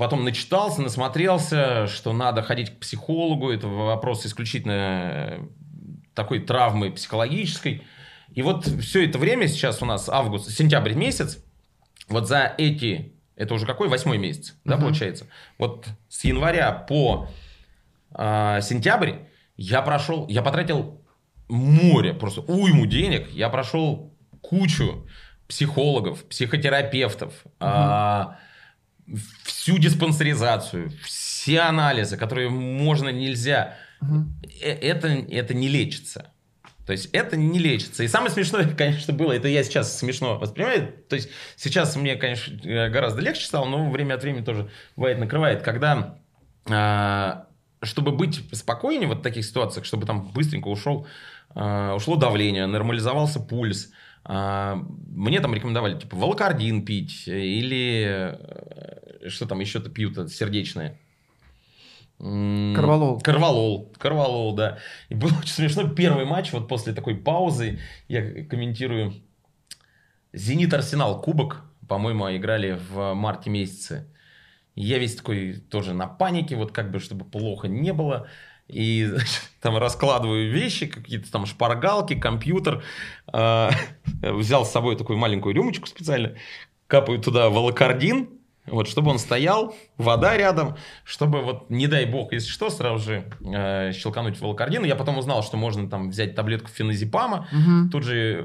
потом 0.00 0.24
начитался, 0.24 0.82
насмотрелся, 0.82 1.86
что 1.86 2.12
надо 2.12 2.42
ходить 2.42 2.70
к 2.70 2.80
психологу. 2.80 3.50
Это 3.50 3.68
вопрос 3.68 4.26
исключительно 4.26 4.72
э, 4.72 5.40
такой 6.14 6.40
травмы 6.40 6.90
психологической. 6.90 7.84
И 8.32 8.42
вот 8.42 8.66
все 8.66 9.06
это 9.06 9.18
время, 9.18 9.46
сейчас 9.46 9.82
у 9.82 9.84
нас 9.84 10.08
август, 10.08 10.50
сентябрь 10.50 10.94
месяц, 10.94 11.44
вот 12.08 12.26
за 12.28 12.52
эти, 12.58 13.12
это 13.36 13.54
уже 13.54 13.66
какой, 13.66 13.88
восьмой 13.88 14.18
месяц, 14.18 14.56
да, 14.64 14.74
Мгм. 14.76 14.84
получается? 14.86 15.26
Вот 15.58 15.86
с 16.08 16.24
января 16.24 16.72
по 16.72 17.28
а, 18.12 18.60
сентябрь 18.60 19.12
я 19.56 19.82
прошел, 19.82 20.26
я 20.28 20.42
потратил 20.42 21.04
море, 21.48 22.14
просто 22.14 22.40
уйму 22.40 22.86
денег, 22.86 23.30
я 23.32 23.48
прошел 23.48 24.14
кучу 24.40 25.06
психологов, 25.48 26.24
психотерапевтов, 26.28 27.34
а, 27.58 28.38
всю 29.44 29.78
диспансеризацию, 29.78 30.92
все 31.02 31.60
анализы, 31.60 32.16
которые 32.16 32.50
можно, 32.50 33.08
нельзя. 33.08 33.76
Э, 34.00 34.72
Это, 34.72 35.08
это 35.08 35.54
не 35.54 35.68
лечится. 35.68 36.32
То 36.90 36.92
есть 36.92 37.10
это 37.12 37.36
не 37.36 37.60
лечится. 37.60 38.02
И 38.02 38.08
самое 38.08 38.32
смешное, 38.32 38.68
конечно, 38.76 39.14
было, 39.14 39.32
это 39.32 39.48
я 39.48 39.62
сейчас 39.62 39.96
смешно 39.96 40.38
воспринимаю. 40.38 40.92
То 41.08 41.16
есть 41.16 41.28
сейчас 41.56 41.94
мне, 41.94 42.16
конечно, 42.16 42.52
э, 42.66 42.88
гораздо 42.88 43.20
легче 43.20 43.44
стало, 43.44 43.66
но 43.66 43.90
время 43.90 44.14
от 44.14 44.22
времени 44.22 44.44
тоже 44.44 44.70
бывает 44.96 45.18
накрывает. 45.18 45.62
Когда, 45.62 46.18
а, 46.68 47.46
чтобы 47.82 48.10
быть 48.12 48.42
спокойнее 48.52 49.06
в 49.06 49.10
вот 49.10 49.22
таких 49.22 49.44
ситуациях, 49.44 49.86
чтобы 49.86 50.06
там 50.06 50.32
быстренько 50.32 50.66
ушел, 50.66 51.06
а, 51.54 51.94
ушло 51.94 52.16
давление, 52.16 52.66
нормализовался 52.66 53.38
пульс, 53.38 53.92
мне 54.24 55.40
там 55.40 55.54
рекомендовали 55.54 55.98
типа 55.98 56.16
волокардин 56.16 56.84
пить 56.84 57.26
или 57.26 58.06
э, 58.08 59.28
что 59.28 59.46
там 59.46 59.60
еще-то 59.60 59.90
пьют 59.90 60.30
сердечное. 60.30 60.98
М, 62.20 62.74
Корвалол. 62.76 63.20
Корвалол. 63.20 63.92
Корвалол, 63.98 64.54
да. 64.54 64.78
И 65.08 65.14
был 65.14 65.30
очень 65.40 65.54
смешно. 65.54 65.88
Первый 65.88 66.26
матч, 66.26 66.52
вот 66.52 66.68
после 66.68 66.92
такой 66.92 67.16
паузы, 67.16 67.80
я 68.08 68.44
комментирую. 68.44 69.14
Зенит 70.32 70.72
Арсенал 70.72 71.20
Кубок, 71.20 71.64
по-моему, 71.88 72.30
играли 72.36 72.78
в 72.90 73.14
марте 73.14 73.50
месяце. 73.50 74.06
Я 74.76 74.98
весь 74.98 75.16
такой 75.16 75.54
тоже 75.54 75.92
на 75.92 76.06
панике, 76.06 76.56
вот 76.56 76.72
как 76.72 76.90
бы, 76.92 77.00
чтобы 77.00 77.24
плохо 77.24 77.68
не 77.68 77.92
было. 77.92 78.28
И 78.72 79.04
значит, 79.06 79.50
там 79.60 79.76
раскладываю 79.76 80.50
вещи, 80.50 80.86
какие-то 80.86 81.30
там 81.30 81.46
шпаргалки, 81.46 82.14
компьютер. 82.14 82.82
А, 83.32 83.70
Взял 84.22 84.64
с 84.64 84.70
собой 84.70 84.96
такую 84.96 85.18
маленькую 85.18 85.54
рюмочку 85.54 85.86
специально. 85.86 86.34
Капаю 86.86 87.20
туда 87.20 87.48
волокардин, 87.50 88.28
вот, 88.66 88.88
чтобы 88.88 89.10
он 89.10 89.18
стоял, 89.18 89.74
вода 89.96 90.36
рядом, 90.36 90.76
чтобы 91.04 91.40
вот, 91.42 91.70
не 91.70 91.86
дай 91.86 92.04
бог, 92.04 92.32
если 92.32 92.48
что, 92.48 92.68
сразу 92.70 93.04
же 93.04 93.24
э, 93.44 93.92
щелкануть 93.92 94.40
волокардин. 94.40 94.84
Я 94.84 94.96
потом 94.96 95.18
узнал, 95.18 95.42
что 95.42 95.56
можно 95.56 95.88
там 95.88 96.10
взять 96.10 96.34
таблетку 96.34 96.68
феназепама, 96.68 97.48
Мгм. 97.52 97.90
тут 97.90 98.04
же 98.04 98.44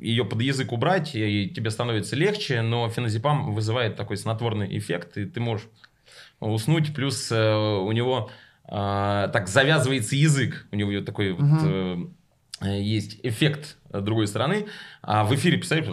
ее 0.00 0.24
под 0.24 0.42
язык 0.42 0.72
убрать, 0.72 1.14
и 1.14 1.48
тебе 1.48 1.70
становится 1.70 2.16
легче, 2.16 2.60
но 2.62 2.88
феназепам 2.88 3.54
вызывает 3.54 3.96
такой 3.96 4.16
снотворный 4.16 4.76
эффект, 4.78 5.16
и 5.16 5.24
ты 5.24 5.40
можешь 5.40 5.66
уснуть, 6.40 6.94
плюс 6.94 7.30
э, 7.32 7.54
у 7.54 7.90
него 7.92 8.28
э, 8.28 8.32
так 8.68 9.48
завязывается 9.48 10.16
язык, 10.16 10.66
у 10.72 10.76
него 10.76 11.00
такой 11.02 11.32
вот 11.32 11.42
Мгм. 11.42 12.16
э, 12.62 12.80
есть 12.82 13.20
эффект 13.22 13.76
другой 13.92 14.26
стороны, 14.26 14.66
а 15.02 15.24
в 15.24 15.34
эфире 15.34 15.58
писать, 15.58 15.84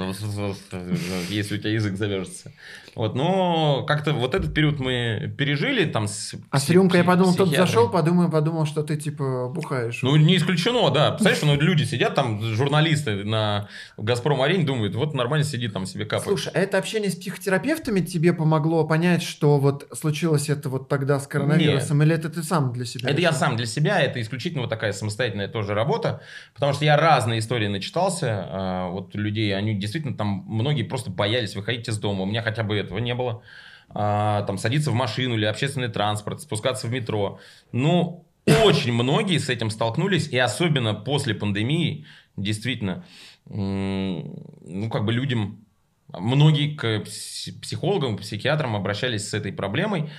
если 1.29 1.55
у 1.55 1.57
тебя 1.57 1.71
язык 1.71 1.95
завяжется. 1.95 2.51
Вот, 2.95 3.15
но 3.15 3.83
как-то 3.87 4.13
вот 4.13 4.35
этот 4.35 4.53
период 4.53 4.79
мы 4.79 5.33
пережили 5.35 5.85
там 5.85 6.07
с 6.07 6.35
А 6.51 6.59
с 6.59 6.69
рюмкой 6.69 6.99
я 6.99 7.03
подумал, 7.03 7.33
тот 7.33 7.49
зашел, 7.49 7.89
подумал, 7.89 8.29
подумал, 8.29 8.65
что 8.67 8.83
ты 8.83 8.97
типа 8.97 9.49
бухаешь. 9.49 10.03
Ну, 10.03 10.15
не 10.15 10.37
исключено, 10.37 10.91
да. 10.91 11.11
Представляешь, 11.11 11.43
ну, 11.43 11.59
люди 11.59 11.83
сидят 11.83 12.13
там, 12.13 12.41
журналисты 12.41 13.23
на 13.23 13.67
Газпром-арене 13.97 14.63
думают, 14.63 14.93
вот 14.95 15.13
нормально 15.15 15.43
сидит 15.43 15.73
там 15.73 15.87
себе 15.87 16.05
капает. 16.05 16.27
Слушай, 16.27 16.51
а 16.53 16.59
это 16.59 16.77
общение 16.77 17.09
с 17.09 17.15
психотерапевтами 17.15 18.01
тебе 18.01 18.31
помогло 18.31 18.85
понять, 18.85 19.23
что 19.23 19.57
вот 19.57 19.87
случилось 19.93 20.49
это 20.49 20.69
вот 20.69 20.87
тогда 20.87 21.19
с 21.19 21.27
коронавирусом, 21.27 22.03
или 22.03 22.13
это 22.13 22.29
ты 22.29 22.43
сам 22.43 22.73
для 22.73 22.85
себя? 22.85 23.09
Это 23.09 23.21
я 23.21 23.31
сам 23.31 23.55
для 23.55 23.65
себя, 23.65 23.99
это 24.01 24.21
исключительно 24.21 24.61
вот 24.61 24.69
такая 24.69 24.93
самостоятельная 24.93 25.47
тоже 25.47 25.73
работа, 25.73 26.21
потому 26.53 26.73
что 26.73 26.85
я 26.85 26.95
разные 26.95 27.39
истории 27.39 27.67
начитался, 27.83 28.45
а, 28.47 28.89
вот 28.89 29.13
людей, 29.15 29.55
они 29.55 29.75
действительно 29.75 30.15
там, 30.15 30.45
многие 30.47 30.83
просто 30.83 31.11
боялись 31.11 31.55
выходить 31.55 31.89
из 31.89 31.97
дома, 31.99 32.23
у 32.23 32.25
меня 32.25 32.41
хотя 32.41 32.63
бы 32.63 32.77
этого 32.77 32.99
не 32.99 33.13
было, 33.13 33.41
А, 33.95 34.41
там 34.43 34.57
садиться 34.57 34.89
в 34.89 34.95
машину 34.95 35.35
или 35.35 35.45
общественный 35.45 35.89
транспорт, 35.89 36.41
спускаться 36.41 36.87
в 36.87 36.91
метро, 36.91 37.39
ну, 37.71 38.25
очень 38.65 38.93
многие 38.93 39.37
с 39.37 39.49
этим 39.49 39.69
столкнулись, 39.69 40.29
и 40.29 40.37
особенно 40.39 40.95
после 40.95 41.35
пандемии, 41.35 42.05
действительно, 42.35 43.03
ну, 43.45 44.89
как 44.91 45.05
бы 45.05 45.13
людям, 45.13 45.59
многие 46.07 46.75
к 46.75 46.85
пси- 46.85 47.59
психологам, 47.61 48.17
психиатрам 48.17 48.75
обращались 48.75 49.29
с 49.29 49.33
этой 49.35 49.51
проблемой, 49.51 50.09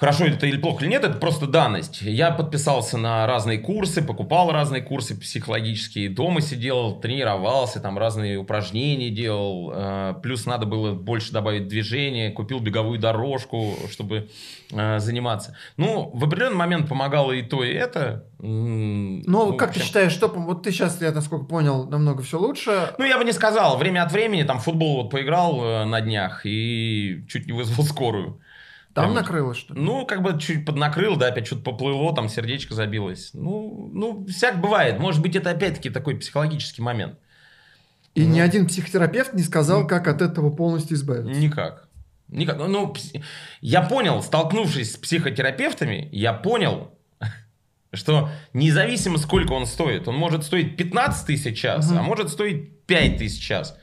Хорошо 0.00 0.24
это 0.24 0.46
или 0.46 0.56
плохо 0.56 0.82
или 0.82 0.92
нет, 0.92 1.04
это 1.04 1.18
просто 1.18 1.46
данность. 1.46 2.00
Я 2.00 2.30
подписался 2.30 2.96
на 2.96 3.26
разные 3.26 3.58
курсы, 3.58 4.00
покупал 4.00 4.50
разные 4.50 4.80
курсы 4.80 5.14
психологические, 5.14 6.08
дома 6.08 6.40
сидел, 6.40 6.98
тренировался, 6.98 7.80
там 7.80 7.98
разные 7.98 8.38
упражнения 8.38 9.10
делал. 9.10 9.70
э, 9.74 10.14
Плюс 10.22 10.46
надо 10.46 10.64
было 10.64 10.94
больше 10.94 11.32
добавить 11.32 11.68
движения, 11.68 12.30
купил 12.30 12.60
беговую 12.60 12.98
дорожку, 12.98 13.74
чтобы 13.90 14.30
э, 14.72 15.00
заниматься. 15.00 15.54
Ну, 15.76 16.10
в 16.14 16.24
определенный 16.24 16.56
момент 16.56 16.88
помогало 16.88 17.32
и 17.32 17.42
то, 17.42 17.62
и 17.62 17.70
это. 17.70 18.24
Ну, 18.38 19.52
в 19.52 19.56
как 19.58 19.74
ты 19.74 19.80
считаешь, 19.80 20.12
что... 20.12 20.28
Вот 20.28 20.62
ты 20.62 20.70
сейчас, 20.70 20.98
я 21.02 21.12
насколько 21.12 21.44
понял, 21.44 21.86
намного 21.86 22.22
все 22.22 22.38
лучше. 22.38 22.94
Ну, 22.96 23.04
я 23.04 23.18
бы 23.18 23.24
не 23.24 23.32
сказал. 23.32 23.76
Время 23.76 24.04
от 24.04 24.12
времени 24.12 24.44
там 24.44 24.60
футбол 24.60 25.02
вот 25.02 25.10
поиграл 25.10 25.62
э, 25.62 25.84
на 25.84 26.00
днях 26.00 26.46
и 26.46 27.22
чуть 27.28 27.46
не 27.46 27.52
вызвал 27.52 27.84
скорую. 27.84 28.40
Там 29.02 29.14
накрыло, 29.14 29.54
что 29.54 29.74
ли? 29.74 29.80
Ну, 29.80 30.06
как 30.06 30.22
бы 30.22 30.38
чуть 30.40 30.64
поднакрыл, 30.64 31.16
да, 31.16 31.28
опять 31.28 31.46
что-то 31.46 31.62
поплыло, 31.62 32.14
там 32.14 32.28
сердечко 32.28 32.74
забилось. 32.74 33.30
Ну, 33.32 33.90
ну, 33.92 34.26
всяк 34.26 34.60
бывает. 34.60 34.98
Может 34.98 35.22
быть, 35.22 35.36
это 35.36 35.50
опять-таки 35.50 35.90
такой 35.90 36.16
психологический 36.16 36.82
момент. 36.82 37.18
И 38.14 38.24
ну. 38.24 38.34
ни 38.34 38.40
один 38.40 38.66
психотерапевт 38.66 39.34
не 39.34 39.42
сказал, 39.42 39.86
как 39.86 40.08
от 40.08 40.20
этого 40.20 40.50
полностью 40.50 40.96
избавиться. 40.96 41.40
Никак. 41.40 41.88
Никак. 42.28 42.58
Ну, 42.58 42.66
Ну, 42.68 42.94
я 43.60 43.82
понял, 43.82 44.22
столкнувшись 44.22 44.94
с 44.94 44.96
психотерапевтами, 44.96 46.08
я 46.12 46.32
понял, 46.32 46.92
что 47.92 48.30
независимо 48.52 49.18
сколько 49.18 49.52
он 49.52 49.66
стоит, 49.66 50.08
он 50.08 50.16
может 50.16 50.44
стоить 50.44 50.76
15 50.76 51.26
тысяч 51.26 51.58
час, 51.58 51.90
Мгм. 51.90 51.98
а 51.98 52.02
может 52.02 52.30
стоить 52.30 52.84
5 52.86 53.18
тысяч 53.18 53.42
час. 53.42 53.76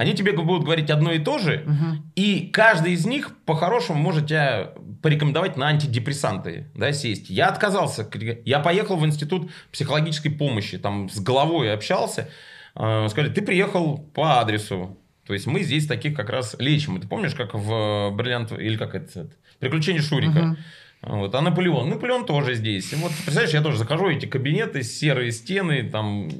Они 0.00 0.14
тебе 0.14 0.32
будут 0.32 0.64
говорить 0.64 0.88
одно 0.88 1.12
и 1.12 1.18
то 1.18 1.36
же, 1.36 1.62
Мгм. 1.66 2.10
И 2.16 2.48
каждый 2.50 2.94
из 2.94 3.04
них 3.04 3.36
по-хорошему 3.44 3.98
может 3.98 4.28
тебя 4.28 4.72
порекомендовать 5.02 5.58
на 5.58 5.66
антидепрессанты, 5.66 6.70
да, 6.74 6.90
сесть. 6.92 7.28
Я 7.28 7.48
отказался. 7.48 8.08
Я 8.46 8.60
поехал 8.60 8.96
в 8.96 9.04
институт 9.04 9.50
психологической 9.70 10.30
помощи, 10.30 10.78
там 10.78 11.10
с 11.10 11.20
головой 11.20 11.70
общался. 11.70 12.30
Э, 12.74 13.08
Сказали, 13.10 13.30
ты 13.30 13.42
приехал 13.42 13.98
по 13.98 14.40
адресу. 14.40 14.96
То 15.26 15.34
есть 15.34 15.46
мы 15.46 15.62
здесь 15.62 15.86
таких 15.86 16.16
как 16.16 16.30
раз 16.30 16.56
лечим. 16.58 16.98
Ты 16.98 17.06
помнишь, 17.06 17.34
как 17.34 17.52
в 17.52 18.10
бриллиант 18.12 18.52
или 18.52 18.78
как 18.78 18.94
это, 18.94 19.20
это 19.20 19.32
«Приключения 19.58 20.00
Шурика»? 20.00 20.56
Вот. 21.02 21.34
А 21.34 21.40
Наполеон? 21.40 21.88
Наполеон 21.88 22.26
тоже 22.26 22.54
здесь. 22.54 22.92
И 22.92 22.96
вот, 22.96 23.12
представляешь, 23.12 23.54
я 23.54 23.62
тоже 23.62 23.78
захожу, 23.78 24.10
эти 24.10 24.26
кабинеты, 24.26 24.82
серые 24.82 25.32
стены, 25.32 25.88
там 25.88 26.30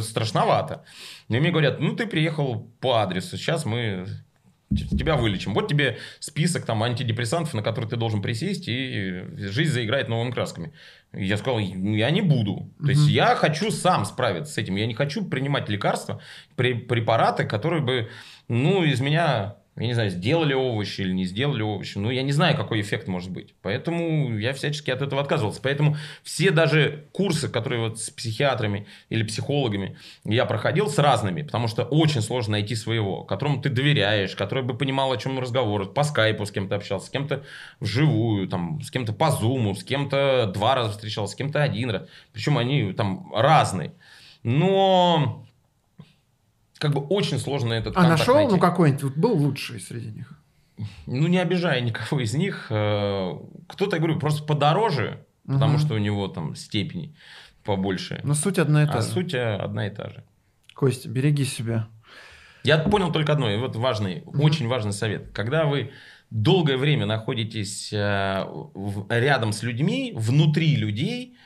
страшновато. 0.00 0.84
И 1.28 1.38
мне 1.38 1.50
говорят, 1.50 1.78
ну, 1.80 1.94
ты 1.94 2.06
приехал 2.06 2.68
по 2.80 2.96
адресу, 2.96 3.36
сейчас 3.36 3.64
мы 3.64 4.06
тебя 4.70 5.16
вылечим. 5.16 5.54
Вот 5.54 5.68
тебе 5.68 5.98
список 6.18 6.66
там 6.66 6.82
антидепрессантов, 6.82 7.54
на 7.54 7.62
которые 7.62 7.88
ты 7.88 7.96
должен 7.96 8.20
присесть, 8.20 8.64
и 8.68 9.22
жизнь 9.36 9.72
заиграет 9.72 10.08
новыми 10.08 10.30
красками. 10.30 10.72
Я 11.12 11.38
сказал, 11.38 11.58
я 11.58 12.10
не 12.10 12.20
буду. 12.20 12.70
То 12.78 12.90
есть 12.90 13.08
я 13.08 13.34
хочу 13.34 13.70
сам 13.70 14.04
справиться 14.04 14.52
с 14.52 14.58
этим. 14.58 14.76
Я 14.76 14.86
не 14.86 14.94
хочу 14.94 15.24
принимать 15.24 15.68
лекарства, 15.70 16.20
пре- 16.56 16.80
препараты, 16.80 17.44
которые 17.44 17.82
бы, 17.82 18.10
ну, 18.48 18.84
из 18.84 19.00
меня 19.00 19.56
я 19.80 19.86
не 19.86 19.94
знаю, 19.94 20.10
сделали 20.10 20.54
овощи 20.54 21.02
или 21.02 21.12
не 21.12 21.24
сделали 21.24 21.62
овощи. 21.62 21.98
Ну, 21.98 22.10
я 22.10 22.22
не 22.22 22.32
знаю, 22.32 22.56
какой 22.56 22.80
эффект 22.80 23.06
может 23.06 23.30
быть. 23.30 23.54
Поэтому 23.62 24.36
я 24.38 24.52
всячески 24.52 24.90
от 24.90 25.02
этого 25.02 25.20
отказывался. 25.20 25.60
Поэтому 25.62 25.96
все 26.22 26.50
даже 26.50 27.06
курсы, 27.12 27.48
которые 27.48 27.80
вот 27.88 28.00
с 28.00 28.10
психиатрами 28.10 28.86
или 29.08 29.22
психологами 29.22 29.96
я 30.24 30.46
проходил 30.46 30.88
с 30.88 30.98
разными, 30.98 31.42
потому 31.42 31.68
что 31.68 31.84
очень 31.84 32.22
сложно 32.22 32.52
найти 32.52 32.74
своего, 32.74 33.22
которому 33.24 33.60
ты 33.60 33.68
доверяешь, 33.68 34.34
который 34.34 34.64
бы 34.64 34.74
понимал, 34.76 35.12
о 35.12 35.16
чем 35.16 35.38
разговор, 35.38 35.92
по 35.92 36.02
скайпу 36.02 36.44
с 36.44 36.50
кем-то 36.50 36.76
общался, 36.76 37.06
с 37.06 37.10
кем-то 37.10 37.44
вживую, 37.80 38.48
там, 38.48 38.80
с 38.82 38.90
кем-то 38.90 39.12
по 39.12 39.30
зуму, 39.30 39.74
с 39.74 39.84
кем-то 39.84 40.50
два 40.52 40.74
раза 40.74 40.90
встречался, 40.90 41.34
с 41.34 41.36
кем-то 41.36 41.62
один 41.62 41.90
раз. 41.90 42.08
Причем 42.32 42.58
они 42.58 42.92
там 42.92 43.32
разные. 43.34 43.94
Но 44.42 45.47
как 46.78 46.92
бы 46.94 47.00
очень 47.00 47.38
сложно 47.38 47.72
этот 47.74 47.96
А 47.96 48.02
нашел, 48.08 48.34
найти. 48.36 48.52
ну 48.52 48.58
какой-нибудь 48.58 49.02
вот 49.02 49.16
был 49.16 49.32
лучший 49.36 49.80
среди 49.80 50.10
них? 50.10 50.32
Ну, 51.06 51.26
не 51.26 51.38
обижая 51.38 51.80
никого 51.80 52.20
из 52.20 52.34
них. 52.34 52.66
э, 52.70 53.32
Кто-то, 53.66 53.96
я 53.96 54.00
говорю, 54.00 54.18
просто 54.20 54.44
подороже, 54.44 55.24
потому 55.46 55.72
Мгм. 55.74 55.78
что 55.80 55.94
у 55.94 55.98
него 55.98 56.28
там 56.28 56.54
степени 56.54 57.14
побольше. 57.64 58.20
Но 58.22 58.34
суть 58.34 58.58
одна 58.58 58.84
и 58.84 58.86
та 58.86 58.98
а 58.98 59.02
же. 59.02 59.08
суть 59.08 59.34
э, 59.34 59.56
одна 59.56 59.86
и 59.86 59.90
та 59.90 60.08
же. 60.10 60.22
Костя, 60.74 61.08
береги 61.08 61.44
себя. 61.44 61.88
Я 62.64 62.78
понял 62.78 63.10
только 63.12 63.32
одно, 63.32 63.50
и 63.50 63.56
вот 63.56 63.74
важный, 63.76 64.22
очень 64.26 64.68
важный 64.68 64.92
совет. 64.92 65.30
Когда 65.32 65.64
вы 65.64 65.90
долгое 66.30 66.76
время 66.76 67.06
находитесь 67.06 67.92
э, 67.92 68.44
рядом 69.10 69.52
с 69.52 69.62
людьми, 69.62 70.12
внутри 70.14 70.76
людей, 70.76 71.36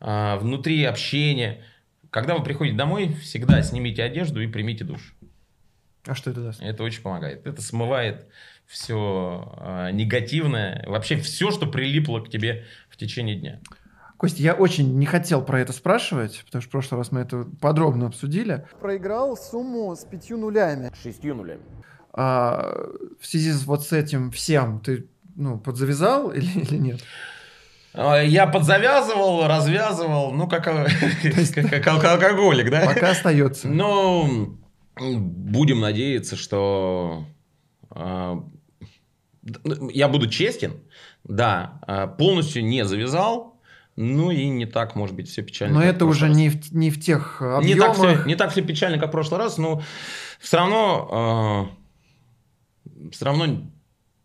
внутри 0.00 0.82
общения, 0.84 1.62
когда 2.10 2.36
вы 2.36 2.42
приходите 2.42 2.76
домой, 2.76 3.14
всегда 3.14 3.62
снимите 3.62 4.02
одежду 4.02 4.40
и 4.40 4.46
примите 4.46 4.84
душ. 4.84 5.14
А 6.06 6.14
что 6.14 6.30
это 6.30 6.42
даст? 6.42 6.62
Это 6.62 6.82
очень 6.82 7.02
помогает. 7.02 7.46
Это 7.46 7.62
смывает 7.62 8.26
все 8.66 9.90
негативное, 9.92 10.84
вообще 10.86 11.16
все, 11.16 11.50
что 11.50 11.66
прилипло 11.66 12.20
к 12.20 12.30
тебе 12.30 12.64
в 12.88 12.96
течение 12.96 13.36
дня. 13.36 13.60
Костя, 14.16 14.42
я 14.42 14.54
очень 14.54 14.98
не 14.98 15.06
хотел 15.06 15.42
про 15.42 15.60
это 15.60 15.72
спрашивать, 15.72 16.42
потому 16.44 16.60
что 16.60 16.68
в 16.68 16.72
прошлый 16.72 16.98
раз 16.98 17.10
мы 17.10 17.20
это 17.20 17.46
подробно 17.60 18.06
обсудили. 18.06 18.66
Проиграл 18.78 19.36
сумму 19.36 19.96
с 19.96 20.04
пятью 20.04 20.36
нулями. 20.36 20.92
Шестью 21.02 21.34
нулями. 21.34 21.62
А 22.12 22.86
в 23.18 23.26
связи 23.26 23.50
с 23.50 23.64
вот 23.64 23.84
с 23.84 23.92
этим 23.92 24.30
всем 24.30 24.80
ты 24.80 25.08
ну, 25.36 25.58
подзавязал 25.58 26.30
или, 26.32 26.60
или 26.60 26.76
нет? 26.76 27.00
А, 27.94 28.20
Я 28.22 28.46
подзавязывал, 28.46 29.46
развязывал, 29.46 30.32
ну, 30.32 30.46
как, 30.48 30.66
э, 30.68 30.86
как, 31.54 31.82
как 31.84 32.04
алкоголик, 32.04 32.70
да? 32.70 32.86
Пока 32.86 33.10
остается. 33.10 33.68
Ну, 33.68 34.56
будем 34.96 35.80
надеяться, 35.80 36.36
что 36.36 37.24
д- 39.42 39.60
я 39.92 40.08
буду 40.08 40.28
честен, 40.28 40.74
да, 41.24 41.80
а, 41.86 42.06
полностью 42.06 42.64
не 42.64 42.84
завязал, 42.84 43.60
ну 43.96 44.30
и 44.30 44.46
не 44.48 44.66
так, 44.66 44.94
может 44.96 45.16
быть, 45.16 45.28
все 45.28 45.42
печально. 45.42 45.80
Но 45.80 45.84
это 45.84 46.06
уже 46.06 46.28
раз. 46.28 46.36
не 46.36 46.48
в, 46.50 46.72
не 46.72 46.90
в 46.90 47.00
тех 47.00 47.38
не 47.62 47.74
так, 47.74 47.90
объемах. 47.90 48.18
все, 48.20 48.24
не 48.28 48.34
так 48.36 48.52
все 48.52 48.62
печально, 48.62 48.98
как 48.98 49.08
в 49.08 49.12
прошлый 49.12 49.38
раз, 49.40 49.58
но 49.58 49.82
все 50.38 50.56
равно, 50.58 51.70
все 53.12 53.24
равно, 53.24 53.62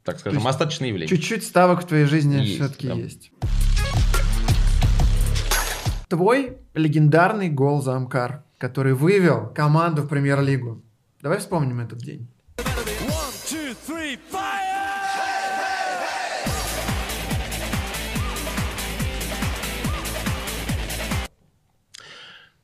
так 0.05 0.19
скажем, 0.19 0.37
есть 0.37 0.47
остаточное 0.47 0.89
явление. 0.89 1.09
Чуть-чуть 1.09 1.43
ставок 1.43 1.81
в 1.81 1.87
твоей 1.87 2.05
жизни 2.05 2.35
Есть, 2.35 2.55
все-таки 2.55 2.87
да. 2.87 2.93
есть. 2.93 3.31
Твой 6.07 6.57
легендарный 6.75 7.49
гол 7.49 7.81
за 7.81 7.95
Амкар, 7.95 8.43
который 8.59 8.93
вывел 8.93 9.51
команду 9.55 10.03
в 10.03 10.07
премьер-лигу. 10.07 10.83
Давай 11.21 11.39
вспомним 11.39 11.79
этот 11.79 11.97
день. 11.99 12.27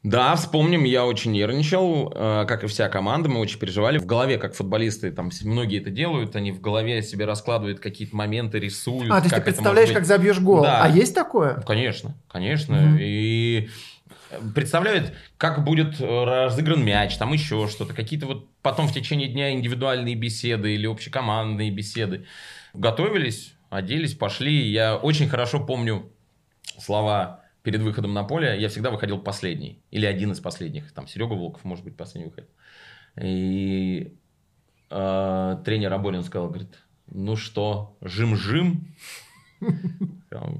Да, 0.03 0.35
вспомним, 0.35 0.83
я 0.83 1.05
очень 1.05 1.31
нервничал, 1.31 2.11
э, 2.15 2.45
как 2.47 2.63
и 2.63 2.67
вся 2.67 2.89
команда, 2.89 3.29
мы 3.29 3.39
очень 3.39 3.59
переживали. 3.59 3.99
В 3.99 4.07
голове, 4.07 4.39
как 4.39 4.55
футболисты, 4.55 5.11
там 5.11 5.29
многие 5.43 5.79
это 5.79 5.91
делают, 5.91 6.35
они 6.35 6.51
в 6.51 6.59
голове 6.59 7.03
себе 7.03 7.25
раскладывают 7.25 7.79
какие-то 7.79 8.15
моменты, 8.15 8.59
рисуют. 8.59 9.11
А, 9.11 9.17
то 9.17 9.25
есть 9.25 9.35
ты 9.35 9.41
представляешь, 9.41 9.91
как 9.91 10.05
забьешь 10.05 10.39
гол. 10.39 10.63
Да. 10.63 10.83
А 10.83 10.89
есть 10.89 11.13
такое? 11.13 11.57
Ну, 11.57 11.61
Конечно, 11.61 12.15
конечно. 12.27 12.75
Мгм. 12.81 12.97
И 12.99 13.69
представляют, 14.55 15.13
как 15.37 15.63
будет 15.63 16.01
э, 16.01 16.23
разыгран 16.23 16.83
мяч, 16.83 17.17
там 17.17 17.31
еще 17.33 17.67
что-то, 17.67 17.93
какие-то 17.93 18.25
вот 18.25 18.47
потом 18.63 18.87
в 18.87 18.93
течение 18.93 19.27
дня 19.27 19.51
индивидуальные 19.51 20.15
беседы 20.15 20.73
или 20.73 20.87
общекомандные 20.87 21.69
беседы. 21.69 22.25
Готовились, 22.73 23.53
оделись, 23.69 24.15
пошли. 24.15 24.67
Я 24.67 24.95
очень 24.95 25.29
хорошо 25.29 25.59
помню 25.59 26.09
слова 26.79 27.40
перед 27.63 27.81
выходом 27.81 28.13
на 28.13 28.23
поле. 28.23 28.59
Я 28.59 28.67
всегда 28.69 28.91
выходил 28.91 29.19
последний. 29.19 29.81
Или 29.91 30.05
один 30.05 30.31
из 30.31 30.39
последних. 30.39 30.91
Там 30.93 31.07
Серега 31.07 31.33
Волков, 31.33 31.63
может 31.63 31.83
быть, 31.85 31.95
последний 31.95 32.29
выходил. 32.29 32.49
И 33.21 34.15
э, 34.89 35.57
тренер 35.65 35.93
Аборин 35.93 36.23
сказал, 36.23 36.47
говорит, 36.47 36.77
ну 37.07 37.35
что, 37.35 37.97
жим-жим? 38.01 38.87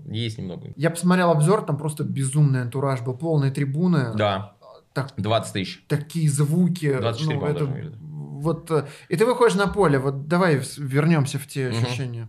Есть 0.05 0.37
немного. 0.37 0.73
Я 0.75 0.89
посмотрел 0.91 1.31
обзор, 1.31 1.65
там 1.65 1.77
просто 1.77 2.03
безумный 2.03 2.61
антураж 2.61 3.01
был, 3.01 3.17
полные 3.17 3.51
трибуны. 3.51 4.13
Да, 4.15 4.55
Так, 4.93 5.13
20 5.17 5.53
тысяч. 5.53 5.85
такие 5.87 6.29
звуки. 6.29 6.97
24, 6.99 7.39
ну, 7.39 7.45
это 7.45 7.65
даже 7.65 7.95
вот, 8.41 8.71
э, 8.71 8.87
и 9.07 9.15
ты 9.15 9.25
выходишь 9.25 9.55
на 9.55 9.67
поле, 9.67 9.99
вот 9.99 10.27
давай 10.27 10.59
вернемся 10.77 11.37
в 11.37 11.45
те 11.47 11.69
Мгм. 11.69 11.77
ощущения. 11.77 12.27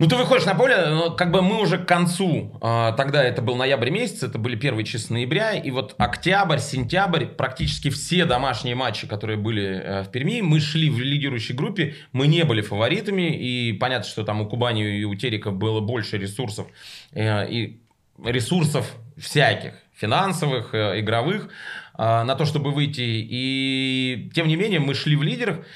Ну, 0.00 0.06
ты 0.06 0.14
выходишь 0.14 0.46
на 0.46 0.54
поле, 0.54 0.76
но 0.86 1.10
как 1.10 1.32
бы 1.32 1.42
мы 1.42 1.60
уже 1.60 1.76
к 1.76 1.84
концу, 1.84 2.56
а, 2.60 2.92
тогда 2.92 3.24
это 3.24 3.42
был 3.42 3.56
ноябрь 3.56 3.90
месяц, 3.90 4.22
это 4.22 4.38
были 4.38 4.54
первые 4.54 4.84
часы 4.84 5.12
ноября, 5.12 5.54
и 5.54 5.72
вот 5.72 5.96
октябрь, 5.98 6.60
сентябрь, 6.60 7.26
практически 7.26 7.90
все 7.90 8.24
домашние 8.24 8.76
матчи, 8.76 9.08
которые 9.08 9.38
были 9.38 9.64
э, 9.64 10.02
в 10.04 10.12
Перми, 10.12 10.40
мы 10.40 10.60
шли 10.60 10.88
в 10.88 11.00
лидирующей 11.00 11.52
группе, 11.52 11.96
мы 12.12 12.28
не 12.28 12.44
были 12.44 12.60
фаворитами, 12.60 13.36
и 13.36 13.72
понятно, 13.72 14.08
что 14.08 14.22
там 14.22 14.40
у 14.40 14.46
Кубани 14.46 15.00
и 15.00 15.04
у 15.04 15.16
Терека 15.16 15.50
было 15.50 15.80
больше 15.80 16.16
ресурсов, 16.16 16.68
э, 17.10 17.50
и 17.50 17.80
ресурсов 18.24 18.94
всяких, 19.16 19.72
финансовых, 19.96 20.74
э, 20.74 21.00
игровых, 21.00 21.48
а, 21.94 22.22
на 22.22 22.36
то, 22.36 22.44
чтобы 22.44 22.70
выйти, 22.70 23.02
и 23.02 24.30
тем 24.32 24.46
не 24.46 24.54
менее 24.54 24.78
мы 24.78 24.94
шли 24.94 25.16
в 25.16 25.24
лидерах, 25.24 25.66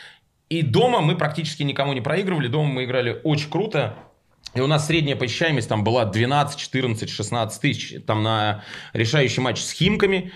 и 0.49 0.63
дома 0.63 1.01
мы 1.01 1.17
практически 1.17 1.65
никому 1.65 1.93
не 1.93 2.03
проигрывали. 2.03 2.47
Дома 2.47 2.69
мы 2.69 2.85
играли 2.85 3.19
очень 3.25 3.51
круто. 3.51 3.97
И 4.55 4.61
у 4.61 4.67
нас 4.67 4.87
средняя 4.87 5.17
посещаемость 5.17 5.69
там 5.69 5.83
была 5.83 6.05
12, 6.05 6.59
14, 6.59 7.09
16 7.09 7.61
тысяч. 7.61 7.95
Там 8.07 8.23
на 8.23 8.65
решающий 8.93 9.41
матч 9.41 9.61
с 9.61 9.73
Химками. 9.73 10.33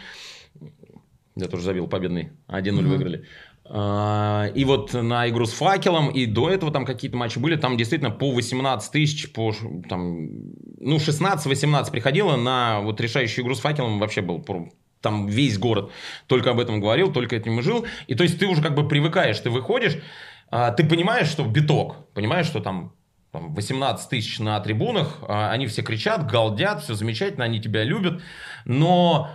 Я 1.37 1.49
тоже 1.49 1.65
забил 1.65 1.87
победный. 1.87 2.31
1-0 2.49 2.81
Мгм. 2.81 2.89
выиграли. 2.91 3.25
А, 3.69 4.47
И 4.55 4.65
вот 4.65 4.95
на 4.95 5.29
игру 5.29 5.45
с 5.45 5.53
факелом, 5.53 6.09
и 6.09 6.25
до 6.25 6.49
этого 6.51 6.71
там 6.73 6.87
какие-то 6.87 7.17
матчи 7.17 7.39
были, 7.39 7.57
там 7.57 7.77
действительно 7.77 8.11
по 8.11 8.31
18 8.31 8.93
тысяч, 8.93 9.33
по 9.33 9.53
там, 9.89 10.29
ну 10.79 10.99
16-18 10.99 11.91
приходило 11.91 12.37
на 12.37 12.81
вот 12.81 13.01
решающую 13.01 13.45
игру 13.45 13.55
с 13.55 13.61
факелом, 13.61 13.99
вообще 13.99 14.23
был 14.23 14.45
там 15.01 15.27
весь 15.27 15.59
город 15.59 15.91
только 16.27 16.51
об 16.51 16.61
этом 16.61 16.81
говорил, 16.81 17.13
только 17.13 17.37
этим 17.37 17.59
и 17.59 17.63
жил. 17.63 17.87
И 18.07 18.15
то 18.15 18.23
есть 18.23 18.39
ты 18.39 18.47
уже 18.47 18.63
как 18.63 18.75
бы 18.75 18.89
привыкаешь, 18.89 19.39
ты 19.41 19.51
выходишь, 19.51 19.99
а, 20.49 20.71
ты 20.71 20.85
понимаешь, 20.85 21.29
что 21.29 21.45
биток, 21.45 21.97
понимаешь, 22.15 22.47
что 22.47 22.61
там 22.61 22.93
там 23.37 23.55
18 23.55 24.09
тысяч 24.09 24.39
на 24.39 24.59
трибунах, 24.61 25.19
а, 25.29 25.51
они 25.51 25.67
все 25.67 25.83
кричат, 25.83 26.27
галдят, 26.27 26.83
все 26.83 26.95
замечательно, 26.95 27.45
они 27.45 27.61
тебя 27.61 27.85
любят, 27.85 28.23
но 28.65 29.31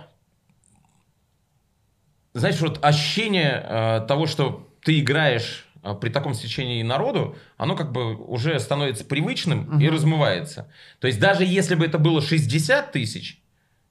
знаешь, 2.34 2.60
вот 2.60 2.82
ощущение 2.82 3.62
э, 3.62 4.06
того, 4.08 4.26
что 4.26 4.66
ты 4.82 5.00
играешь 5.00 5.66
э, 5.82 5.94
при 6.00 6.08
таком 6.08 6.32
стечении 6.32 6.82
народу, 6.82 7.36
оно 7.58 7.76
как 7.76 7.92
бы 7.92 8.16
уже 8.16 8.58
становится 8.58 9.04
привычным 9.04 9.78
и 9.78 9.84
Мгм. 9.84 9.94
размывается. 9.94 10.72
То 10.98 11.08
есть 11.08 11.20
даже 11.20 11.44
если 11.44 11.74
бы 11.74 11.84
это 11.84 11.98
было 11.98 12.22
60 12.22 12.90
тысяч, 12.90 13.41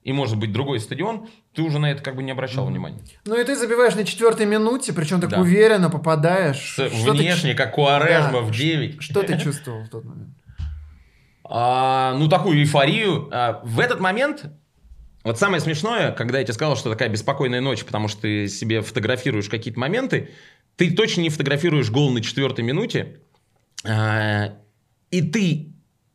и 0.03 0.13
может 0.13 0.37
быть 0.37 0.51
другой 0.51 0.79
стадион, 0.79 1.27
ты 1.53 1.61
уже 1.61 1.77
на 1.79 1.91
это 1.91 2.01
как 2.01 2.15
бы 2.15 2.23
не 2.23 2.31
обращал 2.31 2.65
внимания. 2.65 2.99
Ну 3.25 3.39
и 3.39 3.43
ты 3.43 3.55
забиваешь 3.55 3.95
на 3.95 4.03
четвертой 4.03 4.45
минуте, 4.45 4.93
причем 4.93 5.21
так 5.21 5.29
Да. 5.29 5.39
уверенно 5.41 5.89
попадаешь. 5.89 6.75
С- 6.75 6.89
Что 6.91 7.13
ты 7.13 7.19
внешне, 7.19 7.51
ч- 7.51 7.57
как 7.57 7.73
Куарежма 7.73 8.31
Да. 8.31 8.41
в 8.41 8.51
9. 8.51 9.01
Что 9.01 9.21
ты 9.23 9.37
чувствовал 9.39 9.83
в 9.83 9.89
тот 9.89 10.05
момент? 10.05 10.29
А, 11.43 12.15
ну, 12.17 12.29
такую 12.29 12.59
эйфорию. 12.59 13.27
А, 13.31 13.61
в 13.63 13.79
этот 13.79 13.99
момент, 13.99 14.45
вот 15.23 15.37
самое 15.37 15.59
смешное, 15.61 16.11
когда 16.11 16.39
я 16.39 16.43
тебе 16.45 16.53
сказал, 16.53 16.75
что 16.77 16.89
такая 16.89 17.09
беспокойная 17.09 17.61
ночь, 17.61 17.83
потому 17.83 18.07
что 18.07 18.21
ты 18.21 18.47
себе 18.47 18.81
фотографируешь 18.81 19.49
какие-то 19.49 19.79
моменты, 19.79 20.29
ты 20.77 20.91
точно 20.91 21.21
не 21.21 21.29
фотографируешь 21.29 21.91
гол 21.91 22.09
на 22.11 22.21
четвертой 22.21 22.63
минуте, 22.63 23.19
а, 23.85 24.53
и 25.09 25.21
ты 25.21 25.70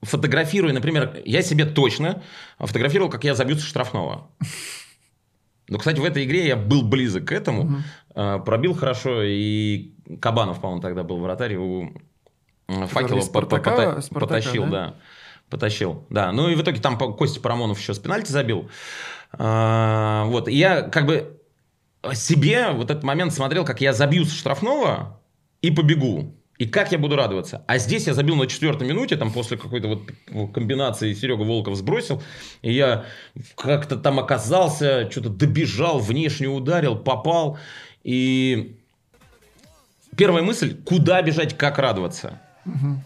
фотографируя, 0.06 0.72
например, 0.72 1.20
я 1.24 1.42
себе 1.42 1.64
точно 1.64 2.22
фотографировал, 2.58 3.10
как 3.10 3.24
я 3.24 3.34
забью 3.34 3.56
со 3.56 3.66
штрафного. 3.66 4.30
Ну, 5.68 5.78
кстати, 5.78 5.98
в 5.98 6.04
этой 6.04 6.24
игре 6.24 6.46
я 6.46 6.56
был 6.56 6.82
близок 6.82 7.26
к 7.26 7.32
этому. 7.32 7.82
А, 8.14 8.38
Пробил 8.38 8.74
хорошо, 8.74 9.22
и 9.22 9.94
Кабанов, 10.20 10.60
по-моему, 10.60 10.80
тогда 10.80 11.02
был 11.02 11.18
вратарь 11.18 11.56
у 11.56 11.92
Факела 12.68 13.18
из 13.18 13.28
по- 13.28 13.40
по- 13.42 13.46
«Спартака», 13.46 13.70
пота- 13.70 14.00
«Спартака», 14.02 14.34
потащил, 14.34 14.64
да? 14.64 14.70
да. 14.70 14.94
Потащил, 15.50 16.06
да. 16.10 16.32
Ну 16.32 16.48
и 16.48 16.56
в 16.56 16.62
итоге 16.62 16.80
там 16.80 16.98
Костя 16.98 17.40
Парамонов 17.40 17.78
еще 17.78 17.94
с 17.94 17.98
пенальти 17.98 18.30
забил. 18.32 18.68
А, 19.32 20.24
вот, 20.26 20.48
и 20.48 20.54
я 20.54 20.82
как 20.82 21.06
бы 21.06 21.40
себе 22.14 22.70
в 22.70 22.82
этот 22.82 23.02
момент 23.02 23.32
смотрел, 23.32 23.64
как 23.64 23.80
я 23.80 23.92
забью 23.92 24.24
с 24.24 24.32
штрафного 24.32 25.20
и 25.62 25.70
побегу. 25.70 26.34
И 26.58 26.66
как 26.66 26.92
я 26.92 26.98
буду 26.98 27.16
радоваться. 27.16 27.64
А 27.66 27.78
здесь 27.78 28.06
я 28.06 28.14
забил 28.14 28.36
на 28.36 28.46
четвертой 28.46 28.88
минуте, 28.88 29.16
там 29.16 29.32
после 29.32 29.58
какой-то 29.58 29.88
вот 29.88 30.52
комбинации 30.52 31.12
Серега 31.12 31.42
Волков 31.42 31.76
сбросил, 31.76 32.22
и 32.62 32.72
я 32.72 33.04
как-то 33.56 33.96
там 33.96 34.18
оказался, 34.18 35.10
что-то 35.10 35.28
добежал, 35.28 35.98
внешне 35.98 36.48
ударил, 36.48 36.96
попал. 36.96 37.58
И 38.04 38.76
первая 40.16 40.42
мысль, 40.42 40.76
куда 40.84 41.20
бежать, 41.22 41.56
как 41.56 41.78
радоваться. 41.78 42.40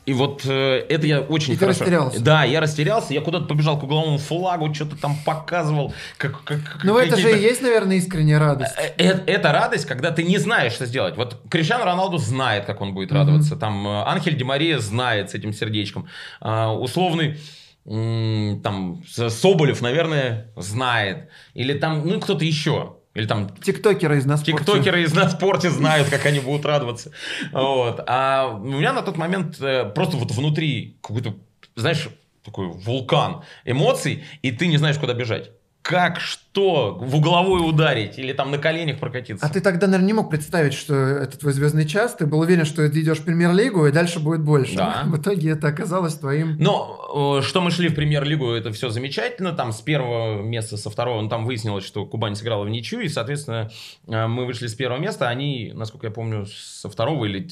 И 0.06 0.12
вот 0.12 0.44
э, 0.46 0.86
это 0.88 1.06
я 1.06 1.20
очень 1.20 1.52
И 1.52 1.56
ты 1.56 1.60
хорошо. 1.60 1.80
растерялся. 1.80 2.20
Да, 2.22 2.44
я 2.44 2.60
растерялся, 2.60 3.12
я 3.14 3.20
куда-то 3.20 3.44
побежал 3.46 3.78
к 3.78 3.82
угловому 3.82 4.18
флагу, 4.18 4.72
что-то 4.74 4.96
там 4.96 5.16
показывал. 5.24 5.92
Как, 6.16 6.42
как- 6.44 6.80
Ну 6.82 6.96
это 6.98 7.16
же 7.16 7.38
и 7.38 7.42
есть, 7.42 7.60
наверное, 7.62 7.96
искренняя 7.96 8.38
радость. 8.38 8.72
Э, 8.78 8.92
э, 8.96 9.18
Это 9.26 9.52
радость, 9.52 9.86
когда 9.86 10.10
ты 10.10 10.22
не 10.22 10.38
знаешь, 10.38 10.72
что 10.72 10.86
сделать. 10.86 11.16
Вот 11.16 11.40
Криштиану 11.50 11.84
Роналду 11.84 12.18
знает, 12.18 12.64
как 12.64 12.80
он 12.80 12.94
будет 12.94 13.12
радоваться. 13.12 13.56
Там 13.56 13.86
э, 13.86 14.02
Анхель 14.04 14.36
Ди 14.36 14.44
Мария 14.44 14.78
знает 14.78 15.30
с 15.30 15.34
этим 15.34 15.52
сердечком. 15.52 16.08
А, 16.40 16.72
Условный 16.74 17.38
там 17.84 19.02
Соболев, 19.06 19.80
наверное, 19.80 20.52
знает. 20.56 21.28
Или 21.54 21.72
там, 21.74 22.06
ну, 22.06 22.20
кто-то 22.20 22.44
еще. 22.44 22.96
Или 23.14 23.26
там 23.26 23.48
Тиктокеры 23.56 24.18
из 24.18 24.24
нас 24.24 24.42
Тиктокеры 24.42 25.02
из 25.02 25.12
нас 25.12 25.32
спорте 25.32 25.70
знают, 25.70 26.08
как 26.08 26.26
они 26.26 26.38
будут 26.38 26.64
радоваться. 26.64 27.10
Вот. 27.52 28.02
А 28.06 28.46
у 28.48 28.58
меня 28.64 28.92
на 28.92 29.02
тот 29.02 29.16
момент 29.16 29.60
э, 29.60 29.84
просто 29.94 30.16
вот 30.16 30.30
внутри 30.30 30.96
какой-то, 31.02 31.34
знаешь, 31.74 32.08
такой 32.44 32.68
вулкан 32.68 33.42
эмоций, 33.64 34.24
и 34.42 34.52
ты 34.52 34.68
не 34.68 34.76
знаешь, 34.76 34.98
куда 34.98 35.12
бежать. 35.12 35.50
Как, 35.82 36.20
что, 36.20 36.98
в 37.00 37.16
угловой 37.16 37.66
ударить 37.66 38.18
или 38.18 38.32
там 38.32 38.50
на 38.50 38.58
коленях 38.58 39.00
прокатиться. 39.00 39.44
А 39.44 39.48
ты 39.48 39.60
тогда, 39.60 39.86
наверное, 39.86 40.06
не 40.06 40.12
мог 40.12 40.30
представить, 40.30 40.74
что 40.74 40.94
это 40.94 41.38
твой 41.38 41.52
звездный 41.52 41.86
час. 41.86 42.14
Ты 42.14 42.26
был 42.26 42.40
уверен, 42.40 42.66
что 42.66 42.88
ты 42.88 43.00
идешь 43.00 43.18
в 43.18 43.24
премьер-лигу, 43.24 43.86
и 43.86 43.92
дальше 43.92 44.20
будет 44.20 44.42
больше. 44.42 44.76
Да. 44.76 45.02
В 45.06 45.18
итоге 45.18 45.50
это 45.50 45.68
оказалось 45.68 46.14
твоим... 46.14 46.56
Но 46.58 47.38
э, 47.40 47.42
что 47.42 47.60
мы 47.60 47.70
шли 47.70 47.88
в 47.88 47.94
премьер-лигу, 47.94 48.50
это 48.50 48.72
все 48.72 48.90
замечательно. 48.90 49.52
Там 49.52 49.72
с 49.72 49.80
первого 49.80 50.42
места, 50.42 50.76
со 50.76 50.90
второго, 50.90 51.22
ну, 51.22 51.28
там 51.28 51.46
выяснилось, 51.46 51.84
что 51.84 52.04
Кубань 52.04 52.36
сыграла 52.36 52.64
в 52.64 52.70
ничью, 52.70 53.00
и, 53.00 53.08
соответственно, 53.08 53.70
э, 54.06 54.26
мы 54.26 54.44
вышли 54.44 54.66
с 54.66 54.74
первого 54.74 55.00
места, 55.00 55.28
они, 55.28 55.72
насколько 55.74 56.06
я 56.08 56.12
помню, 56.12 56.46
со 56.46 56.90
второго 56.90 57.24
или 57.24 57.48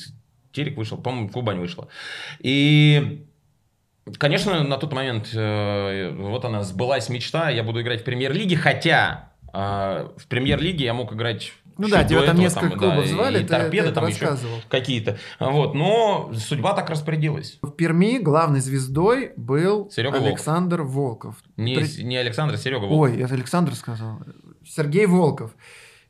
Терек 0.52 0.76
вышел, 0.76 0.98
по-моему, 0.98 1.28
Кубань 1.28 1.60
вышла. 1.60 1.88
И 2.40 3.26
Конечно, 4.16 4.62
на 4.62 4.76
тот 4.78 4.92
момент 4.92 5.28
э, 5.34 6.12
вот 6.16 6.44
она 6.44 6.62
сбылась 6.62 7.08
мечта, 7.08 7.50
я 7.50 7.62
буду 7.62 7.82
играть 7.82 8.02
в 8.02 8.04
премьер-лиге, 8.04 8.56
хотя 8.56 9.32
э, 9.52 10.08
в 10.16 10.26
премьер-лиге 10.28 10.84
я 10.84 10.94
мог 10.94 11.12
играть 11.12 11.52
Ну 11.76 11.88
да, 11.88 12.02
тебя 12.04 12.20
там 12.20 12.30
этого, 12.30 12.40
несколько 12.40 12.76
клубов 12.78 13.04
и- 13.04 13.08
звали, 13.08 13.38
и 13.38 13.42
ты- 13.42 13.48
торпеды 13.48 13.88
ты 13.88 13.94
там 13.94 14.06
еще 14.06 14.36
какие-то. 14.68 15.18
Вот, 15.38 15.74
но 15.74 16.30
судьба 16.34 16.72
так 16.74 16.90
распорядилась. 16.90 17.58
В 17.62 17.70
Перми 17.70 18.18
главной 18.18 18.60
звездой 18.60 19.32
был 19.36 19.90
Серега 19.90 20.14
Волков. 20.14 20.28
Александр 20.28 20.82
Волков. 20.82 21.36
Не, 21.56 21.76
При- 21.76 22.02
не 22.02 22.16
Александр, 22.16 22.54
а 22.54 22.56
Серега 22.56 22.80
Волков. 22.84 22.98
Ой, 22.98 23.20
это 23.20 23.34
Александр 23.34 23.74
сказал. 23.74 24.18
Сергей 24.66 25.06
Волков. 25.06 25.52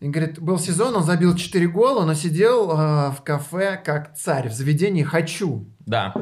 И 0.01 0.09
говорит, 0.09 0.39
был 0.41 0.61
сезон, 0.61 0.95
он 0.95 1.03
забил 1.03 1.35
4 1.35 1.67
гола, 1.67 2.05
но 2.05 2.15
сидел 2.15 2.71
э, 2.71 3.11
в 3.11 3.23
кафе 3.25 3.81
как 3.85 4.15
царь, 4.17 4.49
в 4.49 4.53
заведении 4.53 5.03
«Хочу». 5.03 5.67
Да, 5.81 6.15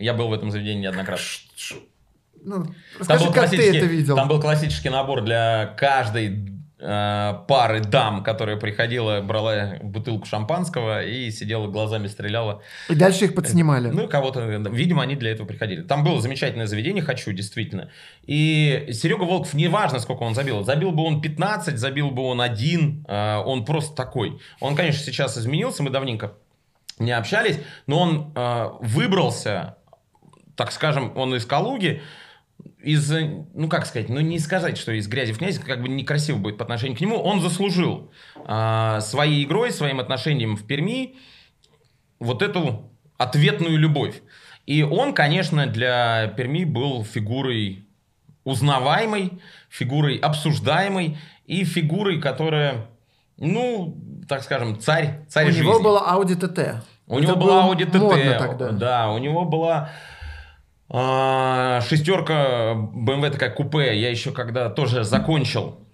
я 0.00 0.14
был 0.14 0.28
в 0.28 0.32
этом 0.32 0.50
заведении 0.50 0.82
неоднократно. 0.82 1.24
Ну, 2.42 2.64
Там 2.64 2.74
расскажи, 2.98 3.24
был, 3.26 3.32
как 3.32 3.50
ты 3.50 3.56
классический, 3.56 3.78
это 3.78 3.86
видел. 3.86 4.16
там 4.16 4.28
был 4.28 4.40
классический 4.40 4.88
набор 4.88 5.20
для 5.20 5.74
каждой 5.76 6.48
э, 6.78 7.34
пары 7.46 7.80
дам, 7.80 8.22
которая 8.22 8.56
приходила, 8.56 9.20
брала 9.20 9.74
бутылку 9.82 10.24
шампанского 10.26 11.04
и 11.04 11.30
сидела 11.30 11.66
глазами 11.68 12.06
стреляла. 12.06 12.62
И 12.88 12.94
дальше 12.94 13.26
их 13.26 13.34
подснимали. 13.34 13.88
Ну, 13.90 14.08
кого-то, 14.08 14.40
видимо, 14.70 15.02
они 15.02 15.16
для 15.16 15.32
этого 15.32 15.46
приходили. 15.46 15.82
Там 15.82 16.02
было 16.02 16.20
замечательное 16.22 16.66
заведение, 16.66 17.02
хочу, 17.02 17.30
действительно. 17.32 17.90
И 18.24 18.88
Серега 18.92 19.24
Волков, 19.24 19.52
неважно, 19.52 19.98
сколько 19.98 20.22
он 20.22 20.34
забил. 20.34 20.64
Забил 20.64 20.92
бы 20.92 21.02
он 21.02 21.20
15, 21.20 21.78
забил 21.78 22.10
бы 22.10 22.22
он 22.22 22.40
один, 22.40 23.04
э, 23.06 23.36
он 23.36 23.66
просто 23.66 23.94
такой. 23.94 24.40
Он, 24.60 24.74
конечно, 24.76 25.04
сейчас 25.04 25.36
изменился, 25.36 25.82
мы 25.82 25.90
давненько 25.90 26.32
не 26.98 27.12
общались, 27.12 27.58
но 27.86 27.98
он 27.98 28.32
э, 28.34 28.68
выбрался, 28.80 29.76
так 30.60 30.72
скажем, 30.72 31.16
он 31.16 31.34
из 31.34 31.46
Калуги, 31.46 32.02
из, 32.82 33.10
ну 33.54 33.66
как 33.70 33.86
сказать, 33.86 34.10
ну 34.10 34.20
не 34.20 34.38
сказать, 34.38 34.76
что 34.76 34.92
из 34.92 35.08
грязи 35.08 35.32
в 35.32 35.38
князь, 35.38 35.58
как 35.58 35.80
бы 35.80 35.88
некрасиво 35.88 36.36
будет 36.36 36.58
по 36.58 36.64
отношению 36.64 36.98
к 36.98 37.00
нему, 37.00 37.16
он 37.16 37.40
заслужил 37.40 38.10
э, 38.46 38.98
своей 39.00 39.44
игрой, 39.44 39.70
своим 39.70 40.00
отношением 40.00 40.56
в 40.56 40.66
Перми 40.66 41.14
вот 42.18 42.42
эту 42.42 42.92
ответную 43.16 43.78
любовь. 43.78 44.20
И 44.66 44.82
он, 44.82 45.14
конечно, 45.14 45.66
для 45.66 46.26
Перми 46.36 46.64
был 46.64 47.04
фигурой 47.06 47.86
узнаваемой, 48.44 49.40
фигурой 49.70 50.18
обсуждаемой 50.18 51.16
и 51.46 51.64
фигурой, 51.64 52.20
которая, 52.20 52.86
ну, 53.38 53.96
так 54.28 54.42
скажем, 54.42 54.78
царь, 54.78 55.20
царь 55.26 55.46
У 55.46 55.52
жизни. 55.52 55.62
него 55.62 55.80
была 55.80 56.06
Audi 56.14 56.38
TT. 56.38 56.82
У 57.06 57.14
Это 57.14 57.22
него 57.28 57.36
была 57.36 57.66
Audi 57.66 57.90
TT. 57.90 57.98
модно 57.98 58.38
тогда. 58.38 58.70
Да, 58.72 59.10
у 59.10 59.16
него 59.16 59.46
была 59.46 59.88
а, 60.92 61.80
шестерка 61.82 62.72
BMW 62.74 63.30
такая 63.30 63.50
купе. 63.50 63.98
Я 63.98 64.10
еще 64.10 64.32
когда 64.32 64.68
тоже 64.70 65.04
закончил, 65.04 65.86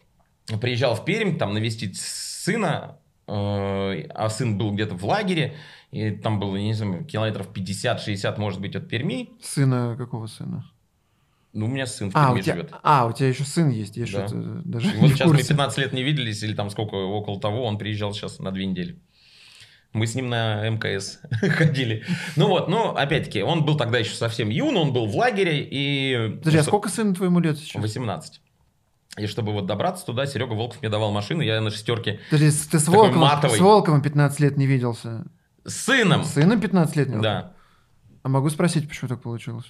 приезжал 0.60 0.94
в 0.94 1.04
Пермь, 1.04 1.36
там 1.36 1.52
навестить 1.54 1.98
сына, 2.00 2.98
э, 3.26 3.32
а 3.32 4.28
сын 4.30 4.56
был 4.56 4.72
где-то 4.72 4.94
в 4.94 5.04
лагере, 5.04 5.56
и 5.90 6.10
там 6.10 6.40
было, 6.40 6.56
не 6.56 6.72
знаю, 6.72 7.04
километров 7.04 7.48
50-60, 7.54 8.38
может 8.38 8.60
быть, 8.60 8.74
от 8.74 8.88
Перми. 8.88 9.30
Сына 9.42 9.94
какого 9.98 10.26
сына? 10.26 10.64
Ну, 11.52 11.66
у 11.66 11.68
меня 11.68 11.86
сын 11.86 12.10
в 12.10 12.16
А, 12.16 12.26
Перми 12.28 12.40
у 12.40 12.42
тебя, 12.42 12.54
живет. 12.54 12.72
а, 12.82 13.06
у 13.06 13.12
тебя 13.12 13.28
еще 13.28 13.44
сын 13.44 13.70
есть. 13.70 13.96
Я 13.96 14.04
Да. 14.04 14.28
что-то 14.28 14.62
даже 14.64 14.90
вот 14.98 15.10
сейчас 15.10 15.26
мы 15.26 15.36
курсе. 15.36 15.48
15 15.48 15.78
лет 15.78 15.92
не 15.92 16.02
виделись, 16.02 16.42
или 16.42 16.54
там 16.54 16.70
сколько, 16.70 16.94
около 16.96 17.40
того, 17.40 17.64
он 17.64 17.78
приезжал 17.78 18.12
сейчас 18.12 18.38
на 18.38 18.50
две 18.52 18.66
недели. 18.66 18.98
Мы 19.96 20.06
с 20.06 20.14
ним 20.14 20.28
на 20.28 20.68
МКС 20.68 21.20
ходили. 21.40 22.04
Ну 22.36 22.48
вот, 22.48 22.68
ну, 22.68 22.90
опять-таки, 22.90 23.42
он 23.42 23.64
был 23.64 23.76
тогда 23.78 23.98
еще 23.98 24.14
совсем 24.14 24.50
юн, 24.50 24.76
он 24.76 24.92
был 24.92 25.06
в 25.06 25.16
лагере, 25.16 25.66
и... 25.70 26.36
Подожди, 26.38 26.58
а 26.58 26.62
сколько 26.62 26.90
сыну 26.90 27.14
твоему 27.14 27.40
лет 27.40 27.56
сейчас? 27.58 27.80
18. 27.80 28.40
И 29.18 29.26
чтобы 29.26 29.52
вот 29.52 29.64
добраться 29.64 30.04
туда, 30.04 30.26
Серега 30.26 30.52
Волков 30.52 30.82
мне 30.82 30.90
давал 30.90 31.10
машину, 31.12 31.40
я 31.40 31.62
на 31.62 31.70
шестерке 31.70 32.20
Подожди, 32.28 32.50
с- 32.50 32.66
ты 32.66 32.78
с 32.78 32.86
Волковым, 32.88 33.20
матовый. 33.20 33.56
с 33.56 33.60
Волковым 33.60 34.02
15 34.02 34.40
лет 34.40 34.56
не 34.58 34.66
виделся. 34.66 35.24
с 35.64 35.74
сыном. 35.74 36.24
С 36.24 36.34
сыном 36.34 36.60
15 36.60 36.96
лет 36.96 37.06
не 37.08 37.14
виделся? 37.14 37.22
Да. 37.22 37.52
А 38.22 38.28
могу 38.28 38.50
спросить, 38.50 38.86
почему 38.88 39.08
так 39.08 39.22
получилось? 39.22 39.64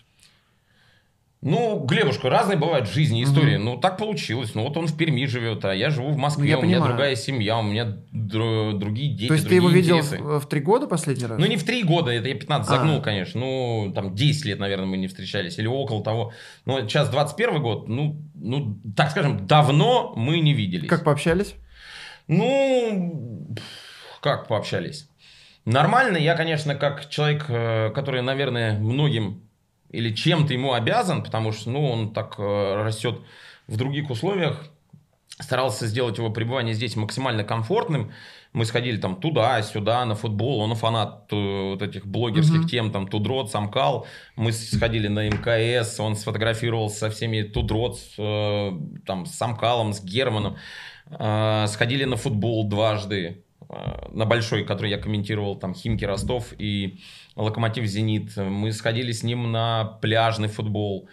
Ну, 1.42 1.78
Глебушка, 1.84 2.28
разные 2.30 2.56
бывают 2.56 2.88
жизни 2.88 3.22
истории. 3.22 3.56
Ну, 3.56 3.76
так 3.76 3.98
получилось. 3.98 4.54
Ну, 4.54 4.64
вот 4.64 4.76
он 4.76 4.86
в 4.86 4.96
Перми 4.96 5.26
живет, 5.26 5.64
а 5.64 5.74
я 5.74 5.90
живу 5.90 6.08
в 6.08 6.16
Москве, 6.16 6.44
Ну, 6.44 6.50
я 6.50 6.58
у 6.58 6.62
меня 6.62 6.76
понимаю. 6.76 6.92
другая 6.92 7.14
семья, 7.14 7.58
у 7.58 7.62
меня 7.62 7.98
дру- 8.12 8.72
другие 8.72 9.14
дети, 9.14 9.28
То 9.28 9.34
есть 9.34 9.46
ты 9.48 9.54
его 9.56 9.68
видел 9.68 9.98
интересы. 9.98 10.18
в, 10.18 10.40
в 10.40 10.48
три 10.48 10.60
года 10.60 10.86
последний 10.88 11.26
раз? 11.26 11.38
Ну, 11.38 11.46
не 11.46 11.56
в 11.56 11.64
три 11.64 11.82
года, 11.84 12.10
это 12.10 12.26
я 12.28 12.34
15 12.34 12.68
А. 12.68 12.76
загнул, 12.76 13.00
конечно. 13.02 13.38
Ну, 13.40 13.92
там 13.94 14.14
10 14.14 14.44
лет, 14.46 14.58
наверное, 14.58 14.86
мы 14.86 14.96
не 14.96 15.06
встречались, 15.08 15.58
или 15.58 15.66
около 15.66 16.02
того. 16.02 16.32
Но 16.64 16.80
сейчас 16.80 17.10
21 17.10 17.62
год, 17.62 17.86
ну, 17.86 18.16
ну, 18.34 18.78
так 18.96 19.10
скажем, 19.10 19.46
давно 19.46 20.14
мы 20.16 20.40
не 20.40 20.54
виделись. 20.54 20.88
Как 20.88 21.04
пообщались? 21.04 21.54
Ну, 22.28 23.54
как 24.20 24.48
пообщались? 24.48 25.08
Нормально, 25.64 26.16
я, 26.16 26.34
конечно, 26.34 26.74
как 26.74 27.08
человек, 27.08 27.44
э, 27.48 27.90
который, 27.94 28.22
наверное, 28.22 28.78
многим 28.78 29.42
или 29.96 30.14
чем-то 30.14 30.52
ему 30.52 30.72
обязан, 30.74 31.22
потому 31.22 31.52
что, 31.52 31.70
ну, 31.70 31.90
он 31.90 32.12
так 32.12 32.34
э, 32.38 32.82
растет 32.82 33.20
в 33.66 33.76
других 33.76 34.10
условиях, 34.10 34.68
старался 35.40 35.86
сделать 35.86 36.18
его 36.18 36.30
пребывание 36.30 36.74
здесь 36.74 36.96
максимально 36.96 37.44
комфортным. 37.44 38.12
Мы 38.52 38.64
сходили 38.64 38.96
там 38.98 39.16
туда, 39.16 39.60
сюда, 39.62 40.04
на 40.04 40.14
футбол. 40.14 40.60
Он 40.60 40.74
фанат 40.74 41.26
э, 41.32 41.70
вот 41.72 41.82
этих 41.82 42.06
блогерских 42.06 42.60
Мгм. 42.60 42.68
тем, 42.68 42.90
там 42.92 43.08
Тудрот, 43.08 43.50
Самкал. 43.50 44.06
Мы 44.36 44.52
сходили 44.52 45.08
на 45.08 45.28
МКС, 45.28 46.00
он 46.00 46.16
сфотографировался 46.16 46.98
со 46.98 47.10
всеми 47.10 47.42
Тудрот, 47.42 47.98
э, 48.18 48.70
там, 49.06 49.26
с 49.26 49.32
Самкалом, 49.32 49.92
с 49.92 50.02
Германом. 50.02 50.56
Э, 51.10 51.66
Сходили 51.68 52.04
на 52.04 52.16
футбол 52.16 52.64
дважды. 52.68 53.44
Э, 53.68 54.08
На 54.12 54.24
большой, 54.24 54.64
который 54.64 54.90
я 54.90 54.98
комментировал, 54.98 55.56
там 55.56 55.74
Химки 55.74 56.04
Ростов 56.04 56.52
и 56.58 57.00
Локомотив 57.36 57.84
Зенит. 57.86 58.36
Мы 58.36 58.72
сходили 58.72 59.12
с 59.12 59.22
ним 59.22 59.50
на 59.52 59.84
пляжный 60.00 60.48
футбол. 60.48 61.08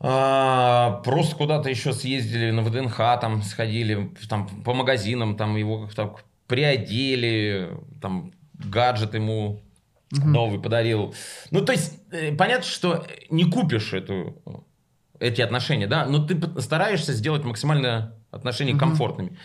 А, 0.00 1.00
просто 1.04 1.34
куда-то 1.36 1.68
еще 1.68 1.92
съездили 1.92 2.50
на 2.52 2.62
ВДНХ, 2.62 2.96
там 3.20 3.42
сходили, 3.42 4.12
там 4.28 4.46
по 4.62 4.72
магазинам, 4.72 5.36
там 5.36 5.56
его 5.56 5.86
как-то 5.86 6.16
приодели, 6.46 7.70
там 8.00 8.32
гаджет 8.54 9.14
ему 9.14 9.62
Мгм. 10.10 10.32
новый 10.32 10.60
подарил. 10.60 11.14
Ну, 11.50 11.62
то 11.64 11.72
есть, 11.72 12.00
э, 12.12 12.34
понятно, 12.34 12.64
что 12.64 13.04
не 13.28 13.44
купишь 13.44 13.92
эту, 13.92 14.42
эти 15.20 15.42
отношения, 15.42 15.86
да, 15.86 16.06
но 16.06 16.24
ты 16.26 16.38
стараешься 16.62 17.12
сделать 17.12 17.44
максимально 17.44 18.14
отношения 18.30 18.72
Мгм. 18.72 18.80
комфортными. 18.80 19.36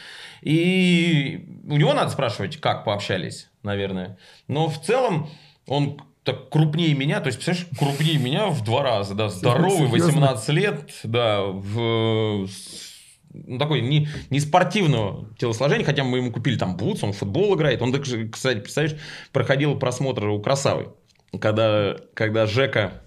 И 0.44 1.46
у 1.68 1.78
него 1.78 1.94
надо 1.94 2.12
спрашивать, 2.12 2.58
как 2.58 2.84
пообщались, 2.84 3.50
наверное. 3.64 4.18
Но 4.48 4.68
в 4.68 4.82
целом 4.82 5.30
он 5.68 6.02
так 6.24 6.50
крупнее 6.50 6.94
меня, 6.94 7.20
то 7.20 7.28
есть, 7.28 7.38
представляешь, 7.38 7.68
крупнее 7.78 8.18
меня 8.18 8.48
в 8.48 8.64
два 8.64 8.84
раза, 8.84 9.14
да, 9.14 9.30
здоровый, 9.30 9.88
Серьезно? 9.90 10.22
18 10.22 10.50
лет, 10.50 10.92
да, 11.04 11.42
в, 11.44 12.48
ну, 13.34 13.58
такой 13.58 13.82
не, 13.82 14.08
не 14.30 14.40
спортивного 14.40 15.34
телосложения, 15.38 15.86
хотя 15.86 16.04
мы 16.04 16.20
ему 16.20 16.32
купили 16.32 16.58
там 16.58 16.78
бутс, 16.78 17.04
он 17.04 17.14
в 17.14 17.18
футбол 17.18 17.56
играет. 17.56 17.82
Он 17.82 17.92
даже, 17.92 18.30
кстати, 18.30 18.60
представляешь, 18.60 18.98
проходил 19.32 19.78
просмотр 19.78 20.28
у 20.28 20.40
Красавы, 20.42 20.94
когда, 21.40 21.98
когда 22.14 22.46
Жека 22.46 23.02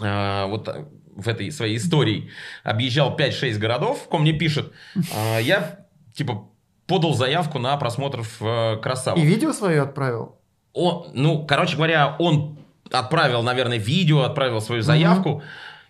а, 0.00 0.46
вот 0.46 0.68
в 1.14 1.28
этой 1.28 1.50
своей 1.52 1.76
истории 1.76 2.30
объезжал 2.64 3.16
5-6 3.16 3.58
городов, 3.58 4.08
ко 4.10 4.18
мне 4.18 4.32
пишет, 4.32 4.72
а, 5.14 5.38
я 5.38 5.86
типа 6.14 6.48
подал 6.92 7.14
заявку 7.14 7.58
на 7.58 7.74
просмотр 7.78 8.20
в 8.20 8.42
э, 8.42 8.76
Красаву. 8.76 9.18
И 9.18 9.24
видео 9.24 9.54
свое 9.54 9.80
отправил? 9.80 10.36
Он, 10.74 11.06
ну, 11.14 11.46
короче 11.46 11.76
говоря, 11.76 12.16
он 12.18 12.58
отправил, 12.90 13.42
наверное, 13.42 13.78
видео, 13.78 14.24
отправил 14.24 14.60
свою 14.60 14.82
заявку. 14.82 15.42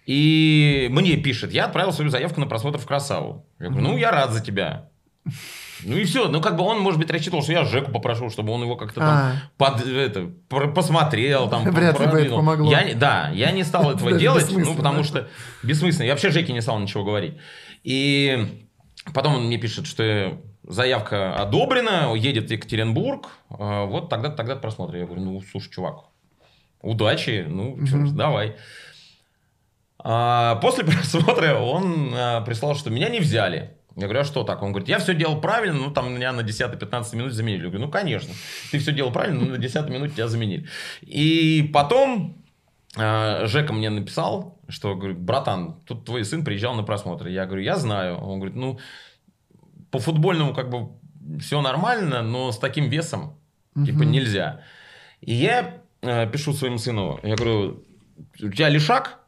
И 0.07 0.87
мне 0.93 1.17
пишет, 1.17 1.53
я 1.53 1.65
отправил 1.65 1.93
свою 1.93 2.09
заявку 2.09 2.39
на 2.39 2.47
просмотр 2.47 2.79
в 2.79 2.87
Красаву. 2.87 3.45
Я 3.59 3.71
говорю, 3.71 3.89
ну, 3.89 3.97
я 3.97 4.13
рад 4.13 4.31
за 4.31 4.41
тебя. 4.41 4.91
Ну 5.85 5.97
и 5.97 6.05
все. 6.05 6.29
Ну, 6.29 6.41
как 6.41 6.57
бы 6.57 6.63
он, 6.63 6.79
может 6.79 7.01
быть, 7.01 7.11
рассчитывал, 7.11 7.43
что 7.43 7.51
я 7.51 7.65
Жеку 7.65 7.91
попрошу, 7.91 8.31
чтобы 8.31 8.53
он 8.53 8.63
его 8.63 8.77
как-то 8.77 9.01
там 9.01 9.09
А. 9.09 9.33
под, 9.57 9.85
это, 9.85 10.31
посмотрел. 10.49 11.51
Там, 11.51 11.65
Вряд 11.73 11.99
ли 11.99 12.07
бы 12.07 12.21
это 12.21 12.35
помогло. 12.37 12.71
Я, 12.71 12.95
да, 12.95 13.31
я 13.35 13.51
не 13.51 13.65
стал 13.65 13.91
этого 13.91 14.13
делать, 14.19 14.47
ну, 14.53 14.77
потому 14.77 15.03
что 15.03 15.27
бессмысленно. 15.65 16.07
Я 16.07 16.13
вообще 16.13 16.31
Жеке 16.31 16.53
не 16.53 16.61
стал 16.61 16.79
ничего 16.79 17.03
говорить. 17.03 17.39
И 17.83 18.69
потом 19.13 19.35
он 19.35 19.47
мне 19.47 19.59
пишет, 19.59 19.89
что 19.89 20.41
заявка 20.65 21.35
одобрена, 21.37 22.15
едет 22.15 22.49
в 22.49 22.53
Екатеринбург, 22.53 23.29
а, 23.51 23.85
вот 23.85 24.09
тогда-то 24.09 24.37
тогда 24.37 24.57
просмотр. 24.57 24.97
Я 24.97 25.07
говорю, 25.07 25.23
ну, 25.23 25.41
слушай, 25.41 25.71
чувак, 25.71 26.05
удачи, 26.81 27.45
ну, 27.49 27.77
ж, 27.85 27.93
Мгм. 27.95 28.17
давай. 28.17 28.57
А, 29.99 30.57
после 30.57 30.85
просмотра 30.87 31.57
он 31.59 32.13
а, 32.15 32.41
прислал, 32.43 32.75
что 32.75 32.91
меня 32.91 33.09
не 33.09 33.21
взяли. 33.21 33.77
Я 33.95 34.05
говорю, 34.05 34.21
а 34.21 34.25
что 34.25 34.43
так? 34.43 34.63
Он 34.63 34.73
говорит, 34.73 34.89
я 34.89 34.99
все 34.99 35.15
делал 35.15 35.39
правильно, 35.41 35.79
ну 35.79 35.91
там 35.91 36.15
меня 36.15 36.33
на 36.33 36.41
10-15 36.41 37.15
минут 37.15 37.33
заменили. 37.33 37.65
Я 37.65 37.69
говорю, 37.69 37.87
ну 37.87 37.91
конечно, 37.91 38.33
ты 38.71 38.79
все 38.79 38.93
делал 38.93 39.13
правильно, 39.13 39.41
но 39.41 39.51
на 39.53 39.59
10 39.59 39.89
минут 39.91 40.15
тебя 40.15 40.29
заменили. 40.29 40.67
И 41.03 41.71
потом 41.75 42.43
а, 42.97 43.45
Жека 43.47 43.75
мне 43.75 43.91
написал, 43.91 44.59
что, 44.69 44.95
говорит, 44.95 45.19
братан, 45.19 45.81
тут 45.87 46.07
твой 46.07 46.25
сын 46.25 46.43
приезжал 46.45 46.75
на 46.75 46.83
просмотр. 46.83 47.27
Я 47.27 47.45
говорю, 47.45 47.63
я 47.63 47.77
знаю. 47.77 48.17
Он 48.17 48.39
говорит, 48.39 48.57
ну, 48.57 48.79
по 49.93 49.99
футбольному 50.01 50.53
как 50.55 50.69
бы 50.71 50.89
все 51.41 51.61
нормально, 51.63 52.23
но 52.23 52.51
с 52.51 52.59
таким 52.59 52.89
весом 52.89 53.39
типа 53.75 53.99
Мгм. 54.03 54.11
нельзя. 54.11 54.63
И 55.21 55.33
я 55.33 55.81
э, 56.03 56.29
пишу 56.31 56.53
своему 56.53 56.79
сыну, 56.79 57.21
я 57.23 57.37
говорю, 57.37 57.85
у 58.43 58.49
тебя 58.51 58.69
лишак? 58.69 59.21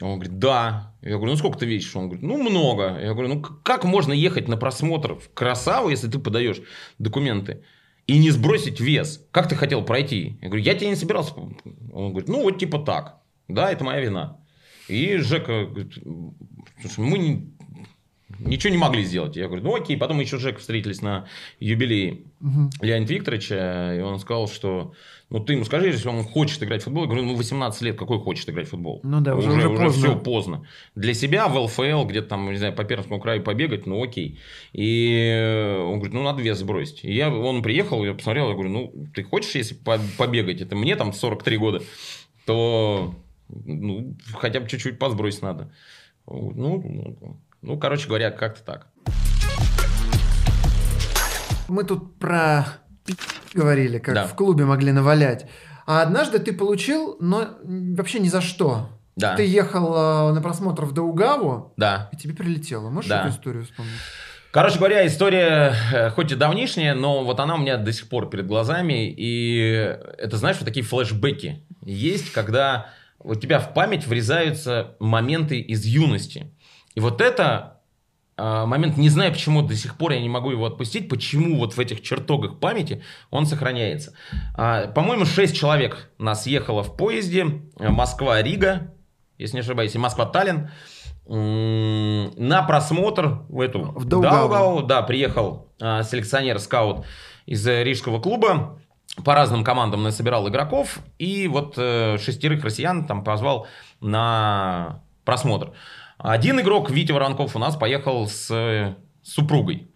Он 0.00 0.18
говорит, 0.18 0.38
да. 0.38 0.92
Я 1.00 1.16
говорю, 1.16 1.32
ну 1.32 1.36
сколько 1.36 1.58
ты 1.58 1.66
весишь? 1.66 1.96
Он 1.96 2.04
говорит, 2.08 2.22
ну 2.22 2.36
много. 2.36 2.98
Я 3.00 3.14
говорю, 3.14 3.28
ну 3.34 3.40
как 3.40 3.84
можно 3.84 4.12
ехать 4.12 4.46
на 4.48 4.56
просмотр 4.56 5.14
в 5.14 5.32
Красаву, 5.32 5.88
если 5.88 6.08
ты 6.08 6.18
подаешь 6.18 6.60
документы, 6.98 7.62
и 8.06 8.18
не 8.18 8.30
сбросить 8.30 8.80
вес? 8.80 9.26
Как 9.30 9.48
ты 9.48 9.54
хотел 9.56 9.82
пройти? 9.84 10.38
Я 10.42 10.48
говорю, 10.48 10.62
я 10.64 10.74
тебя 10.74 10.90
не 10.90 10.96
собирался. 10.96 11.32
Он 11.34 12.10
говорит, 12.10 12.28
ну 12.28 12.42
вот 12.42 12.58
типа 12.58 12.78
так. 12.78 13.20
Да, 13.48 13.72
это 13.72 13.82
моя 13.84 14.00
вина. 14.00 14.36
И 14.88 15.16
Жека 15.16 15.64
говорит, 15.66 15.94
слушай, 16.80 17.00
мы 17.00 17.18
не- 17.18 17.52
ничего 18.38 18.70
не 18.70 18.78
могли 18.78 19.02
сделать. 19.04 19.36
Я 19.36 19.46
говорю, 19.46 19.62
ну 19.64 19.74
окей. 19.74 19.96
Потом 19.96 20.16
мы 20.18 20.22
еще 20.24 20.38
с 20.38 20.40
Жекой 20.42 20.60
встретились 20.60 21.00
на 21.02 21.26
юбилее 21.60 22.18
Мгм. 22.40 22.70
Леонида 22.80 23.14
Викторовича, 23.14 23.96
и 23.96 24.00
он 24.00 24.18
сказал, 24.20 24.46
что 24.48 24.92
ну 25.30 25.40
ты 25.40 25.54
ему 25.54 25.64
скажи, 25.64 25.88
если 25.88 26.08
он 26.08 26.22
хочет 26.24 26.62
играть 26.62 26.82
в 26.82 26.84
футбол. 26.84 27.02
Я 27.04 27.08
говорю, 27.08 27.24
ну 27.26 27.34
18 27.34 27.82
лет, 27.82 27.98
какой 27.98 28.18
хочет 28.20 28.48
играть 28.48 28.68
в 28.68 28.70
футбол? 28.70 29.00
Ну 29.02 29.20
да, 29.20 29.34
уже- 29.34 29.50
уже 29.50 29.68
поздно. 29.70 29.90
все 29.90 30.16
поздно. 30.18 30.66
Для 30.94 31.14
себя 31.14 31.48
в 31.48 31.56
ЛФЛ, 31.56 32.04
где-то 32.04 32.28
там, 32.28 32.50
не 32.50 32.56
знаю, 32.56 32.74
по 32.74 32.84
Пермскому 32.84 33.20
краю 33.20 33.42
побегать, 33.42 33.86
ну 33.86 34.02
окей. 34.02 34.38
И 34.72 35.76
он 35.84 35.94
говорит, 35.96 36.14
ну 36.14 36.22
надо 36.22 36.40
вес 36.42 36.58
сбросить. 36.58 37.04
И 37.04 37.12
я, 37.12 37.34
он 37.34 37.62
приехал, 37.62 38.04
я 38.04 38.14
посмотрел, 38.14 38.48
я 38.48 38.54
говорю, 38.54 38.70
ну 38.70 38.92
ты 39.14 39.22
хочешь, 39.24 39.54
если 39.56 39.74
по- 39.74 40.00
побегать, 40.16 40.60
это 40.60 40.76
мне 40.76 40.94
там 40.96 41.12
43 41.12 41.56
года, 41.56 41.82
то 42.46 43.14
ну, 43.48 44.14
хотя 44.34 44.60
бы 44.60 44.68
чуть-чуть 44.68 44.98
посбросить 44.98 45.42
надо. 45.42 45.72
Говорит, 46.26 46.56
Ну, 46.56 47.38
ну, 47.62 47.78
короче 47.78 48.06
говоря, 48.08 48.30
как-то 48.30 48.62
так. 48.64 48.86
Мы 51.68 51.84
тут 51.84 52.18
про 52.18 52.66
говорили, 53.54 53.98
как 53.98 54.14
Да. 54.14 54.26
в 54.26 54.34
клубе 54.34 54.64
могли 54.64 54.92
навалять. 54.92 55.46
А 55.86 56.02
однажды 56.02 56.38
ты 56.38 56.52
получил, 56.52 57.16
но 57.20 57.48
вообще 57.64 58.20
ни 58.20 58.28
за 58.28 58.40
что. 58.40 58.90
Да. 59.16 59.34
Ты 59.36 59.44
ехал 59.46 60.32
на 60.34 60.40
просмотр 60.40 60.84
в 60.84 60.92
Даугаву, 60.92 61.72
Да. 61.76 62.08
и 62.12 62.16
тебе 62.16 62.34
прилетело. 62.34 62.88
Можешь 62.90 63.08
Да. 63.10 63.22
эту 63.22 63.30
историю 63.30 63.64
вспомнить? 63.64 63.92
Короче 64.50 64.78
говоря, 64.78 65.06
история 65.06 65.74
э, 65.92 66.10
хоть 66.10 66.32
и 66.32 66.34
давнишняя, 66.34 66.94
но 66.94 67.22
вот 67.24 67.38
она 67.40 67.56
у 67.56 67.58
меня 67.58 67.76
до 67.76 67.92
сих 67.92 68.08
пор 68.08 68.30
перед 68.30 68.46
глазами. 68.46 69.12
И 69.14 69.66
это, 70.18 70.36
знаешь, 70.38 70.56
вот 70.58 70.64
такие 70.64 70.84
флешбеки 70.84 71.66
есть, 71.84 72.32
когда 72.32 72.86
у 73.18 73.34
тебя 73.34 73.58
в 73.58 73.74
память 73.74 74.06
врезаются 74.06 74.94
моменты 75.00 75.58
из 75.60 75.84
юности. 75.84 76.50
И 76.94 77.00
вот 77.00 77.20
это 77.20 77.80
э, 78.36 78.64
момент, 78.66 78.96
не 78.96 79.08
знаю 79.08 79.32
почему 79.32 79.62
до 79.62 79.74
сих 79.74 79.96
пор 79.96 80.12
я 80.12 80.20
не 80.20 80.28
могу 80.28 80.50
его 80.50 80.66
отпустить, 80.66 81.08
почему 81.08 81.58
вот 81.58 81.74
в 81.74 81.80
этих 81.80 82.02
чертогах 82.02 82.58
памяти 82.58 83.02
он 83.30 83.46
сохраняется. 83.46 84.14
А, 84.54 84.88
По-моему, 84.88 85.24
6 85.24 85.56
человек 85.56 86.10
нас 86.18 86.46
ехало 86.46 86.82
в 86.82 86.96
поезде 86.96 87.62
э, 87.78 87.88
Москва-Рига, 87.88 88.94
если 89.38 89.56
не 89.56 89.60
ошибаюсь, 89.60 89.94
и 89.94 89.98
Москва-Таллин. 89.98 90.70
На 91.30 92.62
просмотр 92.62 93.42
в 93.50 93.60
эту 93.60 93.82
В 93.82 94.06
Даугаву. 94.06 94.48
Даугаву, 94.48 94.82
да, 94.82 95.02
приехал 95.02 95.68
а, 95.80 96.02
селекционер-скаут 96.02 97.04
из 97.46 97.66
э, 97.66 97.84
рижского 97.84 98.20
клуба. 98.20 98.80
По 99.24 99.34
разным 99.34 99.64
командам 99.64 100.02
насобирал 100.02 100.48
игроков. 100.48 101.00
И 101.18 101.48
вот 101.48 101.74
э, 101.76 102.18
шестерых 102.18 102.64
россиян 102.64 103.06
там 103.06 103.24
позвал 103.24 103.66
на 104.00 105.02
просмотр. 105.24 105.72
Один 106.18 106.60
игрок, 106.60 106.90
Витя 106.90 107.12
Воронков, 107.12 107.54
у 107.56 107.58
нас 107.58 107.76
поехал 107.76 108.26
с 108.28 108.50
э, 108.50 108.94
супругой. 109.22 109.88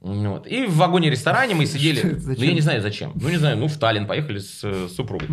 Вот. 0.00 0.46
И 0.46 0.66
в 0.66 0.76
вагоне-ресторане 0.76 1.54
мы 1.54 1.66
сидели. 1.66 2.00
Ну, 2.24 2.32
я 2.44 2.52
не 2.52 2.60
знаю 2.60 2.80
зачем. 2.82 3.12
Ну, 3.14 3.28
не 3.28 3.36
знаю, 3.36 3.56
ну, 3.58 3.66
в 3.66 3.76
Таллин 3.76 4.06
поехали 4.06 4.38
с 4.38 4.62
э, 4.62 4.88
супругой. 4.88 5.28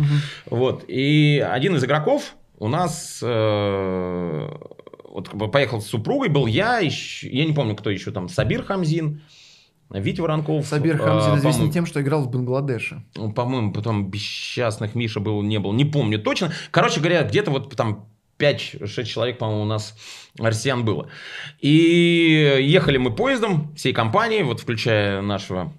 Вот. 0.46 0.84
И 0.88 1.38
один 1.48 1.76
из 1.76 1.84
игроков 1.84 2.34
у 2.58 2.66
нас 2.68 3.20
э, 3.22 4.48
вот 5.08 5.52
поехал 5.52 5.80
с 5.80 5.86
супругой, 5.86 6.28
был 6.28 6.46
я, 6.46 6.78
ещё- 6.78 7.28
я 7.28 7.44
не 7.44 7.52
помню, 7.52 7.76
кто 7.76 7.90
еще 7.90 8.10
там, 8.10 8.28
Сабир 8.28 8.64
Хамзин, 8.64 9.22
Витя 9.90 10.20
Воронков. 10.22 10.66
Сабир 10.66 10.98
Хамзин 10.98 11.36
известен 11.38 11.70
тем, 11.70 11.86
что 11.86 12.00
играл 12.00 12.22
в 12.24 12.30
Бангладеше. 12.30 13.04
ну, 13.16 13.30
По-моему, 13.32 13.72
потом 13.72 14.10
бесчастных 14.10 14.96
Миша 14.96 15.20
был, 15.20 15.42
не 15.42 15.58
был, 15.58 15.72
не 15.72 15.84
помню 15.84 16.18
точно. 16.18 16.52
Короче 16.72 16.98
говоря, 16.98 17.22
где-то 17.22 17.52
вот 17.52 17.76
там 17.76 18.08
5-6 18.38 19.04
человек, 19.04 19.38
по-моему, 19.38 19.62
у 19.62 19.66
нас 19.66 19.96
россиян 20.38 20.84
было. 20.84 21.08
И 21.60 22.58
ехали 22.62 22.98
мы 22.98 23.14
поездом 23.14 23.74
всей 23.74 23.92
компанией, 23.92 24.42
вот 24.42 24.60
включая 24.60 25.22
нашего 25.22 25.72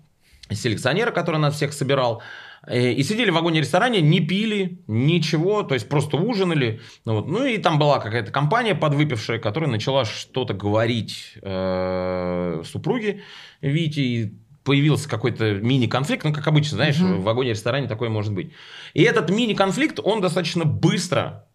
селекционера, 0.51 1.11
который 1.11 1.39
нас 1.39 1.55
всех 1.55 1.73
собирал. 1.73 2.21
Э, 2.67 2.91
И 2.91 3.03
сидели 3.03 3.29
в 3.29 3.33
вагоне-ресторане, 3.33 4.01
не 4.01 4.19
пили, 4.19 4.79
ничего, 4.87 5.63
то 5.63 5.73
есть 5.73 5.89
просто 5.89 6.17
ужинали. 6.17 6.81
Ну, 7.05 7.15
вот. 7.15 7.27
ну 7.27 7.45
и 7.45 7.57
там 7.57 7.79
была 7.79 7.99
какая-то 7.99 8.31
компания 8.31 8.75
подвыпившая, 8.75 9.39
которая 9.39 9.69
начала 9.69 10.05
что-то 10.05 10.53
говорить 10.53 11.33
э, 11.41 12.61
супруге 12.65 13.21
Вити, 13.61 13.99
и 13.99 14.33
появился 14.63 15.07
какой-то 15.07 15.53
мини-конфликт, 15.53 16.23
ну, 16.23 16.33
как 16.33 16.47
обычно, 16.47 16.77
знаешь, 16.77 16.97
в 16.97 17.21
вагоне-ресторане 17.21 17.87
такое 17.87 18.09
может 18.09 18.33
быть. 18.33 18.51
И 18.95 19.03
этот 19.03 19.29
мини-конфликт, 19.29 19.99
он 20.03 20.21
достаточно 20.21 20.65
быстро 20.65 21.45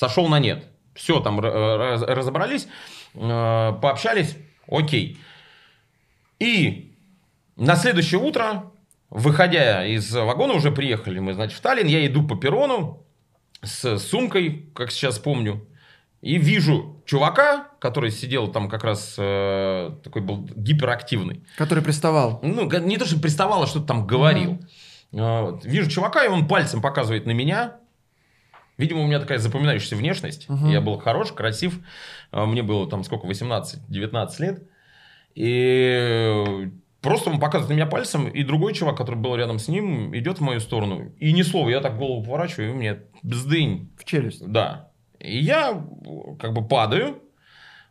сошел 0.00 0.28
на 0.28 0.38
нет. 0.38 0.64
Все, 0.94 1.20
там 1.20 1.38
ра- 1.40 1.76
раз- 1.76 2.02
разобрались, 2.02 2.66
э, 3.14 3.72
пообщались, 3.82 4.34
окей. 4.66 5.18
И 6.38 6.94
на 7.56 7.76
следующее 7.76 8.18
утро, 8.18 8.72
выходя 9.10 9.84
из 9.86 10.10
вагона, 10.12 10.54
уже 10.54 10.72
приехали 10.72 11.18
мы, 11.18 11.34
значит, 11.34 11.58
в 11.58 11.60
Таллин, 11.60 11.86
я 11.86 12.06
иду 12.06 12.26
по 12.26 12.34
перрону 12.34 13.04
с 13.62 13.98
сумкой, 13.98 14.70
как 14.74 14.90
сейчас 14.90 15.18
помню, 15.18 15.66
и 16.22 16.38
вижу 16.38 17.02
чувака, 17.04 17.68
который 17.78 18.10
сидел 18.10 18.48
там 18.48 18.70
как 18.70 18.82
раз 18.84 19.16
э, 19.18 19.90
такой 20.02 20.22
был 20.22 20.48
гиперактивный. 20.56 21.44
Который 21.58 21.84
приставал. 21.84 22.40
Ну, 22.42 22.70
не 22.70 22.96
то, 22.96 23.04
что 23.04 23.20
приставал, 23.20 23.62
а 23.62 23.66
что-то 23.66 23.86
там 23.86 24.06
говорил. 24.06 24.58
А, 25.12 25.42
вот. 25.42 25.64
Вижу 25.64 25.90
чувака, 25.90 26.24
и 26.24 26.28
он 26.28 26.48
пальцем 26.48 26.80
показывает 26.80 27.26
на 27.26 27.32
меня. 27.32 27.76
Видимо, 28.80 29.02
у 29.02 29.06
меня 29.06 29.20
такая 29.20 29.38
запоминающаяся 29.38 29.94
внешность. 29.94 30.46
Я 30.64 30.80
был 30.80 30.98
хорош, 30.98 31.32
красив. 31.32 31.80
А, 32.32 32.46
Мне 32.46 32.62
было 32.62 32.88
там 32.88 33.04
сколько, 33.04 33.26
18-19 33.26 34.28
лет. 34.38 34.62
И 35.34 36.70
просто 37.02 37.30
он 37.30 37.38
показывает 37.38 37.68
на 37.68 37.74
меня 37.74 37.86
пальцем, 37.86 38.26
и 38.26 38.42
другой 38.42 38.72
чувак, 38.72 38.96
который 38.96 39.16
был 39.16 39.36
рядом 39.36 39.58
с 39.58 39.68
ним, 39.68 40.16
идет 40.16 40.38
в 40.38 40.40
мою 40.40 40.60
сторону. 40.60 41.12
И 41.18 41.32
ни 41.32 41.42
слова, 41.42 41.68
я 41.68 41.80
так 41.80 41.98
голову 41.98 42.24
поворачиваю, 42.24 42.70
и 42.70 42.74
мне 42.74 43.02
бздынь. 43.22 43.90
В 43.98 44.04
челюсть. 44.06 44.46
Да. 44.46 44.90
И 45.18 45.38
я 45.38 45.72
э, 45.72 46.36
как 46.38 46.54
бы 46.54 46.66
падаю, 46.66 47.22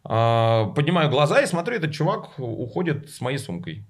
а, 0.04 0.66
поднимаю 0.76 1.12
глаза 1.12 1.40
и 1.42 1.46
смотрю, 1.46 1.76
этот 1.76 1.92
чувак 1.92 2.40
уходит 2.40 3.10
с 3.10 3.22
моей 3.22 3.38
сумкой. 3.38 3.86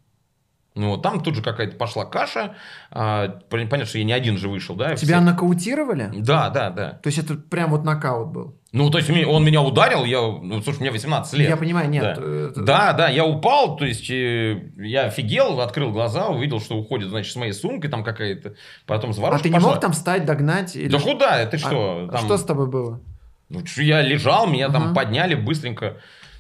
Ну, 0.79 0.95
там 0.97 1.21
тут 1.21 1.35
же 1.35 1.41
какая-то 1.41 1.75
пошла 1.75 2.05
каша. 2.05 2.55
а, 2.91 3.27
пон- 3.49 3.67
понятно, 3.67 3.85
что 3.85 3.97
я 3.97 4.03
не 4.05 4.13
один 4.13 4.37
же 4.37 4.47
вышел, 4.47 4.75
да. 4.75 4.95
Тебя 4.95 5.17
все- 5.17 5.25
нокаутировали? 5.25 6.09
Да, 6.15 6.49
да, 6.49 6.69
да. 6.69 6.91
То 7.03 7.07
есть 7.07 7.17
это 7.19 7.35
прям 7.35 7.71
вот 7.71 7.83
нокаут 7.83 8.29
был? 8.29 8.55
Ну, 8.71 8.89
то 8.89 8.97
есть 8.99 9.09
он 9.09 9.43
меня 9.43 9.61
ударил, 9.61 10.05
я, 10.05 10.19
ну, 10.21 10.61
слушай, 10.61 10.79
мне 10.79 10.91
18 10.91 11.33
лет. 11.33 11.49
Я 11.49 11.57
понимаю, 11.57 11.89
нет. 11.89 12.03
Да. 12.03 12.15
э, 12.17 12.49
это- 12.51 12.61
Да, 12.63 12.93
да, 12.93 13.09
я 13.09 13.25
упал, 13.25 13.75
то 13.77 13.83
есть 13.85 14.09
э, 14.09 14.61
я 14.77 15.05
офигел, 15.05 15.59
открыл 15.59 15.91
глаза, 15.91 16.27
увидел, 16.27 16.61
что 16.61 16.75
уходит, 16.77 17.09
значит, 17.09 17.33
с 17.33 17.35
моей 17.35 17.51
сумкой 17.51 17.89
там 17.89 18.03
какая-то, 18.03 18.53
потом 18.85 19.09
А 19.09 19.13
заварушка 19.13 19.43
ты 19.43 19.49
не 19.49 19.55
пошла. 19.55 19.71
мог 19.71 19.79
там 19.81 19.91
встать, 19.91 20.23
догнать? 20.25 20.75
Или... 20.75 20.87
Да 20.89 20.99
куда? 20.99 21.39
Это 21.41 21.57
А, 21.57 21.59
что? 21.59 22.07
а 22.09 22.11
Там- 22.13 22.25
Что 22.25 22.37
с 22.37 22.43
тобой 22.45 22.67
было? 22.67 22.99
Ну, 23.49 23.63
чё, 23.63 23.81
я 23.81 24.01
лежал, 24.03 24.45
меня 24.47 24.69
там 24.69 24.83
Ага. 24.83 24.93
подняли 24.93 25.33
быстренько, 25.33 25.97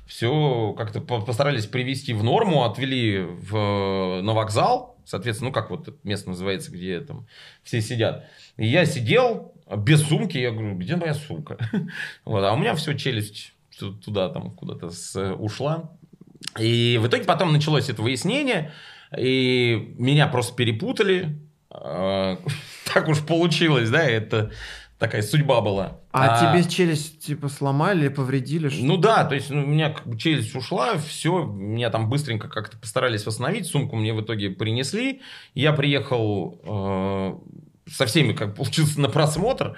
все 0.09 0.73
как-то 0.75 1.01
по- 1.01 1.21
постарались 1.21 1.67
привести 1.67 2.13
в 2.13 2.23
норму, 2.23 2.63
отвели 2.63 3.19
в, 3.19 4.21
на 4.23 4.33
вокзал, 4.33 4.97
соответственно, 5.05 5.49
ну, 5.49 5.53
как 5.53 5.69
вот 5.69 6.03
место 6.03 6.29
называется, 6.29 6.71
где 6.71 6.99
там 6.99 7.27
все 7.61 7.79
сидят. 7.79 8.25
И 8.57 8.65
я 8.65 8.85
сидел 8.85 9.53
без 9.77 10.01
сумки, 10.01 10.35
я 10.39 10.49
говорю, 10.49 10.75
где 10.75 10.95
моя 10.95 11.13
сумка? 11.13 11.57
Вот, 12.25 12.43
а 12.43 12.53
у 12.53 12.57
меня 12.57 12.73
все, 12.73 12.97
челюсть 12.97 13.53
ту- 13.77 13.93
туда 13.93 14.29
там 14.29 14.49
куда-то 14.51 14.89
с- 14.89 15.33
ушла. 15.35 15.91
И 16.59 16.99
в 16.99 17.05
итоге 17.07 17.25
потом 17.25 17.53
началось 17.53 17.87
это 17.87 18.01
выяснение, 18.01 18.71
и 19.15 19.93
меня 19.99 20.27
просто 20.27 20.55
перепутали. 20.55 21.39
А, 21.69 22.39
Так 22.93 23.07
уж 23.09 23.23
получилось, 23.23 23.91
да, 23.91 24.03
это 24.03 24.51
такая 24.97 25.21
судьба 25.21 25.61
была. 25.61 25.98
А, 26.11 26.53
тебе 26.53 26.69
челюсть 26.69 27.19
типа 27.19 27.49
сломали 27.49 28.01
или 28.01 28.07
повредили? 28.09 28.69
Что? 28.69 28.83
Ну 28.83 28.97
да, 28.97 29.25
то 29.25 29.35
есть 29.35 29.49
ну, 29.49 29.63
у 29.63 29.67
меня 29.67 29.91
как 29.91 30.07
бы 30.07 30.17
челюсть 30.17 30.55
ушла, 30.55 30.97
все, 30.97 31.45
меня 31.45 31.89
там 31.89 32.09
быстренько 32.09 32.47
как-то 32.47 32.77
постарались 32.77 33.25
восстановить, 33.25 33.67
сумку 33.67 33.95
мне 33.95 34.13
в 34.13 34.21
итоге 34.21 34.49
принесли, 34.49 35.21
я 35.53 35.71
приехал 35.71 36.59
э, 36.63 37.91
со 37.91 38.05
всеми, 38.07 38.33
как 38.33 38.55
получился, 38.55 38.99
на 39.01 39.09
просмотр, 39.09 39.77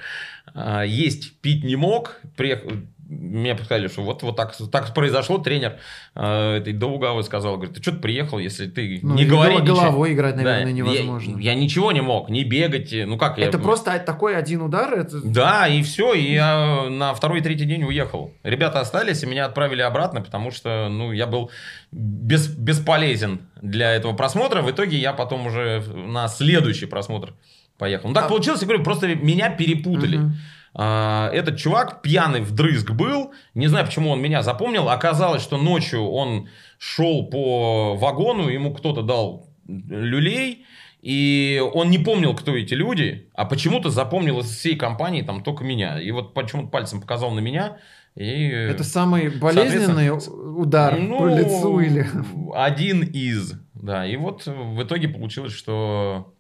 Э, 0.54 0.84
есть 0.86 1.40
пить 1.42 1.64
не 1.64 1.76
мог, 1.76 2.20
приехал, 2.36 2.72
мне 3.12 3.56
сказали, 3.58 3.88
что 3.88 4.02
вот, 4.04 4.24
вот 4.24 4.36
так, 4.36 4.56
так 4.72 4.94
произошло, 4.94 5.38
тренер 5.38 5.78
э, 6.16 6.58
этой 6.58 6.74
Даугавы 6.74 7.24
сказал, 7.24 7.56
говорит, 7.58 7.76
ты 7.76 7.82
что 7.82 7.92
ты 7.92 7.98
приехал, 8.00 8.40
если 8.40 8.68
ты 8.68 9.00
Ну, 9.04 9.16
не 9.16 9.26
говори 9.26 9.58
ничего?» 9.58 9.76
головой 9.76 10.14
играть, 10.14 10.36
наверное, 10.38 10.64
Да, 10.64 10.70
я- 10.70 10.76
невозможно. 10.76 11.38
Я, 11.40 11.54
ничего 11.56 11.92
не 11.92 12.02
мог, 12.02 12.30
не 12.30 12.44
бегать, 12.44 12.94
ну 13.06 13.18
как 13.18 13.38
я... 13.38 13.46
это 13.48 13.60
просто 13.60 14.00
такой 14.00 14.38
один 14.38 14.62
удар? 14.62 14.94
Это... 14.94 15.20
Да, 15.24 15.68
и 15.68 15.84
все, 15.84 16.14
и 16.14 16.34
я 16.34 16.88
на 16.90 17.14
второй, 17.14 17.42
третий 17.42 17.66
день 17.66 17.84
уехал. 17.84 18.34
Ребята 18.44 18.80
остались, 18.80 19.24
и 19.24 19.26
меня 19.26 19.46
отправили 19.46 19.82
обратно, 19.82 20.22
потому 20.22 20.52
что, 20.52 20.88
ну, 20.90 21.12
я 21.12 21.28
был 21.28 21.52
бес- 21.92 22.56
бесполезен 22.56 23.42
для 23.62 23.92
этого 23.94 24.14
просмотра. 24.14 24.62
В 24.62 24.72
итоге 24.72 24.98
я 24.98 25.14
потом 25.14 25.48
уже 25.48 25.84
на 25.94 26.28
следующий 26.28 26.86
просмотр 26.86 27.34
поехал. 27.78 28.10
Ну, 28.10 28.16
так 28.16 28.26
А- 28.26 28.30
получилось, 28.30 28.62
я 28.62 28.68
говорю, 28.68 28.84
просто 28.84 29.08
меня 29.16 29.50
перепутали. 29.50 30.18
Мгм. 30.18 30.36
А, 30.74 31.30
этот 31.34 31.58
чувак 31.58 32.02
пьяный 32.02 32.42
вдрызг 32.42 32.92
был, 32.92 33.34
не 33.54 33.68
знаю, 33.68 33.86
почему 33.86 34.10
он 34.12 34.22
меня 34.22 34.42
запомнил. 34.42 34.90
Оказалось, 34.90 35.42
что 35.42 35.58
ночью 35.58 36.04
он 36.04 36.48
шел 36.78 37.28
по 37.28 37.96
вагону, 37.96 38.48
ему 38.48 38.74
кто-то 38.74 39.02
дал 39.02 39.50
люлей, 39.68 40.66
и 41.02 41.62
он 41.74 41.90
не 41.90 41.98
помнил, 41.98 42.36
кто 42.36 42.56
эти 42.56 42.74
люди, 42.74 43.30
а 43.34 43.46
почему-то 43.46 43.90
запомнил 43.90 44.40
из 44.40 44.48
всей 44.48 44.76
компании 44.76 45.24
там 45.24 45.44
только 45.44 45.64
меня. 45.64 46.00
И 46.00 46.12
вот 46.12 46.34
почему-то 46.34 46.70
пальцем 46.70 47.02
показал 47.02 47.32
на 47.32 47.40
меня. 47.40 47.78
И... 48.16 48.48
Это 48.48 48.84
самый 48.84 49.30
болезненный 49.30 50.10
удар 50.10 50.98
ну, 51.00 51.20
по 51.20 51.28
лицу 51.28 51.80
или... 51.80 52.08
Один 52.54 53.04
из. 53.04 53.54
Да, 53.74 54.06
и 54.06 54.16
вот 54.16 54.46
в 54.46 54.84
итоге 54.84 55.08
получилось, 55.08 55.54
что 55.54 56.34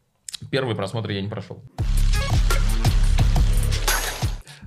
первый 0.51 0.75
просмотр 0.75 1.09
я 1.09 1.21
не 1.21 1.29
прошел. 1.29 1.63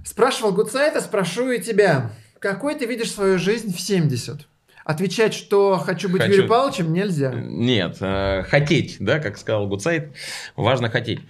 Спрашивал 0.04 0.52
Гудсайта, 0.52 1.00
спрошу 1.00 1.50
и 1.50 1.60
тебя. 1.60 2.12
Какой 2.38 2.74
ты 2.74 2.84
видишь 2.84 3.10
свою 3.10 3.38
жизнь 3.38 3.74
в 3.74 3.80
70? 3.80 4.46
Отвечать, 4.84 5.32
что 5.32 5.78
хочу 5.78 6.10
быть 6.10 6.20
Хочу. 6.20 6.32
Юрием 6.32 6.48
Павловичем, 6.48 6.92
нельзя. 6.92 7.32
Нет, 7.32 7.96
э, 8.00 8.42
хотеть, 8.42 8.98
да, 9.00 9.18
как 9.18 9.38
сказал 9.38 9.66
Гудсайт, 9.66 10.14
важно 10.56 10.90
хотеть. 10.90 11.20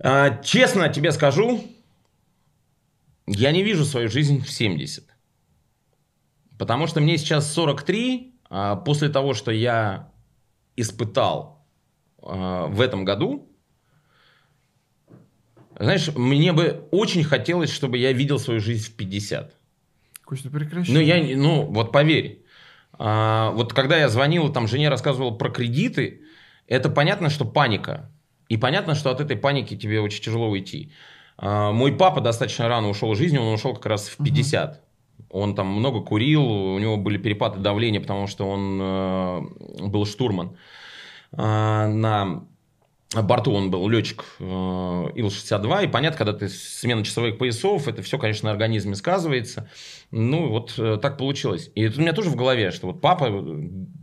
А, 0.00 0.42
честно 0.42 0.88
тебе 0.88 1.12
скажу, 1.12 1.64
я 3.28 3.52
не 3.52 3.62
вижу 3.62 3.84
свою 3.84 4.08
жизнь 4.08 4.42
в 4.42 4.50
70. 4.50 5.04
Потому 6.58 6.88
что 6.88 7.00
мне 7.00 7.16
сейчас 7.16 7.52
43, 7.52 8.34
а 8.50 8.74
после 8.74 9.08
того, 9.08 9.34
что 9.34 9.52
я 9.52 10.10
испытал 10.74 11.64
а, 12.20 12.66
в 12.66 12.80
этом 12.80 13.04
году, 13.04 13.48
знаешь, 15.78 16.08
мне 16.14 16.52
бы 16.52 16.86
очень 16.90 17.24
хотелось, 17.24 17.72
чтобы 17.72 17.98
я 17.98 18.12
видел 18.12 18.38
свою 18.38 18.60
жизнь 18.60 18.90
в 18.90 18.96
50. 18.96 19.54
Костя, 20.24 20.50
прекращай. 20.50 20.94
Ну, 20.94 21.00
я, 21.00 21.36
ну, 21.36 21.62
вот 21.66 21.92
поверь. 21.92 22.44
А, 22.92 23.50
вот 23.50 23.72
когда 23.72 23.96
я 23.96 24.08
звонил, 24.08 24.52
там, 24.52 24.68
жене 24.68 24.88
рассказывал 24.88 25.36
про 25.36 25.50
кредиты, 25.50 26.22
это 26.66 26.88
понятно, 26.88 27.28
что 27.28 27.44
паника. 27.44 28.10
И 28.48 28.56
понятно, 28.56 28.94
что 28.94 29.10
от 29.10 29.20
этой 29.20 29.36
паники 29.36 29.76
тебе 29.76 30.00
очень 30.00 30.22
тяжело 30.22 30.48
уйти. 30.48 30.92
А, 31.36 31.72
мой 31.72 31.92
папа 31.92 32.20
достаточно 32.20 32.68
рано 32.68 32.88
ушел 32.88 33.12
из 33.12 33.18
жизни, 33.18 33.38
он 33.38 33.52
ушел 33.52 33.74
как 33.74 33.86
раз 33.86 34.08
в 34.08 34.22
50. 34.22 34.82
Он 35.30 35.54
там 35.54 35.66
много 35.66 36.00
курил, 36.00 36.44
у 36.44 36.78
него 36.78 36.96
были 36.96 37.18
перепады 37.18 37.60
давления, 37.60 38.00
потому 38.00 38.26
что 38.26 38.48
он 38.48 38.78
э, 38.80 39.86
был 39.88 40.06
штурман. 40.06 40.56
А, 41.32 41.88
на 41.88 42.44
борту 43.22 43.52
он 43.52 43.70
был 43.70 43.88
летчик 43.88 44.24
э, 44.38 44.44
Ил-62, 44.44 45.84
и 45.84 45.88
понятно, 45.88 46.18
когда 46.18 46.32
ты 46.32 46.48
смена 46.48 47.04
часовых 47.04 47.38
поясов, 47.38 47.86
это 47.88 48.02
все, 48.02 48.18
конечно, 48.18 48.46
на 48.46 48.52
организме 48.52 48.94
сказывается. 48.94 49.68
Ну, 50.10 50.48
вот 50.48 50.74
э, 50.78 50.98
так 51.00 51.16
получилось. 51.18 51.70
И 51.74 51.82
это 51.82 51.98
у 51.98 52.02
меня 52.02 52.12
тоже 52.12 52.30
в 52.30 52.36
голове, 52.36 52.70
что 52.70 52.88
вот 52.88 53.00
папа, 53.00 53.26
э, 53.30 53.58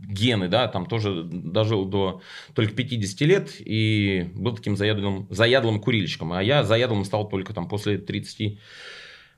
гены, 0.08 0.48
да, 0.48 0.68
там 0.68 0.86
тоже 0.86 1.24
дожил 1.24 1.84
до 1.84 2.20
только 2.54 2.72
50 2.74 3.20
лет 3.22 3.50
и 3.58 4.30
был 4.34 4.54
таким 4.54 4.76
заядлым, 4.76 5.26
заядлым 5.30 5.80
курильщиком. 5.80 6.32
А 6.32 6.42
я 6.42 6.64
заядлым 6.64 7.04
стал 7.04 7.28
только 7.28 7.54
там 7.54 7.66
после 7.68 7.98
30 7.98 8.58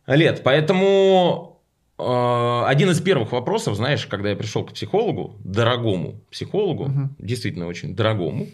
лет. 0.07 0.43
Поэтому 0.43 1.61
один 1.97 2.91
из 2.91 3.01
первых 3.01 3.31
вопросов, 3.31 3.77
знаешь, 3.77 4.05
когда 4.07 4.31
я 4.31 4.35
пришел 4.37 4.65
к 4.65 4.73
психологу, 4.73 5.37
дорогому 5.45 6.21
психологу, 6.29 6.87
Мгм. 6.87 7.17
действительно 7.21 7.69
очень 7.69 7.95
дорогому, 7.95 8.49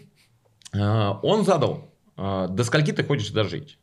он 0.79 1.43
задал, 1.45 1.91
э, 2.17 2.47
до 2.49 2.63
скольки 2.63 2.91
ты 2.91 3.03
хочешь 3.03 3.29
дожить? 3.31 3.77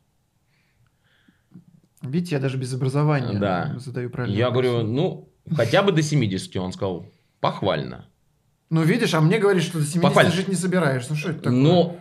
Видите, 2.01 2.35
я 2.35 2.41
даже 2.41 2.57
без 2.57 2.73
образования 2.73 3.37
Да. 3.39 3.75
задаю 3.77 4.09
правильно. 4.09 4.35
Я 4.35 4.51
говорю, 4.51 4.83
ну, 4.83 5.29
хотя 5.55 5.83
бы 5.83 5.91
до 5.91 6.01
70. 6.01 6.55
Он 6.57 6.71
сказал, 6.71 7.05
похвально. 7.41 8.05
Ну, 8.69 8.83
видишь, 8.83 9.13
а 9.13 9.21
мне 9.21 9.39
говоришь, 9.39 9.63
что 9.63 9.79
до 9.79 9.83
70 9.85 10.01
Похвально. 10.01 10.31
жить 10.31 10.47
не 10.47 10.55
собираешься. 10.55 11.11
Ну, 11.11 11.15
что 11.17 11.31
это 11.31 11.39
такое? 11.39 11.59
Но 11.59 11.97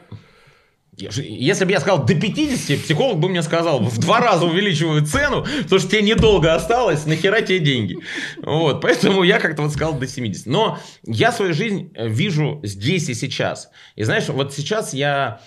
Если 0.99 1.65
бы 1.65 1.71
я 1.71 1.81
сказал 1.81 2.05
до 2.05 2.15
50, 2.15 2.83
психолог 2.83 3.19
бы 3.19 3.29
мне 3.29 3.43
сказал, 3.43 3.81
в 3.81 3.99
два 3.99 4.21
раза 4.21 4.47
увеличиваю 4.47 5.07
цену, 5.07 5.47
потому 5.63 5.81
что 5.81 5.91
тебе 5.91 6.03
недолго 6.03 6.55
осталось, 6.55 7.07
нахера 7.07 7.41
тебе 7.41 7.61
деньги. 7.61 7.99
Вот, 8.43 8.81
поэтому 8.81 9.23
я 9.23 9.39
как-то 9.39 9.63
вот 9.63 9.73
сказал 9.73 9.95
до 9.95 10.07
70. 10.07 10.47
Но 10.47 10.79
я 11.05 11.31
свою 11.31 11.55
жизнь 11.55 11.93
э, 11.95 12.09
вижу 12.09 12.61
здесь 12.65 13.09
и 13.09 13.15
сейчас. 13.15 13.71
И 13.95 14.03
знаешь, 14.03 14.29
вот 14.29 14.53
сейчас 14.55 14.93
я 14.93 15.41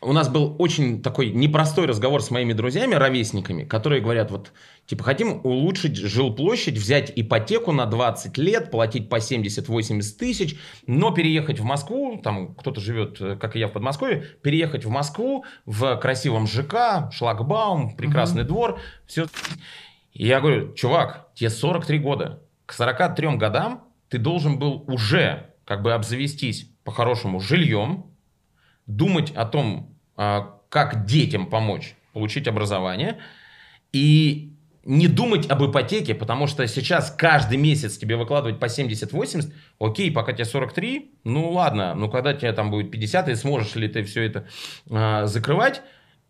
у 0.00 0.12
нас 0.12 0.28
был 0.28 0.56
очень 0.58 1.02
такой 1.02 1.30
непростой 1.30 1.86
разговор 1.86 2.22
с 2.22 2.30
моими 2.30 2.52
друзьями, 2.52 2.94
ровесниками, 2.94 3.64
которые 3.64 4.02
говорят, 4.02 4.30
вот, 4.30 4.52
типа, 4.86 5.04
хотим 5.04 5.40
улучшить 5.44 5.96
жилплощадь, 5.96 6.76
взять 6.76 7.12
ипотеку 7.14 7.72
на 7.72 7.86
20 7.86 8.36
лет, 8.38 8.70
платить 8.70 9.08
по 9.08 9.16
70-80 9.16 10.02
тысяч, 10.18 10.58
но 10.86 11.10
переехать 11.10 11.58
в 11.58 11.64
Москву, 11.64 12.20
там 12.22 12.54
кто-то 12.54 12.80
живет, 12.80 13.20
э, 13.20 13.36
как 13.36 13.56
и 13.56 13.58
я 13.58 13.68
в 13.68 13.72
Подмосковье, 13.72 14.24
переехать 14.42 14.84
в 14.84 14.90
Москву 14.90 15.44
в 15.64 15.96
красивом 15.96 16.46
ЖК, 16.46 17.10
шлагбаум, 17.12 17.96
прекрасный 17.96 18.42
угу. 18.42 18.48
двор, 18.48 18.80
все. 19.06 19.26
И 20.12 20.26
я 20.26 20.40
говорю, 20.40 20.74
чувак, 20.74 21.28
тебе 21.34 21.50
43 21.50 21.98
года, 21.98 22.42
к 22.66 22.72
43 22.72 23.36
годам 23.36 23.84
ты 24.08 24.18
должен 24.18 24.58
был 24.58 24.84
уже 24.86 25.50
как 25.64 25.82
бы 25.82 25.92
обзавестись 25.92 26.70
по-хорошему 26.84 27.40
жильем, 27.40 28.13
думать 28.86 29.32
о 29.34 29.44
том, 29.44 29.96
а, 30.16 30.60
как 30.68 31.04
детям 31.04 31.46
помочь 31.46 31.94
получить 32.12 32.48
образование. 32.48 33.18
И 33.92 34.54
не 34.84 35.08
думать 35.08 35.48
об 35.50 35.64
ипотеке, 35.64 36.14
потому 36.14 36.46
что 36.46 36.66
сейчас 36.66 37.10
каждый 37.10 37.56
месяц 37.56 37.96
тебе 37.96 38.16
выкладывать 38.16 38.60
по 38.60 38.66
70-80, 38.66 39.52
окей, 39.78 40.10
пока 40.10 40.32
тебе 40.32 40.44
43, 40.44 41.12
ну 41.24 41.50
ладно, 41.50 41.94
но 41.94 42.08
когда 42.08 42.34
тебе 42.34 42.52
там 42.52 42.70
будет 42.70 42.90
50, 42.90 43.28
и 43.28 43.34
сможешь 43.34 43.74
ли 43.76 43.88
ты 43.88 44.04
все 44.04 44.24
это 44.24 44.46
э, 44.90 45.26
закрывать, 45.26 45.82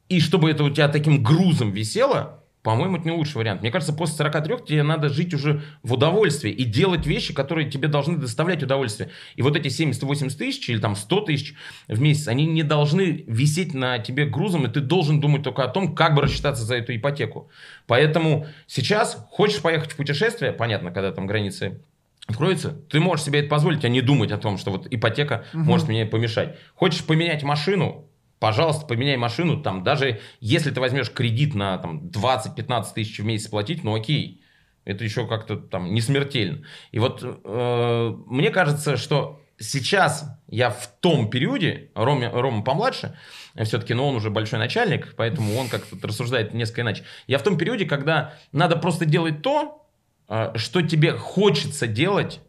и 0.08 0.20
чтобы 0.20 0.50
это 0.50 0.62
у 0.62 0.70
тебя 0.70 0.88
таким 0.88 1.22
грузом 1.22 1.72
висело, 1.72 2.43
по-моему, 2.64 2.96
это 2.96 3.04
не 3.04 3.12
лучший 3.14 3.36
вариант. 3.36 3.60
Мне 3.60 3.70
кажется, 3.70 3.92
после 3.92 4.16
43 4.16 4.64
тебе 4.66 4.82
надо 4.82 5.10
жить 5.10 5.34
уже 5.34 5.62
в 5.82 5.92
удовольствии 5.92 6.50
и 6.50 6.64
делать 6.64 7.06
вещи, 7.06 7.34
которые 7.34 7.70
тебе 7.70 7.88
должны 7.88 8.16
доставлять 8.16 8.62
удовольствие. 8.62 9.10
И 9.36 9.42
вот 9.42 9.54
эти 9.54 9.68
70-80 9.68 10.34
тысяч 10.34 10.70
или 10.70 10.78
там 10.78 10.96
100 10.96 11.20
тысяч 11.20 11.54
в 11.88 12.00
месяц, 12.00 12.26
они 12.26 12.46
не 12.46 12.62
должны 12.62 13.22
висеть 13.26 13.74
на 13.74 13.98
тебе 13.98 14.24
грузом, 14.24 14.64
и 14.64 14.70
ты 14.70 14.80
должен 14.80 15.20
думать 15.20 15.42
только 15.42 15.62
о 15.62 15.68
том, 15.68 15.94
как 15.94 16.14
бы 16.14 16.22
рассчитаться 16.22 16.64
за 16.64 16.76
эту 16.76 16.96
ипотеку. 16.96 17.50
Поэтому 17.86 18.46
сейчас 18.66 19.22
хочешь 19.28 19.60
поехать 19.60 19.92
в 19.92 19.96
путешествие, 19.96 20.52
понятно, 20.52 20.90
когда 20.90 21.12
там 21.12 21.26
границы 21.26 21.82
откроются, 22.26 22.70
ты 22.88 22.98
можешь 22.98 23.26
себе 23.26 23.40
это 23.40 23.50
позволить, 23.50 23.84
а 23.84 23.90
не 23.90 24.00
думать 24.00 24.32
о 24.32 24.38
том, 24.38 24.56
что 24.56 24.70
вот 24.70 24.86
ипотека 24.90 25.44
угу. 25.52 25.64
может 25.64 25.88
мне 25.88 26.06
помешать. 26.06 26.56
Хочешь 26.74 27.04
поменять 27.04 27.42
машину, 27.42 28.06
пожалуйста, 28.44 28.84
поменяй 28.84 29.16
машину, 29.16 29.62
там, 29.62 29.82
даже 29.84 30.20
если 30.38 30.70
ты 30.70 30.78
возьмешь 30.78 31.10
кредит 31.10 31.54
на 31.54 31.78
там, 31.78 32.08
20-15 32.08 32.84
тысяч 32.94 33.18
в 33.18 33.24
месяц 33.24 33.48
платить, 33.48 33.82
ну 33.84 33.94
окей, 33.94 34.42
это 34.84 35.02
еще 35.02 35.26
как-то 35.26 35.56
там 35.56 35.94
не 35.94 36.02
смертельно. 36.02 36.62
И 36.92 36.98
вот 36.98 37.22
э, 37.22 38.14
мне 38.26 38.50
кажется, 38.50 38.98
что 38.98 39.40
сейчас 39.58 40.26
я 40.46 40.68
в 40.68 40.88
том 41.00 41.30
периоде, 41.30 41.90
Рома, 41.94 42.28
Рома 42.28 42.62
помладше, 42.62 43.16
все-таки, 43.62 43.94
но 43.94 44.06
он 44.06 44.16
уже 44.16 44.28
большой 44.28 44.58
начальник, 44.58 45.14
поэтому 45.16 45.56
он 45.56 45.70
как-то 45.70 45.96
рассуждает 46.06 46.52
несколько 46.52 46.82
иначе. 46.82 47.04
Я 47.26 47.38
в 47.38 47.42
том 47.44 47.56
периоде, 47.56 47.86
когда 47.86 48.34
надо 48.52 48.76
просто 48.76 49.06
делать 49.06 49.40
то, 49.40 49.88
э, 50.28 50.52
что 50.56 50.82
тебе 50.82 51.12
хочется 51.12 51.86
делать 51.86 52.40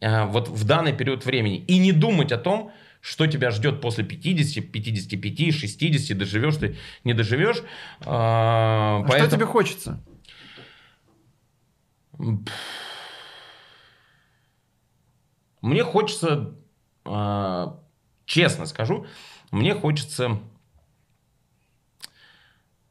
э, 0.00 0.26
вот 0.26 0.48
в 0.48 0.66
данный 0.66 0.92
период 0.92 1.24
времени, 1.24 1.56
и 1.56 1.78
не 1.78 1.92
думать 1.92 2.32
о 2.32 2.36
том, 2.36 2.70
что 3.02 3.26
тебя 3.26 3.50
ждет 3.50 3.80
после 3.80 4.04
50, 4.04 4.70
55, 4.70 5.54
60, 5.54 6.16
доживешь 6.16 6.56
ты, 6.56 6.78
не 7.02 7.14
доживешь. 7.14 7.62
А, 8.06 9.00
а 9.00 9.08
поэтому... 9.08 9.28
что 9.28 9.36
тебе 9.36 9.46
хочется? 9.46 10.00
Мне 15.60 15.82
хочется, 15.82 16.54
а, 17.04 17.80
честно 18.24 18.66
скажу, 18.66 19.06
мне 19.50 19.74
хочется 19.74 20.38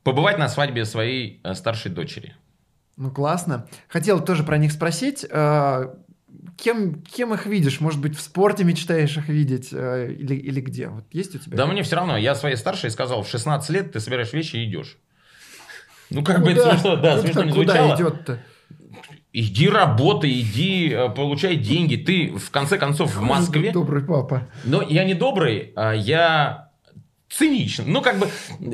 побывать 0.03 0.37
на 0.37 0.49
свадьбе 0.49 0.83
своей 0.83 1.39
э, 1.43 1.53
старшей 1.53 1.89
дочери. 1.89 2.35
Ну, 2.97 3.11
классно. 3.11 3.67
Хотел 3.87 4.23
тоже 4.23 4.43
про 4.43 4.57
них 4.57 4.73
спросить. 4.73 5.25
А, 6.31 6.51
кем, 6.57 7.01
кем 7.01 7.33
их 7.33 7.45
видишь? 7.45 7.79
Может 7.79 7.99
быть, 7.99 8.17
в 8.17 8.21
спорте 8.21 8.63
мечтаешь 8.63 9.17
их 9.17 9.27
видеть 9.27 9.69
э, 9.71 10.11
или, 10.11 10.35
или 10.35 10.61
где? 10.61 10.87
Вот 10.87 11.05
есть 11.11 11.35
у 11.35 11.39
тебя? 11.39 11.57
Да 11.57 11.65
мне 11.65 11.83
все 11.83 11.95
равно. 11.95 12.17
Я 12.17 12.35
своей 12.35 12.55
старшей 12.55 12.91
сказал, 12.91 13.23
в 13.23 13.29
16 13.29 13.69
лет 13.69 13.91
ты 13.91 13.99
собираешь 13.99 14.33
вещи 14.33 14.57
и 14.57 14.65
идешь. 14.65 14.97
Ну, 16.09 16.23
как 16.23 16.43
бы 16.43 16.51
это 16.51 16.71
смешно, 16.71 16.97
да, 16.97 17.21
смешно 17.21 17.43
не 17.43 17.51
звучало. 17.51 17.91
Куда 17.91 17.95
идет-то? 17.95 18.39
Иди 19.33 19.69
работай, 19.69 20.41
иди 20.41 20.89
э, 20.89 21.09
получай 21.09 21.55
деньги. 21.55 21.95
Ты, 21.95 22.35
в 22.37 22.51
конце 22.51 22.77
концов, 22.77 23.15
в 23.15 23.21
Москве... 23.21 23.71
Добрый 23.71 24.03
папа. 24.03 24.49
Но 24.65 24.81
я 24.81 25.05
не 25.05 25.13
добрый, 25.13 25.71
а 25.77 25.93
я 25.93 26.71
циничен. 27.29 27.85
Ну, 27.87 28.01
как 28.01 28.19
бы, 28.19 28.27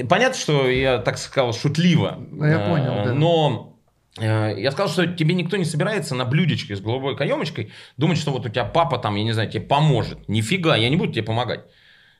понятно, 0.08 0.38
что 0.38 0.68
я 0.68 0.98
так 0.98 1.20
сказал 1.20 1.54
шутливо. 1.54 2.18
Ну, 2.32 2.44
я 2.44 2.60
понял, 2.60 2.94
э, 2.94 3.06
да. 3.06 3.14
Но 3.14 3.77
я 4.20 4.72
сказал, 4.72 4.90
что 4.90 5.08
тебе 5.08 5.36
никто 5.36 5.58
не 5.58 5.66
собирается 5.66 6.16
на 6.16 6.26
блюдечке 6.26 6.76
с 6.76 6.82
голубой 6.82 7.16
каемочкой 7.16 7.72
думать, 7.98 8.18
что 8.18 8.32
вот 8.32 8.46
у 8.46 8.50
тебя 8.50 8.66
папа 8.66 8.98
там, 8.98 9.16
я 9.16 9.24
не 9.24 9.32
знаю, 9.32 9.50
тебе 9.50 9.64
поможет. 9.64 10.28
Нифига, 10.28 10.76
я 10.76 10.90
не 10.90 10.96
буду 10.96 11.12
тебе 11.12 11.24
помогать. 11.24 11.62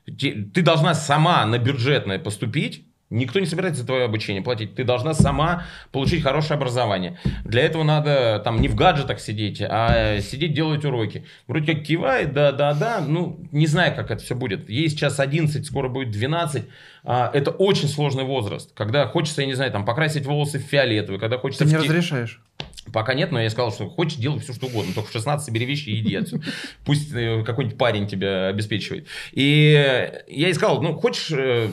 Ты 0.06 0.62
должна 0.62 0.94
сама 0.94 1.44
на 1.44 1.58
бюджетное 1.58 2.18
поступить, 2.18 2.84
Никто 3.10 3.40
не 3.40 3.46
собирается 3.46 3.80
за 3.80 3.86
твое 3.86 4.04
обучение 4.04 4.42
платить. 4.42 4.74
Ты 4.74 4.84
должна 4.84 5.14
сама 5.14 5.64
получить 5.92 6.22
хорошее 6.22 6.58
образование. 6.58 7.18
Для 7.44 7.62
этого 7.62 7.82
надо 7.82 8.40
там 8.44 8.60
не 8.60 8.68
в 8.68 8.74
гаджетах 8.74 9.18
сидеть, 9.18 9.62
а 9.62 10.20
сидеть 10.20 10.52
делать 10.52 10.84
уроки. 10.84 11.24
Вроде 11.46 11.72
как 11.72 11.84
кивает, 11.84 12.34
да, 12.34 12.52
да, 12.52 12.74
да. 12.74 13.00
Ну, 13.00 13.40
не 13.50 13.66
знаю, 13.66 13.94
как 13.96 14.10
это 14.10 14.22
все 14.22 14.34
будет. 14.34 14.68
Ей 14.68 14.90
сейчас 14.90 15.20
11, 15.20 15.64
скоро 15.64 15.88
будет 15.88 16.10
12. 16.10 16.64
А, 17.04 17.30
это 17.32 17.50
очень 17.50 17.88
сложный 17.88 18.24
возраст. 18.24 18.72
Когда 18.74 19.06
хочется, 19.06 19.42
я 19.42 19.46
не 19.46 19.54
знаю, 19.54 19.72
там 19.72 19.84
покрасить 19.84 20.26
волосы 20.26 20.58
в 20.58 20.62
фиолетовый, 20.62 21.20
когда 21.20 21.38
хочется... 21.38 21.64
Ты 21.64 21.70
не 21.70 21.76
в... 21.76 21.82
разрешаешь? 21.82 22.40
Пока 22.92 23.14
нет, 23.14 23.32
но 23.32 23.40
я 23.40 23.50
сказал, 23.50 23.72
что 23.72 23.88
хочешь, 23.88 24.16
делай 24.16 24.40
все, 24.40 24.52
что 24.52 24.66
угодно. 24.66 24.94
Только 24.94 25.10
в 25.10 25.12
16 25.12 25.52
бери 25.52 25.66
вещи 25.66 25.90
и 25.90 26.00
иди 26.00 26.14
отсюда. 26.14 26.44
Пусть 26.84 27.12
э, 27.12 27.42
какой-нибудь 27.44 27.78
парень 27.78 28.06
тебя 28.06 28.48
обеспечивает. 28.48 29.06
И 29.32 30.22
я 30.26 30.46
ей 30.46 30.54
сказал, 30.54 30.80
ну, 30.82 30.94
хочешь, 30.98 31.30
э, 31.30 31.70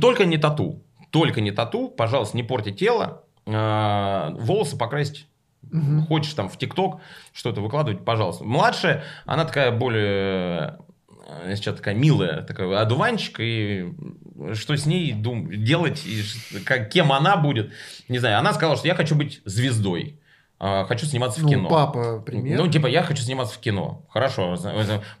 только 0.00 0.24
не 0.24 0.38
тату. 0.38 0.82
Только 1.10 1.40
не 1.40 1.50
тату, 1.50 1.88
пожалуйста, 1.88 2.36
не 2.36 2.42
порти 2.42 2.72
тело. 2.72 3.24
А, 3.46 4.30
волосы 4.38 4.76
покрасить 4.76 5.26
Угу. 5.72 6.06
Хочешь 6.08 6.32
там 6.32 6.48
в 6.48 6.56
ТикТок 6.56 7.00
что-то 7.32 7.60
выкладывать, 7.60 8.04
пожалуйста. 8.04 8.44
Младшая, 8.44 9.04
она 9.26 9.44
такая 9.44 9.70
более 9.70 10.78
э, 11.44 11.56
сейчас 11.56 11.76
такая 11.76 11.94
милая, 11.94 12.42
такая 12.42 12.80
одуванчик, 12.80 13.40
и 13.40 13.92
что 14.54 14.76
с 14.76 14.86
ней 14.86 15.12
дум, 15.12 15.50
делать, 15.50 16.04
и 16.06 16.22
как, 16.64 16.90
кем 16.90 17.12
она 17.12 17.36
будет, 17.36 17.72
не 18.08 18.18
знаю. 18.18 18.38
Она 18.38 18.52
сказала, 18.52 18.76
что 18.76 18.88
я 18.88 18.94
хочу 18.94 19.14
быть 19.14 19.40
звездой. 19.44 20.20
А, 20.62 20.84
хочу 20.84 21.06
сниматься 21.06 21.40
в 21.40 21.44
ну, 21.44 21.48
кино. 21.48 21.68
папа, 21.70 22.20
пример. 22.20 22.58
Ну, 22.58 22.68
типа, 22.68 22.86
я 22.86 23.02
хочу 23.02 23.22
сниматься 23.22 23.54
в 23.54 23.60
кино. 23.60 24.04
Хорошо. 24.10 24.58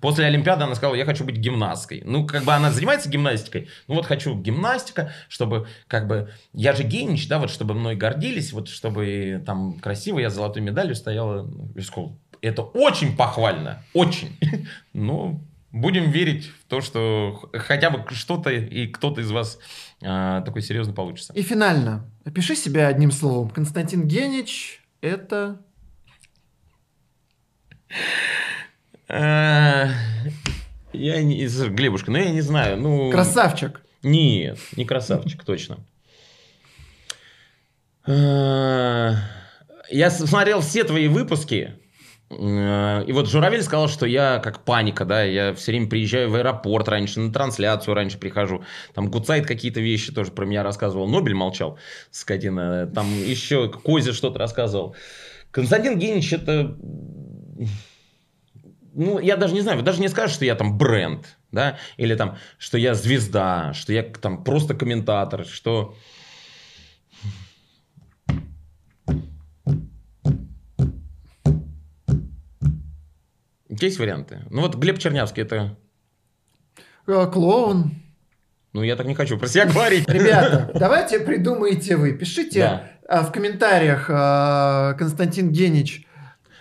После 0.02 0.26
Олимпиады 0.26 0.64
она 0.64 0.74
сказала, 0.74 0.94
я 0.94 1.06
хочу 1.06 1.24
быть 1.24 1.36
гимнасткой. 1.36 2.02
Ну, 2.04 2.26
как 2.26 2.44
бы 2.44 2.52
она 2.52 2.70
занимается 2.70 3.08
гимнастикой. 3.08 3.68
Ну, 3.88 3.94
вот 3.94 4.04
хочу 4.04 4.38
гимнастика, 4.38 5.12
чтобы, 5.30 5.66
как 5.88 6.06
бы, 6.08 6.30
я 6.52 6.74
же 6.74 6.82
генич, 6.82 7.26
да, 7.26 7.38
вот, 7.38 7.48
чтобы 7.48 7.72
мной 7.72 7.96
гордились, 7.96 8.52
вот, 8.52 8.68
чтобы 8.68 9.42
там 9.46 9.78
красиво 9.80 10.18
я 10.18 10.28
золотой 10.28 10.60
медалью 10.60 10.94
стояла 10.94 11.42
в 11.44 11.80
школу. 11.80 12.18
Это 12.42 12.60
очень 12.60 13.16
похвально. 13.16 13.82
Очень. 13.94 14.36
Ну, 14.92 15.40
будем 15.72 16.10
верить 16.10 16.46
в 16.46 16.64
то, 16.68 16.80
что 16.80 17.50
хотя 17.52 17.90
бы 17.90 18.04
что-то 18.14 18.50
и 18.50 18.86
кто-то 18.86 19.20
из 19.20 19.30
вас 19.30 19.58
а, 20.02 20.40
такой 20.42 20.62
серьезный 20.62 20.94
получится. 20.94 21.32
И 21.34 21.42
финально. 21.42 22.10
Опиши 22.24 22.56
себя 22.56 22.88
одним 22.88 23.10
словом. 23.10 23.50
Константин 23.50 24.06
Генич, 24.06 24.82
это... 25.00 25.60
Э, 29.08 29.88
я 30.92 31.22
не... 31.22 31.46
Глебушка, 31.68 32.10
ну 32.10 32.18
я 32.18 32.30
не 32.30 32.40
знаю. 32.40 32.76
Ну... 32.76 33.10
Красавчик. 33.10 33.80
Нет, 34.02 34.58
не 34.76 34.84
красавчик, 34.84 35.44
точно. 35.44 35.78
Э, 38.06 39.14
я 39.90 40.10
смотрел 40.10 40.60
все 40.60 40.84
твои 40.84 41.08
выпуски, 41.08 41.54
э, 41.54 41.79
и 42.30 43.12
вот 43.12 43.28
Журавель 43.28 43.62
сказал, 43.62 43.88
что 43.88 44.06
я 44.06 44.38
как 44.38 44.64
паника, 44.64 45.04
да, 45.04 45.24
я 45.24 45.52
все 45.52 45.72
время 45.72 45.88
приезжаю 45.88 46.30
в 46.30 46.36
аэропорт 46.36 46.88
раньше, 46.88 47.18
на 47.18 47.32
трансляцию 47.32 47.94
раньше 47.94 48.18
прихожу. 48.18 48.62
Там 48.94 49.10
Гуцайт 49.10 49.46
какие-то 49.46 49.80
вещи 49.80 50.12
тоже 50.12 50.30
про 50.30 50.46
меня 50.46 50.62
рассказывал. 50.62 51.08
Нобель 51.08 51.34
молчал, 51.34 51.76
скотина. 52.12 52.86
Там 52.86 53.06
еще 53.12 53.68
Кози 53.68 54.12
что-то 54.12 54.38
рассказывал. 54.38 54.94
Константин 55.50 55.98
Генич 55.98 56.32
это... 56.32 56.76
Ну, 58.92 59.18
я 59.18 59.36
даже 59.36 59.54
не 59.54 59.60
знаю, 59.60 59.78
вы 59.78 59.84
даже 59.84 60.00
не 60.00 60.08
скажете, 60.08 60.34
что 60.34 60.44
я 60.44 60.54
там 60.54 60.78
бренд. 60.78 61.36
да, 61.52 61.78
или 61.96 62.14
там, 62.14 62.38
что 62.58 62.78
я 62.78 62.94
звезда, 62.94 63.72
что 63.74 63.92
я 63.92 64.02
там 64.02 64.44
просто 64.44 64.74
комментатор, 64.74 65.44
что... 65.44 65.96
Есть 73.80 73.98
варианты? 73.98 74.40
Ну 74.50 74.62
вот 74.62 74.74
Глеб 74.76 74.98
Чернявский, 74.98 75.42
это... 75.42 75.76
Э, 77.06 77.26
Клоун. 77.32 77.92
Ну, 78.72 78.82
я 78.82 78.94
так 78.96 79.06
не 79.06 79.14
хочу 79.14 79.36
про 79.38 79.48
себя 79.48 79.66
говорить. 79.72 80.08
Ребята, 80.08 80.70
давайте 80.74 81.20
придумайте 81.20 81.96
вы. 81.96 82.12
Пишите 82.12 82.60
Да. 82.60 82.84
а, 83.08 83.22
в 83.24 83.32
комментариях, 83.32 84.06
а, 84.08 84.94
Константин 84.94 85.50
Генич. 85.50 86.06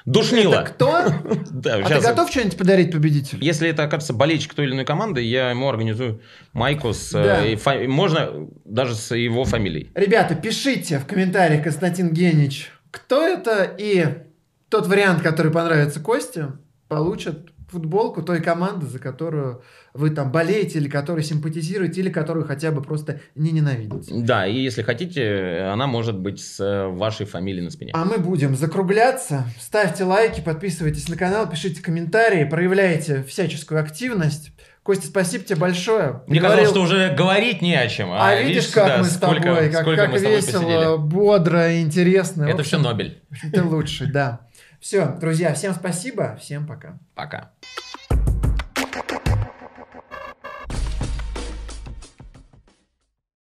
Душнило. 0.06 0.56
Это 0.56 0.64
кто? 0.72 1.04
Да, 1.52 1.76
А 1.76 1.88
ты 1.88 2.00
готов 2.02 2.32
что-нибудь 2.32 2.58
подарить 2.58 2.92
победителю? 2.92 3.44
Если 3.44 3.70
это 3.70 3.84
окажется 3.84 4.14
болельщик 4.14 4.54
той 4.56 4.66
или 4.66 4.74
иной 4.74 4.86
команды, 4.86 5.22
я 5.22 5.52
ему 5.52 5.70
организую 5.70 6.22
майку 6.54 6.94
с... 6.94 7.14
э, 7.14 7.24
Да. 7.24 7.46
и 7.46 7.56
фа- 7.56 7.84
Можно 7.88 8.48
даже 8.66 8.96
с 8.96 9.14
его 9.16 9.44
фамилией. 9.44 9.92
Ребята, 9.94 10.34
пишите 10.36 10.98
в 11.00 11.06
комментариях, 11.06 11.64
Константин 11.64 12.12
Генич, 12.12 12.72
кто 12.90 13.22
это, 13.22 13.64
и 13.78 14.06
тот 14.70 14.88
вариант, 14.88 15.22
который 15.22 15.52
понравится 15.52 16.00
Косте, 16.00 16.54
получит 16.90 17.52
футболку 17.70 18.24
той 18.24 18.42
команды, 18.42 18.88
за 18.88 18.98
которую 18.98 19.62
вы 19.94 20.10
там 20.10 20.32
болеете, 20.32 20.80
или 20.80 20.90
которую 20.90 21.24
симпатизируете, 21.24 22.02
или 22.02 22.10
которую 22.10 22.48
хотя 22.48 22.72
бы 22.72 22.82
просто 22.82 23.20
не 23.36 23.52
ненавидите. 23.52 24.12
Да, 24.24 24.48
и 24.48 24.60
если 24.60 24.82
хотите, 24.82 25.68
она 25.72 25.86
может 25.86 26.18
быть 26.18 26.40
с 26.44 26.60
э, 26.60 26.88
вашей 26.88 27.28
фамилией 27.28 27.64
на 27.64 27.70
спине. 27.70 27.92
А 27.94 28.06
мы 28.06 28.18
будем 28.18 28.56
закругляться. 28.56 29.46
Ставьте 29.60 30.04
лайки, 30.04 30.42
подписывайтесь 30.42 31.08
на 31.10 31.16
канал, 31.16 31.48
пишите 31.48 31.82
комментарии, 31.84 32.44
проявляйте 32.44 33.24
всяческую 33.24 33.80
активность. 33.82 34.52
Костя, 34.82 35.06
спасибо 35.08 35.44
тебе 35.44 35.58
большое. 35.60 36.24
Мне 36.26 36.40
Говорил- 36.40 36.66
казалось, 36.66 36.70
что 36.72 36.82
уже 36.82 37.14
говорить 37.16 37.62
не 37.62 37.76
о 37.76 37.88
чем. 37.88 38.10
А, 38.12 38.34
видишь, 38.42 38.70
как 38.70 38.88
да, 38.88 38.98
мы 38.98 39.04
с 39.04 39.16
сколько- 39.16 39.44
тобой, 39.44 39.70
как, 39.70 39.82
сколько 39.82 40.02
как 40.02 40.12
мы 40.12 40.18
с 40.18 40.22
тобой 40.24 40.36
весело, 40.38 40.62
посидели. 40.62 40.98
бодро, 40.98 41.82
интересно. 41.82 42.44
Это 42.46 42.62
общем, 42.62 42.64
все 42.66 42.80
Нобель. 42.80 43.22
Ты 43.54 43.62
лучший, 43.62 44.08
да. 44.12 44.48
Все, 44.80 45.08
друзья, 45.20 45.54
всем 45.54 45.74
спасибо, 45.74 46.38
всем 46.40 46.66
пока. 46.66 46.98
Пока. 47.16 47.52